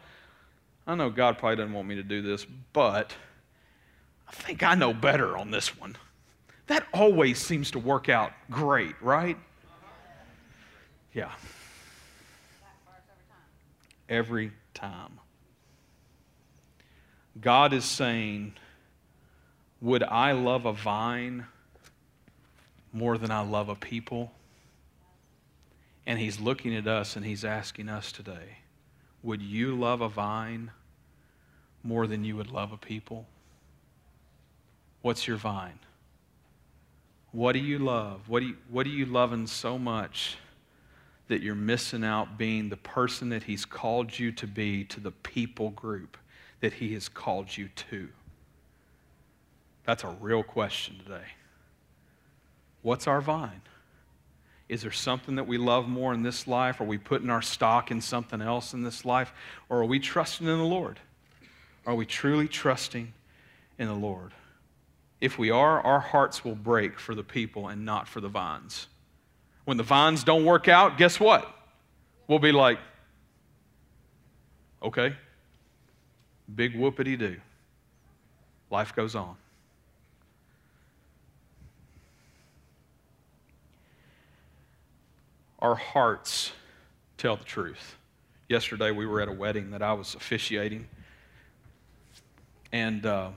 I 0.86 0.96
know 0.96 1.10
God 1.10 1.38
probably 1.38 1.56
doesn't 1.56 1.74
want 1.74 1.88
me 1.88 1.96
to 1.96 2.04
do 2.04 2.22
this, 2.22 2.46
but 2.74 3.14
I 4.28 4.32
think 4.32 4.62
I 4.62 4.76
know 4.76 4.94
better 4.94 5.38
on 5.38 5.52
this 5.52 5.80
one. 5.80 5.96
That 6.68 6.86
always 6.94 7.40
seems 7.40 7.72
to 7.72 7.80
work 7.80 8.10
out 8.10 8.32
great, 8.52 8.96
right? 9.02 9.38
Yeah. 11.14 11.32
Every 14.10 14.52
time. 14.74 15.20
God 17.40 17.74
is 17.74 17.86
saying, 17.86 18.54
Would 19.82 20.04
I 20.04 20.32
love 20.32 20.66
a 20.66 20.74
vine 20.74 21.46
more 22.94 23.18
than 23.18 23.32
I 23.32 23.42
love 23.42 23.70
a 23.70 23.76
people? 23.76 24.32
And 26.06 26.20
He's 26.20 26.40
looking 26.40 26.76
at 26.76 26.88
us 26.88 27.16
and 27.16 27.26
He's 27.26 27.44
asking 27.44 27.90
us 27.90 28.12
today, 28.12 28.60
Would 29.24 29.42
you 29.42 29.76
love 29.76 30.02
a 30.02 30.10
vine 30.10 30.72
more 31.84 32.08
than 32.08 32.24
you 32.24 32.36
would 32.36 32.52
love 32.52 32.72
a 32.72 32.78
people? 32.78 33.28
What's 35.02 35.28
your 35.28 35.38
vine? 35.38 35.80
What 37.32 37.52
do 37.52 37.60
you 37.60 37.80
love? 37.80 38.28
What 38.28 38.40
do 38.40 38.48
you, 38.48 38.58
what 38.70 38.88
are 38.88 38.92
you 38.92 39.06
loving 39.06 39.46
so 39.46 39.78
much 39.78 40.38
that 41.28 41.42
you're 41.42 41.54
missing 41.54 42.04
out 42.04 42.38
being 42.38 42.70
the 42.70 42.78
person 42.78 43.30
that 43.30 43.44
He's 43.44 43.66
called 43.66 44.18
you 44.18 44.32
to 44.32 44.48
be 44.48 44.86
to 44.86 45.00
the 45.00 45.12
people 45.12 45.72
group 45.72 46.18
that 46.62 46.74
He 46.74 46.94
has 46.94 47.10
called 47.10 47.56
you 47.56 47.68
to? 47.90 48.08
That's 49.86 50.04
a 50.04 50.10
real 50.20 50.44
question 50.44 50.98
today. 51.04 51.26
What's 52.82 53.08
our 53.08 53.22
vine? 53.22 53.62
Is 54.68 54.82
there 54.82 54.92
something 54.92 55.36
that 55.36 55.48
we 55.48 55.58
love 55.58 55.88
more 55.88 56.14
in 56.14 56.24
this 56.24 56.48
life? 56.48 56.82
Are 56.82 56.86
we 56.86 56.98
putting 56.98 57.30
our 57.30 57.42
stock 57.42 57.92
in 57.92 58.02
something 58.02 58.42
else 58.42 58.74
in 58.74 58.82
this 58.82 59.06
life? 59.06 59.32
Or 59.70 59.82
are 59.82 59.86
we 59.86 60.00
trusting 60.00 60.48
in 60.48 60.58
the 60.58 60.64
Lord? 60.64 61.00
Are 61.86 61.94
we 61.94 62.06
truly 62.06 62.48
trusting 62.48 63.14
in 63.78 63.88
the 63.88 63.94
Lord? 63.94 64.32
If 65.22 65.38
we 65.38 65.52
are, 65.52 65.82
our 65.82 66.00
hearts 66.00 66.44
will 66.44 66.56
break 66.56 67.00
for 67.00 67.14
the 67.14 67.24
people 67.24 67.68
and 67.68 67.86
not 67.86 68.08
for 68.08 68.22
the 68.22 68.28
vines. 68.28 68.88
When 69.66 69.78
the 69.78 69.84
vines 69.84 70.24
don't 70.24 70.46
work 70.46 70.68
out, 70.68 70.98
guess 70.98 71.20
what? 71.20 71.48
We'll 72.28 72.40
be 72.40 72.52
like, 72.52 72.80
okay, 74.82 75.16
big 76.54 76.74
whoopity 76.74 77.18
doo. 77.18 77.38
Life 78.72 78.96
goes 78.96 79.16
on. 79.16 79.36
Our 85.66 85.74
hearts 85.74 86.52
tell 87.18 87.38
the 87.38 87.44
truth. 87.44 87.96
Yesterday, 88.50 88.92
we 88.92 89.08
were 89.08 89.20
at 89.20 89.28
a 89.28 89.32
wedding 89.32 89.72
that 89.72 89.82
I 89.82 89.94
was 89.94 90.14
officiating. 90.14 90.88
And 92.72 93.04
uh, 93.04 93.30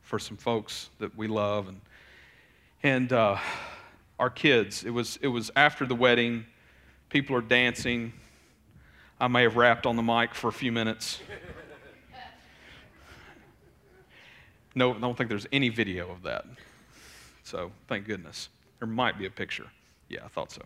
for 0.00 0.18
some 0.18 0.38
folks 0.38 0.88
that 0.98 1.14
we 1.14 1.26
love, 1.26 1.68
and, 1.68 1.82
and 2.82 3.12
uh, 3.12 3.36
our 4.18 4.30
kids. 4.30 4.82
It 4.84 4.92
was, 4.92 5.18
it 5.20 5.28
was 5.28 5.50
after 5.54 5.84
the 5.84 5.94
wedding. 5.94 6.46
People 7.10 7.36
are 7.36 7.42
dancing. 7.42 8.14
I 9.20 9.28
may 9.28 9.42
have 9.42 9.56
rapped 9.56 9.84
on 9.84 9.96
the 9.96 10.02
mic 10.02 10.34
for 10.34 10.48
a 10.48 10.52
few 10.54 10.72
minutes. 10.72 11.20
No, 14.74 14.94
I 14.94 14.98
don't 14.98 15.18
think 15.18 15.28
there's 15.28 15.46
any 15.52 15.68
video 15.68 16.10
of 16.10 16.22
that. 16.22 16.46
So 17.44 17.72
thank 17.88 18.06
goodness. 18.06 18.48
There 18.78 18.88
might 18.88 19.18
be 19.18 19.26
a 19.26 19.30
picture. 19.30 19.66
Yeah, 20.08 20.20
I 20.24 20.28
thought 20.28 20.50
so. 20.50 20.62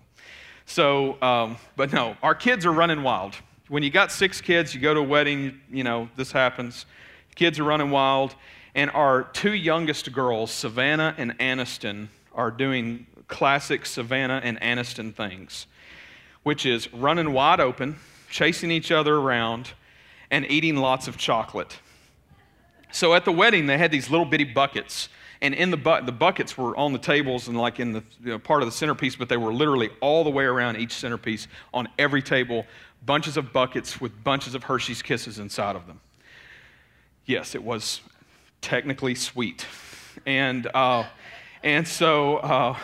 So, 0.67 1.21
um, 1.23 1.57
but 1.77 1.93
no, 1.93 2.17
our 2.23 2.35
kids 2.35 2.67
are 2.67 2.73
running 2.73 3.03
wild. 3.03 3.37
When 3.69 3.83
you 3.83 3.91
got 3.91 4.12
six 4.12 4.41
kids, 4.41 4.75
you 4.75 4.81
go 4.81 4.95
to 4.95 5.01
a 5.01 5.03
wedding, 5.03 5.61
you 5.71 5.85
know, 5.85 6.09
this 6.17 6.33
happens. 6.33 6.87
Kids 7.35 7.59
are 7.59 7.64
running 7.64 7.91
wild. 7.91 8.35
And 8.75 8.91
our 8.91 9.23
two 9.23 9.55
youngest 9.55 10.12
girls, 10.12 10.51
Savannah 10.51 11.14
and 11.17 11.39
Aniston, 11.39 12.09
are 12.35 12.51
doing 12.51 13.07
classic 13.29 13.87
Savannah 13.87 14.41
and 14.45 14.61
Aniston 14.61 15.14
things, 15.14 15.67
which 16.43 16.67
is 16.67 16.93
running 16.93 17.33
wide 17.33 17.61
open, 17.61 17.97
chasing 18.31 18.71
each 18.71 18.93
other 18.93 19.14
around, 19.14 19.73
and 20.31 20.45
eating 20.51 20.77
lots 20.77 21.09
of 21.09 21.17
chocolate. 21.17 21.79
So 22.93 23.14
at 23.14 23.25
the 23.25 23.33
wedding, 23.33 23.67
they 23.67 23.79
had 23.79 23.91
these 23.91 24.11
little 24.11 24.27
bitty 24.27 24.45
buckets. 24.45 25.09
And 25.41 25.55
in 25.55 25.70
the, 25.70 25.76
bu- 25.76 26.05
the 26.05 26.12
buckets 26.12 26.57
were 26.57 26.76
on 26.76 26.93
the 26.93 26.99
tables 26.99 27.49
and 27.49 27.59
like 27.59 27.78
in 27.78 27.93
the 27.93 28.03
you 28.22 28.30
know, 28.30 28.39
part 28.39 28.62
of 28.62 28.68
the 28.68 28.72
centerpiece, 28.72 29.16
but 29.16 29.28
they 29.28 29.37
were 29.37 29.53
literally 29.53 29.91
all 30.01 30.24
the 30.24 30.30
way 30.30 30.45
around 30.45 30.76
each 30.76 30.93
centerpiece 30.93 31.47
on 31.74 31.89
every 31.99 32.22
table, 32.22 32.64
bunches 33.05 33.37
of 33.37 33.53
buckets 33.53 34.01
with 34.01 34.24
bunches 34.24 34.55
of 34.55 34.64
Hershey's 34.64 35.03
Kisses 35.03 35.39
inside 35.39 35.76
of 35.76 35.87
them. 35.87 36.01
Yes, 37.26 37.55
it 37.55 37.62
was 37.62 38.01
technically 38.61 39.14
sweet. 39.14 39.66
And, 40.24 40.66
uh, 40.72 41.05
and 41.62 41.87
so 41.87 42.37
uh, 42.39 42.78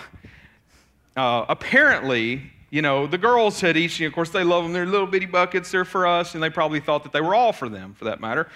uh, 1.16 1.46
apparently, 1.48 2.42
you 2.70 2.82
know, 2.82 3.06
the 3.06 3.18
girls 3.18 3.60
had 3.60 3.76
each, 3.76 4.00
of 4.00 4.12
course, 4.12 4.30
they 4.30 4.44
love 4.44 4.64
them. 4.64 4.72
They're 4.72 4.86
little 4.86 5.06
bitty 5.06 5.26
buckets. 5.26 5.70
They're 5.70 5.84
for 5.84 6.06
us. 6.06 6.34
And 6.34 6.42
they 6.42 6.50
probably 6.50 6.80
thought 6.80 7.02
that 7.04 7.12
they 7.12 7.20
were 7.20 7.34
all 7.34 7.52
for 7.52 7.68
them, 7.68 7.94
for 7.94 8.06
that 8.06 8.20
matter. 8.20 8.48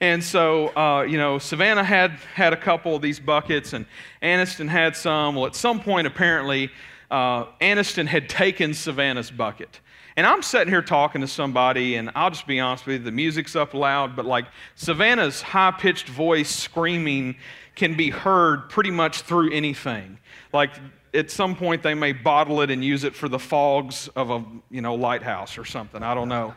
And 0.00 0.22
so, 0.22 0.68
uh, 0.76 1.02
you 1.02 1.18
know, 1.18 1.38
Savannah 1.38 1.82
had, 1.82 2.12
had 2.34 2.52
a 2.52 2.56
couple 2.56 2.94
of 2.94 3.02
these 3.02 3.18
buckets, 3.18 3.72
and 3.72 3.84
Aniston 4.22 4.68
had 4.68 4.94
some. 4.94 5.34
Well, 5.34 5.46
at 5.46 5.56
some 5.56 5.80
point, 5.80 6.06
apparently, 6.06 6.70
uh, 7.10 7.46
Aniston 7.60 8.06
had 8.06 8.28
taken 8.28 8.74
Savannah's 8.74 9.30
bucket. 9.30 9.80
And 10.16 10.26
I'm 10.26 10.42
sitting 10.42 10.68
here 10.68 10.82
talking 10.82 11.20
to 11.20 11.28
somebody, 11.28 11.94
and 11.94 12.10
I'll 12.14 12.30
just 12.30 12.46
be 12.46 12.58
honest 12.58 12.86
with 12.86 12.98
you, 12.98 13.04
the 13.04 13.12
music's 13.12 13.54
up 13.54 13.72
loud, 13.72 14.16
but 14.16 14.24
like 14.24 14.46
Savannah's 14.74 15.40
high 15.40 15.70
pitched 15.70 16.08
voice 16.08 16.50
screaming 16.50 17.36
can 17.76 17.96
be 17.96 18.10
heard 18.10 18.68
pretty 18.68 18.90
much 18.90 19.22
through 19.22 19.52
anything. 19.52 20.18
Like 20.52 20.70
at 21.14 21.30
some 21.30 21.54
point 21.54 21.82
they 21.82 21.94
may 21.94 22.12
bottle 22.12 22.60
it 22.62 22.70
and 22.70 22.84
use 22.84 23.04
it 23.04 23.14
for 23.14 23.28
the 23.28 23.38
fogs 23.38 24.08
of 24.16 24.30
a 24.30 24.44
you 24.70 24.80
know 24.80 24.96
lighthouse 24.96 25.56
or 25.56 25.64
something. 25.64 26.02
I 26.02 26.14
don't 26.14 26.28
know, 26.28 26.54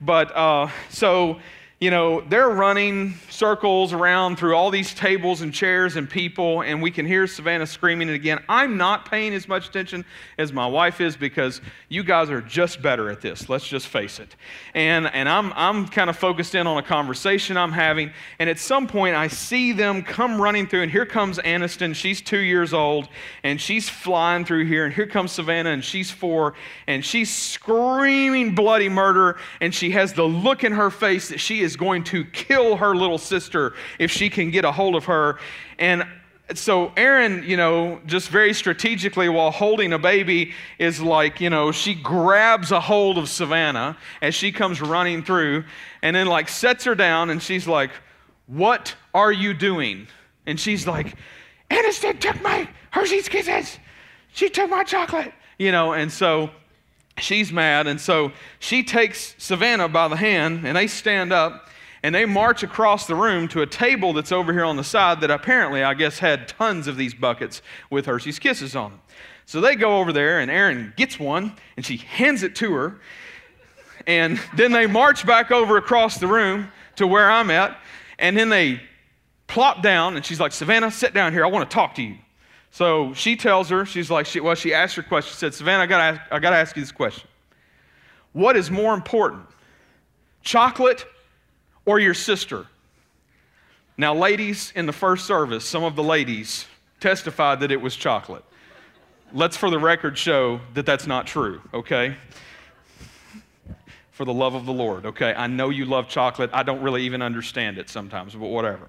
but 0.00 0.34
uh, 0.36 0.68
so 0.88 1.40
you 1.80 1.90
know, 1.90 2.20
they're 2.20 2.50
running 2.50 3.14
circles 3.30 3.94
around 3.94 4.36
through 4.36 4.54
all 4.54 4.70
these 4.70 4.92
tables 4.92 5.40
and 5.40 5.50
chairs 5.50 5.96
and 5.96 6.10
people, 6.10 6.60
and 6.60 6.82
we 6.82 6.90
can 6.90 7.06
hear 7.06 7.26
Savannah 7.26 7.66
screaming 7.66 8.10
it 8.10 8.12
again. 8.12 8.38
I'm 8.50 8.76
not 8.76 9.10
paying 9.10 9.32
as 9.32 9.48
much 9.48 9.68
attention 9.68 10.04
as 10.36 10.52
my 10.52 10.66
wife 10.66 11.00
is 11.00 11.16
because 11.16 11.62
you 11.88 12.04
guys 12.04 12.28
are 12.28 12.42
just 12.42 12.82
better 12.82 13.08
at 13.08 13.22
this. 13.22 13.48
Let's 13.48 13.66
just 13.66 13.86
face 13.86 14.20
it. 14.20 14.36
And, 14.74 15.06
and 15.14 15.26
I'm, 15.26 15.54
I'm 15.54 15.88
kind 15.88 16.10
of 16.10 16.18
focused 16.18 16.54
in 16.54 16.66
on 16.66 16.76
a 16.76 16.82
conversation 16.82 17.56
I'm 17.56 17.72
having, 17.72 18.12
and 18.38 18.50
at 18.50 18.58
some 18.58 18.86
point 18.86 19.16
I 19.16 19.28
see 19.28 19.72
them 19.72 20.02
come 20.02 20.38
running 20.38 20.66
through, 20.66 20.82
and 20.82 20.92
here 20.92 21.06
comes 21.06 21.38
Aniston. 21.38 21.94
She's 21.94 22.20
two 22.20 22.40
years 22.40 22.74
old, 22.74 23.08
and 23.42 23.58
she's 23.58 23.88
flying 23.88 24.44
through 24.44 24.66
here, 24.66 24.84
and 24.84 24.92
here 24.92 25.06
comes 25.06 25.32
Savannah, 25.32 25.70
and 25.70 25.82
she's 25.82 26.10
four, 26.10 26.52
and 26.86 27.02
she's 27.02 27.34
screaming 27.34 28.54
bloody 28.54 28.90
murder, 28.90 29.38
and 29.62 29.74
she 29.74 29.92
has 29.92 30.12
the 30.12 30.24
look 30.24 30.62
in 30.62 30.72
her 30.72 30.90
face 30.90 31.30
that 31.30 31.40
she 31.40 31.62
is 31.62 31.69
is 31.70 31.76
going 31.76 32.04
to 32.04 32.24
kill 32.24 32.76
her 32.76 32.94
little 32.94 33.18
sister 33.18 33.74
if 33.98 34.10
she 34.10 34.28
can 34.28 34.50
get 34.50 34.64
a 34.64 34.72
hold 34.72 34.94
of 34.94 35.04
her. 35.04 35.38
And 35.78 36.04
so 36.54 36.92
Erin, 36.96 37.44
you 37.46 37.56
know, 37.56 38.00
just 38.06 38.28
very 38.28 38.52
strategically 38.52 39.28
while 39.28 39.50
holding 39.52 39.92
a 39.92 39.98
baby 39.98 40.52
is 40.78 41.00
like, 41.00 41.40
you 41.40 41.48
know, 41.48 41.70
she 41.70 41.94
grabs 41.94 42.72
a 42.72 42.80
hold 42.80 43.18
of 43.18 43.28
Savannah 43.28 43.96
as 44.20 44.34
she 44.34 44.50
comes 44.50 44.80
running 44.80 45.22
through 45.22 45.64
and 46.02 46.14
then 46.16 46.26
like 46.26 46.48
sets 46.48 46.84
her 46.84 46.94
down 46.94 47.30
and 47.30 47.40
she's 47.40 47.68
like, 47.68 47.90
"What 48.46 48.94
are 49.14 49.32
you 49.32 49.54
doing?" 49.54 50.08
And 50.46 50.58
she's 50.58 50.86
like, 50.86 51.14
"Aniston 51.70 52.18
took 52.18 52.42
my 52.42 52.68
Hershey's 52.90 53.28
Kisses. 53.28 53.78
She 54.32 54.48
took 54.48 54.70
my 54.70 54.82
chocolate." 54.82 55.32
You 55.58 55.70
know, 55.70 55.92
and 55.92 56.10
so 56.10 56.50
she's 57.18 57.52
mad. 57.52 57.86
And 57.86 58.00
so 58.00 58.32
she 58.58 58.82
takes 58.82 59.34
Savannah 59.38 59.88
by 59.88 60.08
the 60.08 60.16
hand 60.16 60.66
and 60.66 60.76
they 60.76 60.86
stand 60.86 61.32
up 61.32 61.68
And 62.02 62.14
they 62.14 62.24
march 62.24 62.62
across 62.62 63.06
the 63.06 63.14
room 63.14 63.46
to 63.48 63.60
a 63.62 63.66
table 63.66 64.12
that's 64.12 64.32
over 64.32 64.52
here 64.52 64.64
on 64.64 64.76
the 64.76 64.84
side 64.84 65.20
that 65.20 65.30
apparently, 65.30 65.82
I 65.82 65.94
guess, 65.94 66.18
had 66.18 66.48
tons 66.48 66.86
of 66.86 66.96
these 66.96 67.12
buckets 67.12 67.60
with 67.90 68.06
Hershey's 68.06 68.38
Kisses 68.38 68.74
on 68.74 68.92
them. 68.92 69.00
So 69.44 69.60
they 69.60 69.76
go 69.76 69.98
over 69.98 70.12
there, 70.12 70.40
and 70.40 70.50
Erin 70.50 70.94
gets 70.96 71.18
one, 71.18 71.56
and 71.76 71.84
she 71.84 71.98
hands 71.98 72.42
it 72.42 72.54
to 72.56 72.72
her. 72.72 73.00
And 74.06 74.40
then 74.56 74.72
they 74.72 74.86
march 74.86 75.26
back 75.26 75.50
over 75.50 75.76
across 75.76 76.16
the 76.16 76.26
room 76.26 76.68
to 76.96 77.06
where 77.06 77.30
I'm 77.30 77.50
at, 77.50 77.78
and 78.18 78.36
then 78.36 78.48
they 78.48 78.80
plop 79.46 79.82
down, 79.82 80.16
and 80.16 80.24
she's 80.24 80.40
like, 80.40 80.52
Savannah, 80.52 80.90
sit 80.90 81.12
down 81.12 81.32
here. 81.32 81.44
I 81.44 81.48
want 81.48 81.68
to 81.68 81.74
talk 81.74 81.96
to 81.96 82.02
you. 82.02 82.16
So 82.70 83.12
she 83.14 83.36
tells 83.36 83.68
her, 83.70 83.84
she's 83.84 84.10
like, 84.10 84.26
she, 84.26 84.40
well, 84.40 84.54
she 84.54 84.72
asked 84.72 84.94
her 84.94 85.02
question. 85.02 85.32
She 85.32 85.38
said, 85.38 85.54
Savannah, 85.54 85.82
I 85.82 85.86
got 85.86 86.20
I 86.30 86.38
to 86.38 86.48
ask 86.48 86.76
you 86.76 86.82
this 86.82 86.92
question. 86.92 87.28
What 88.32 88.56
is 88.56 88.70
more 88.70 88.94
important, 88.94 89.46
chocolate 90.42 91.04
or 91.84 91.98
your 91.98 92.14
sister? 92.14 92.66
Now, 93.96 94.14
ladies, 94.14 94.72
in 94.76 94.86
the 94.86 94.92
first 94.92 95.26
service, 95.26 95.64
some 95.64 95.82
of 95.82 95.96
the 95.96 96.02
ladies 96.02 96.66
testified 97.00 97.60
that 97.60 97.72
it 97.72 97.80
was 97.80 97.96
chocolate. 97.96 98.44
Let's, 99.32 99.56
for 99.56 99.68
the 99.68 99.78
record, 99.78 100.16
show 100.16 100.60
that 100.74 100.86
that's 100.86 101.06
not 101.06 101.26
true, 101.26 101.60
okay? 101.74 102.16
For 104.12 104.24
the 104.24 104.32
love 104.32 104.54
of 104.54 104.64
the 104.64 104.72
Lord, 104.72 105.06
okay? 105.06 105.34
I 105.34 105.48
know 105.48 105.70
you 105.70 105.86
love 105.86 106.08
chocolate. 106.08 106.50
I 106.52 106.62
don't 106.62 106.82
really 106.82 107.02
even 107.02 107.20
understand 107.20 107.78
it 107.78 107.88
sometimes, 107.88 108.34
but 108.34 108.46
whatever. 108.46 108.88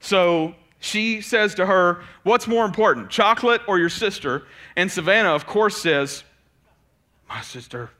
So 0.00 0.54
she 0.80 1.20
says 1.20 1.54
to 1.56 1.66
her, 1.66 2.02
What's 2.22 2.48
more 2.48 2.64
important, 2.64 3.10
chocolate 3.10 3.60
or 3.68 3.78
your 3.78 3.90
sister? 3.90 4.46
And 4.76 4.90
Savannah, 4.90 5.34
of 5.34 5.46
course, 5.46 5.76
says, 5.76 6.24
My 7.28 7.42
sister. 7.42 7.90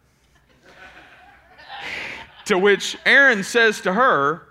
to 2.47 2.59
which 2.59 2.97
Erin 3.05 3.45
says 3.45 3.83
to 3.83 3.93
her, 3.93 4.49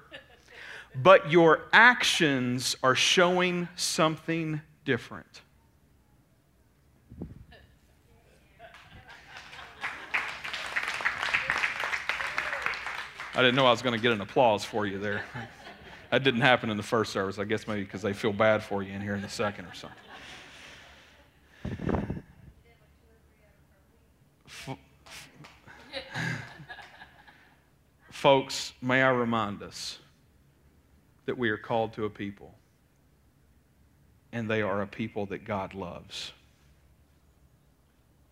But 0.96 1.32
your 1.32 1.64
actions 1.74 2.76
are 2.84 2.96
showing 2.96 3.68
something 3.76 4.62
different. 4.86 5.42
I 13.36 13.42
didn't 13.42 13.56
know 13.56 13.66
I 13.66 13.72
was 13.72 13.82
going 13.82 13.96
to 13.96 14.02
get 14.02 14.12
an 14.12 14.22
applause 14.22 14.66
for 14.66 14.86
you 14.86 15.00
there. 15.00 15.24
That 16.10 16.24
didn't 16.24 16.42
happen 16.42 16.70
in 16.70 16.78
the 16.78 16.84
first 16.84 17.12
service. 17.12 17.38
I 17.38 17.44
guess 17.44 17.68
maybe 17.68 17.84
because 17.84 18.02
they 18.02 18.14
feel 18.14 18.34
bad 18.34 18.64
for 18.64 18.82
you 18.82 18.94
in 18.94 19.02
here 19.02 19.14
in 19.16 19.22
the 19.22 19.30
second 19.30 19.66
or 19.66 19.74
something. 19.74 19.98
Folks, 28.10 28.74
may 28.82 29.02
I 29.02 29.12
remind 29.12 29.62
us 29.64 30.00
that 31.26 31.38
we 31.38 31.50
are 31.52 31.58
called 31.58 31.94
to 31.94 32.06
a 32.06 32.10
people, 32.10 32.54
and 34.34 34.50
they 34.50 34.62
are 34.62 34.82
a 34.82 34.88
people 34.88 35.28
that 35.28 35.46
God 35.46 35.74
loves. 35.74 36.34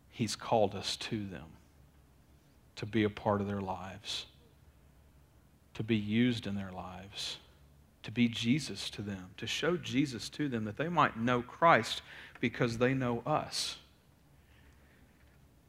He's 0.10 0.36
called 0.36 0.76
us 0.76 0.98
to 0.98 1.26
them 1.26 1.46
to 2.76 2.86
be 2.86 3.04
a 3.04 3.10
part 3.10 3.40
of 3.40 3.48
their 3.48 3.62
lives, 3.62 4.26
to 5.76 5.84
be 5.84 5.96
used 5.96 6.48
in 6.48 6.56
their 6.56 6.72
lives 6.72 7.38
to 8.08 8.12
be 8.12 8.30
Jesus 8.30 8.90
to 8.90 9.02
them, 9.02 9.32
to 9.36 9.46
show 9.46 9.76
Jesus 9.76 10.30
to 10.30 10.48
them, 10.48 10.64
that 10.64 10.78
they 10.78 10.88
might 10.88 11.18
know 11.18 11.42
Christ 11.42 12.02
because 12.40 12.78
they 12.78 12.94
know 12.94 13.22
us. 13.26 13.76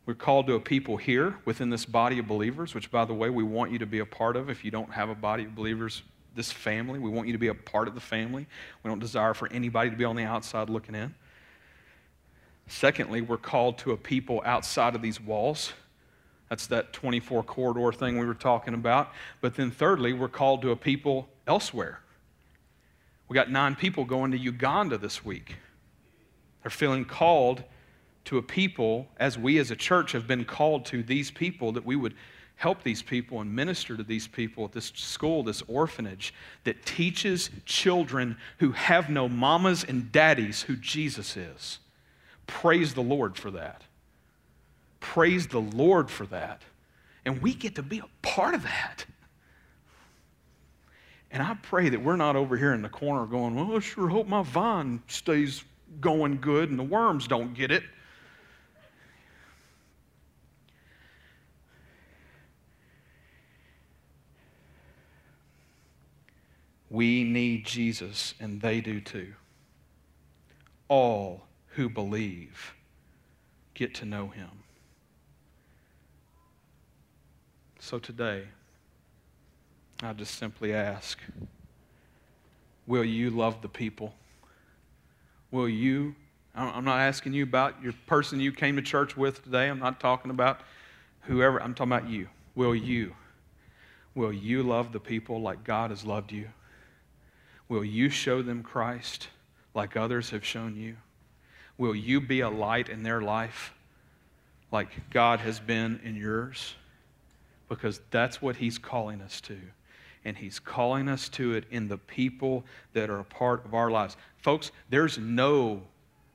We're 0.06 0.14
called 0.14 0.46
to 0.46 0.54
a 0.54 0.60
people 0.60 0.98
here 0.98 1.36
within 1.44 1.68
this 1.68 1.84
body 1.84 2.20
of 2.20 2.28
believers, 2.28 2.76
which, 2.76 2.92
by 2.92 3.04
the 3.06 3.12
way, 3.12 3.28
we 3.28 3.42
want 3.42 3.72
you 3.72 3.80
to 3.80 3.86
be 3.86 3.98
a 3.98 4.06
part 4.06 4.36
of. 4.36 4.50
If 4.50 4.64
you 4.64 4.70
don't 4.70 4.92
have 4.92 5.08
a 5.08 5.16
body 5.16 5.46
of 5.46 5.56
believers, 5.56 6.04
this 6.36 6.52
family, 6.52 7.00
we 7.00 7.10
want 7.10 7.26
you 7.26 7.32
to 7.32 7.40
be 7.40 7.48
a 7.48 7.54
part 7.54 7.88
of 7.88 7.96
the 7.96 8.00
family. 8.00 8.46
We 8.84 8.88
don't 8.88 9.00
desire 9.00 9.34
for 9.34 9.52
anybody 9.52 9.90
to 9.90 9.96
be 9.96 10.04
on 10.04 10.14
the 10.14 10.22
outside 10.22 10.70
looking 10.70 10.94
in. 10.94 11.16
Secondly, 12.68 13.20
we're 13.20 13.36
called 13.36 13.78
to 13.78 13.90
a 13.90 13.96
people 13.96 14.42
outside 14.44 14.94
of 14.94 15.02
these 15.02 15.20
walls. 15.20 15.72
That's 16.50 16.68
that 16.68 16.92
24 16.92 17.42
corridor 17.42 17.90
thing 17.90 18.16
we 18.16 18.26
were 18.26 18.32
talking 18.32 18.74
about. 18.74 19.10
But 19.40 19.56
then, 19.56 19.72
thirdly, 19.72 20.12
we're 20.12 20.28
called 20.28 20.62
to 20.62 20.70
a 20.70 20.76
people 20.76 21.28
elsewhere. 21.44 21.98
We 23.28 23.34
got 23.34 23.50
nine 23.50 23.76
people 23.76 24.04
going 24.04 24.32
to 24.32 24.38
Uganda 24.38 24.98
this 24.98 25.24
week. 25.24 25.56
They're 26.62 26.70
feeling 26.70 27.04
called 27.04 27.62
to 28.24 28.38
a 28.38 28.42
people, 28.42 29.08
as 29.18 29.38
we 29.38 29.58
as 29.58 29.70
a 29.70 29.76
church 29.76 30.12
have 30.12 30.26
been 30.26 30.44
called 30.44 30.84
to 30.86 31.02
these 31.02 31.30
people, 31.30 31.72
that 31.72 31.84
we 31.84 31.96
would 31.96 32.14
help 32.56 32.82
these 32.82 33.02
people 33.02 33.40
and 33.40 33.54
minister 33.54 33.96
to 33.96 34.02
these 34.02 34.26
people 34.26 34.64
at 34.64 34.72
this 34.72 34.92
school, 34.94 35.42
this 35.42 35.62
orphanage 35.68 36.34
that 36.64 36.84
teaches 36.84 37.50
children 37.64 38.36
who 38.58 38.72
have 38.72 39.08
no 39.08 39.28
mamas 39.28 39.84
and 39.84 40.10
daddies 40.10 40.62
who 40.62 40.74
Jesus 40.76 41.36
is. 41.36 41.78
Praise 42.46 42.94
the 42.94 43.02
Lord 43.02 43.36
for 43.36 43.50
that. 43.52 43.82
Praise 45.00 45.46
the 45.46 45.60
Lord 45.60 46.10
for 46.10 46.26
that. 46.26 46.62
And 47.24 47.40
we 47.40 47.54
get 47.54 47.76
to 47.76 47.82
be 47.82 48.00
a 48.00 48.08
part 48.22 48.54
of 48.54 48.64
that. 48.64 49.04
And 51.30 51.42
I 51.42 51.54
pray 51.62 51.88
that 51.90 52.02
we're 52.02 52.16
not 52.16 52.36
over 52.36 52.56
here 52.56 52.72
in 52.72 52.82
the 52.82 52.88
corner 52.88 53.26
going, 53.26 53.54
well, 53.54 53.76
I 53.76 53.80
sure 53.80 54.08
hope 54.08 54.26
my 54.26 54.42
vine 54.42 55.02
stays 55.08 55.62
going 56.00 56.40
good 56.40 56.70
and 56.70 56.78
the 56.78 56.84
worms 56.84 57.26
don't 57.26 57.54
get 57.54 57.70
it. 57.70 57.82
We 66.90 67.22
need 67.22 67.66
Jesus, 67.66 68.32
and 68.40 68.62
they 68.62 68.80
do 68.80 69.00
too. 69.00 69.34
All 70.88 71.46
who 71.66 71.90
believe 71.90 72.74
get 73.74 73.94
to 73.96 74.06
know 74.06 74.28
him. 74.28 74.48
So 77.78 77.98
today, 77.98 78.44
I 80.02 80.12
just 80.12 80.36
simply 80.36 80.72
ask 80.72 81.18
Will 82.86 83.04
you 83.04 83.30
love 83.30 83.60
the 83.60 83.68
people? 83.68 84.14
Will 85.50 85.68
you? 85.68 86.14
I'm 86.54 86.84
not 86.84 87.00
asking 87.00 87.34
you 87.34 87.42
about 87.42 87.82
your 87.82 87.92
person 88.06 88.40
you 88.40 88.50
came 88.50 88.76
to 88.76 88.82
church 88.82 89.16
with 89.16 89.44
today. 89.44 89.68
I'm 89.68 89.78
not 89.78 90.00
talking 90.00 90.30
about 90.30 90.60
whoever. 91.22 91.62
I'm 91.62 91.74
talking 91.74 91.92
about 91.92 92.08
you. 92.08 92.28
Will 92.54 92.74
you? 92.74 93.14
Will 94.14 94.32
you 94.32 94.62
love 94.62 94.92
the 94.92 95.00
people 95.00 95.40
like 95.40 95.64
God 95.64 95.90
has 95.90 96.04
loved 96.04 96.32
you? 96.32 96.48
Will 97.68 97.84
you 97.84 98.08
show 98.08 98.40
them 98.42 98.62
Christ 98.62 99.28
like 99.74 99.96
others 99.96 100.30
have 100.30 100.44
shown 100.44 100.74
you? 100.74 100.96
Will 101.76 101.94
you 101.94 102.20
be 102.20 102.40
a 102.40 102.48
light 102.48 102.88
in 102.88 103.02
their 103.02 103.20
life 103.20 103.74
like 104.72 105.10
God 105.10 105.40
has 105.40 105.60
been 105.60 106.00
in 106.02 106.16
yours? 106.16 106.74
Because 107.68 108.00
that's 108.10 108.40
what 108.40 108.56
He's 108.56 108.78
calling 108.78 109.20
us 109.20 109.40
to 109.42 109.58
and 110.28 110.36
He's 110.36 110.58
calling 110.58 111.08
us 111.08 111.28
to 111.30 111.54
it 111.54 111.64
in 111.70 111.88
the 111.88 111.98
people 111.98 112.64
that 112.92 113.10
are 113.10 113.18
a 113.18 113.24
part 113.24 113.64
of 113.64 113.74
our 113.74 113.90
lives. 113.90 114.16
Folks, 114.36 114.70
there's 114.90 115.18
no, 115.18 115.82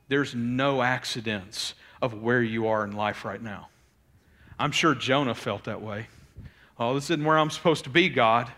there's 0.08 0.34
no 0.34 0.82
accidents 0.82 1.74
of 2.02 2.20
where 2.20 2.42
you 2.42 2.66
are 2.66 2.84
in 2.84 2.92
life 2.92 3.24
right 3.24 3.40
now. 3.40 3.68
I'm 4.58 4.72
sure 4.72 4.94
Jonah 4.94 5.34
felt 5.34 5.64
that 5.64 5.80
way. 5.80 6.08
Oh, 6.78 6.94
this 6.94 7.04
isn't 7.04 7.24
where 7.24 7.38
I'm 7.38 7.50
supposed 7.50 7.84
to 7.84 7.90
be, 7.90 8.08
God. 8.08 8.50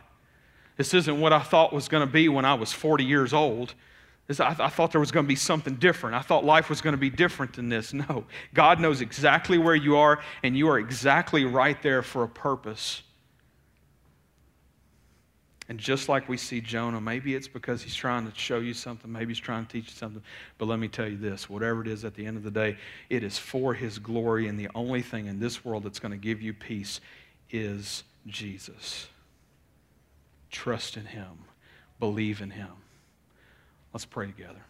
This 0.77 0.95
isn't 0.95 1.21
what 1.21 1.33
I 1.33 1.41
thought 1.41 1.73
was 1.73 1.89
going 1.89 2.07
to 2.07 2.13
be 2.13 2.29
when 2.29 2.45
I 2.45 2.55
was 2.55 2.73
40 2.73 3.05
years 3.05 3.33
old. 3.33 3.75
I, 4.29 4.57
I 4.59 4.69
thought 4.69 4.91
there 4.91 5.01
was 5.01 5.13
going 5.13 5.25
to 5.25 5.29
be 5.29 5.37
something 5.37 5.75
different. 5.77 6.17
I 6.17 6.23
thought 6.23 6.45
life 6.45 6.69
was 6.69 6.81
going 6.81 6.95
to 6.95 6.99
be 6.99 7.11
different 7.11 7.53
than 7.55 7.69
this. 7.69 7.93
No. 7.93 8.25
God 8.55 8.81
knows 8.81 9.01
exactly 9.01 9.59
where 9.59 9.75
you 9.75 9.97
are, 9.97 10.21
and 10.43 10.57
you 10.57 10.69
are 10.69 10.79
exactly 10.79 11.45
right 11.45 11.81
there 11.83 12.03
for 12.03 12.25
a 12.25 12.29
purpose. 12.29 13.03
And 15.69 15.79
just 15.79 16.09
like 16.09 16.29
we 16.29 16.37
see 16.37 16.61
Jonah, 16.61 17.01
maybe 17.01 17.35
it's 17.35 17.49
because 17.49 17.83
he's 17.83 17.95
trying 17.95 18.31
to 18.31 18.39
show 18.39 18.61
you 18.61 18.73
something, 18.73 19.11
maybe 19.11 19.33
he's 19.33 19.41
trying 19.41 19.67
to 19.67 19.73
teach 19.73 19.87
you 19.87 19.97
something. 19.97 20.23
But 20.59 20.67
let 20.67 20.79
me 20.79 20.87
tell 20.87 21.09
you 21.09 21.17
this 21.17 21.51
whatever 21.51 21.83
it 21.83 21.89
is 21.89 22.05
at 22.05 22.15
the 22.15 22.25
end 22.25 22.37
of 22.37 22.45
the 22.45 22.51
day, 22.51 22.77
it 23.11 23.25
is 23.25 23.37
for 23.37 23.75
his 23.75 23.99
glory. 23.99 24.47
And 24.47 24.59
the 24.59 24.69
only 24.75 25.03
thing 25.03 25.27
in 25.27 25.41
this 25.41 25.65
world 25.65 25.83
that's 25.83 25.99
going 25.99 26.13
to 26.13 26.19
give 26.19 26.41
you 26.41 26.53
peace 26.53 27.01
is 27.51 28.05
Jesus. 28.27 29.09
Trust 30.51 30.97
in 30.97 31.07
him, 31.07 31.39
believe 31.99 32.41
in 32.41 32.51
him. 32.51 32.71
Let's 33.93 34.05
pray 34.05 34.27
together. 34.27 34.63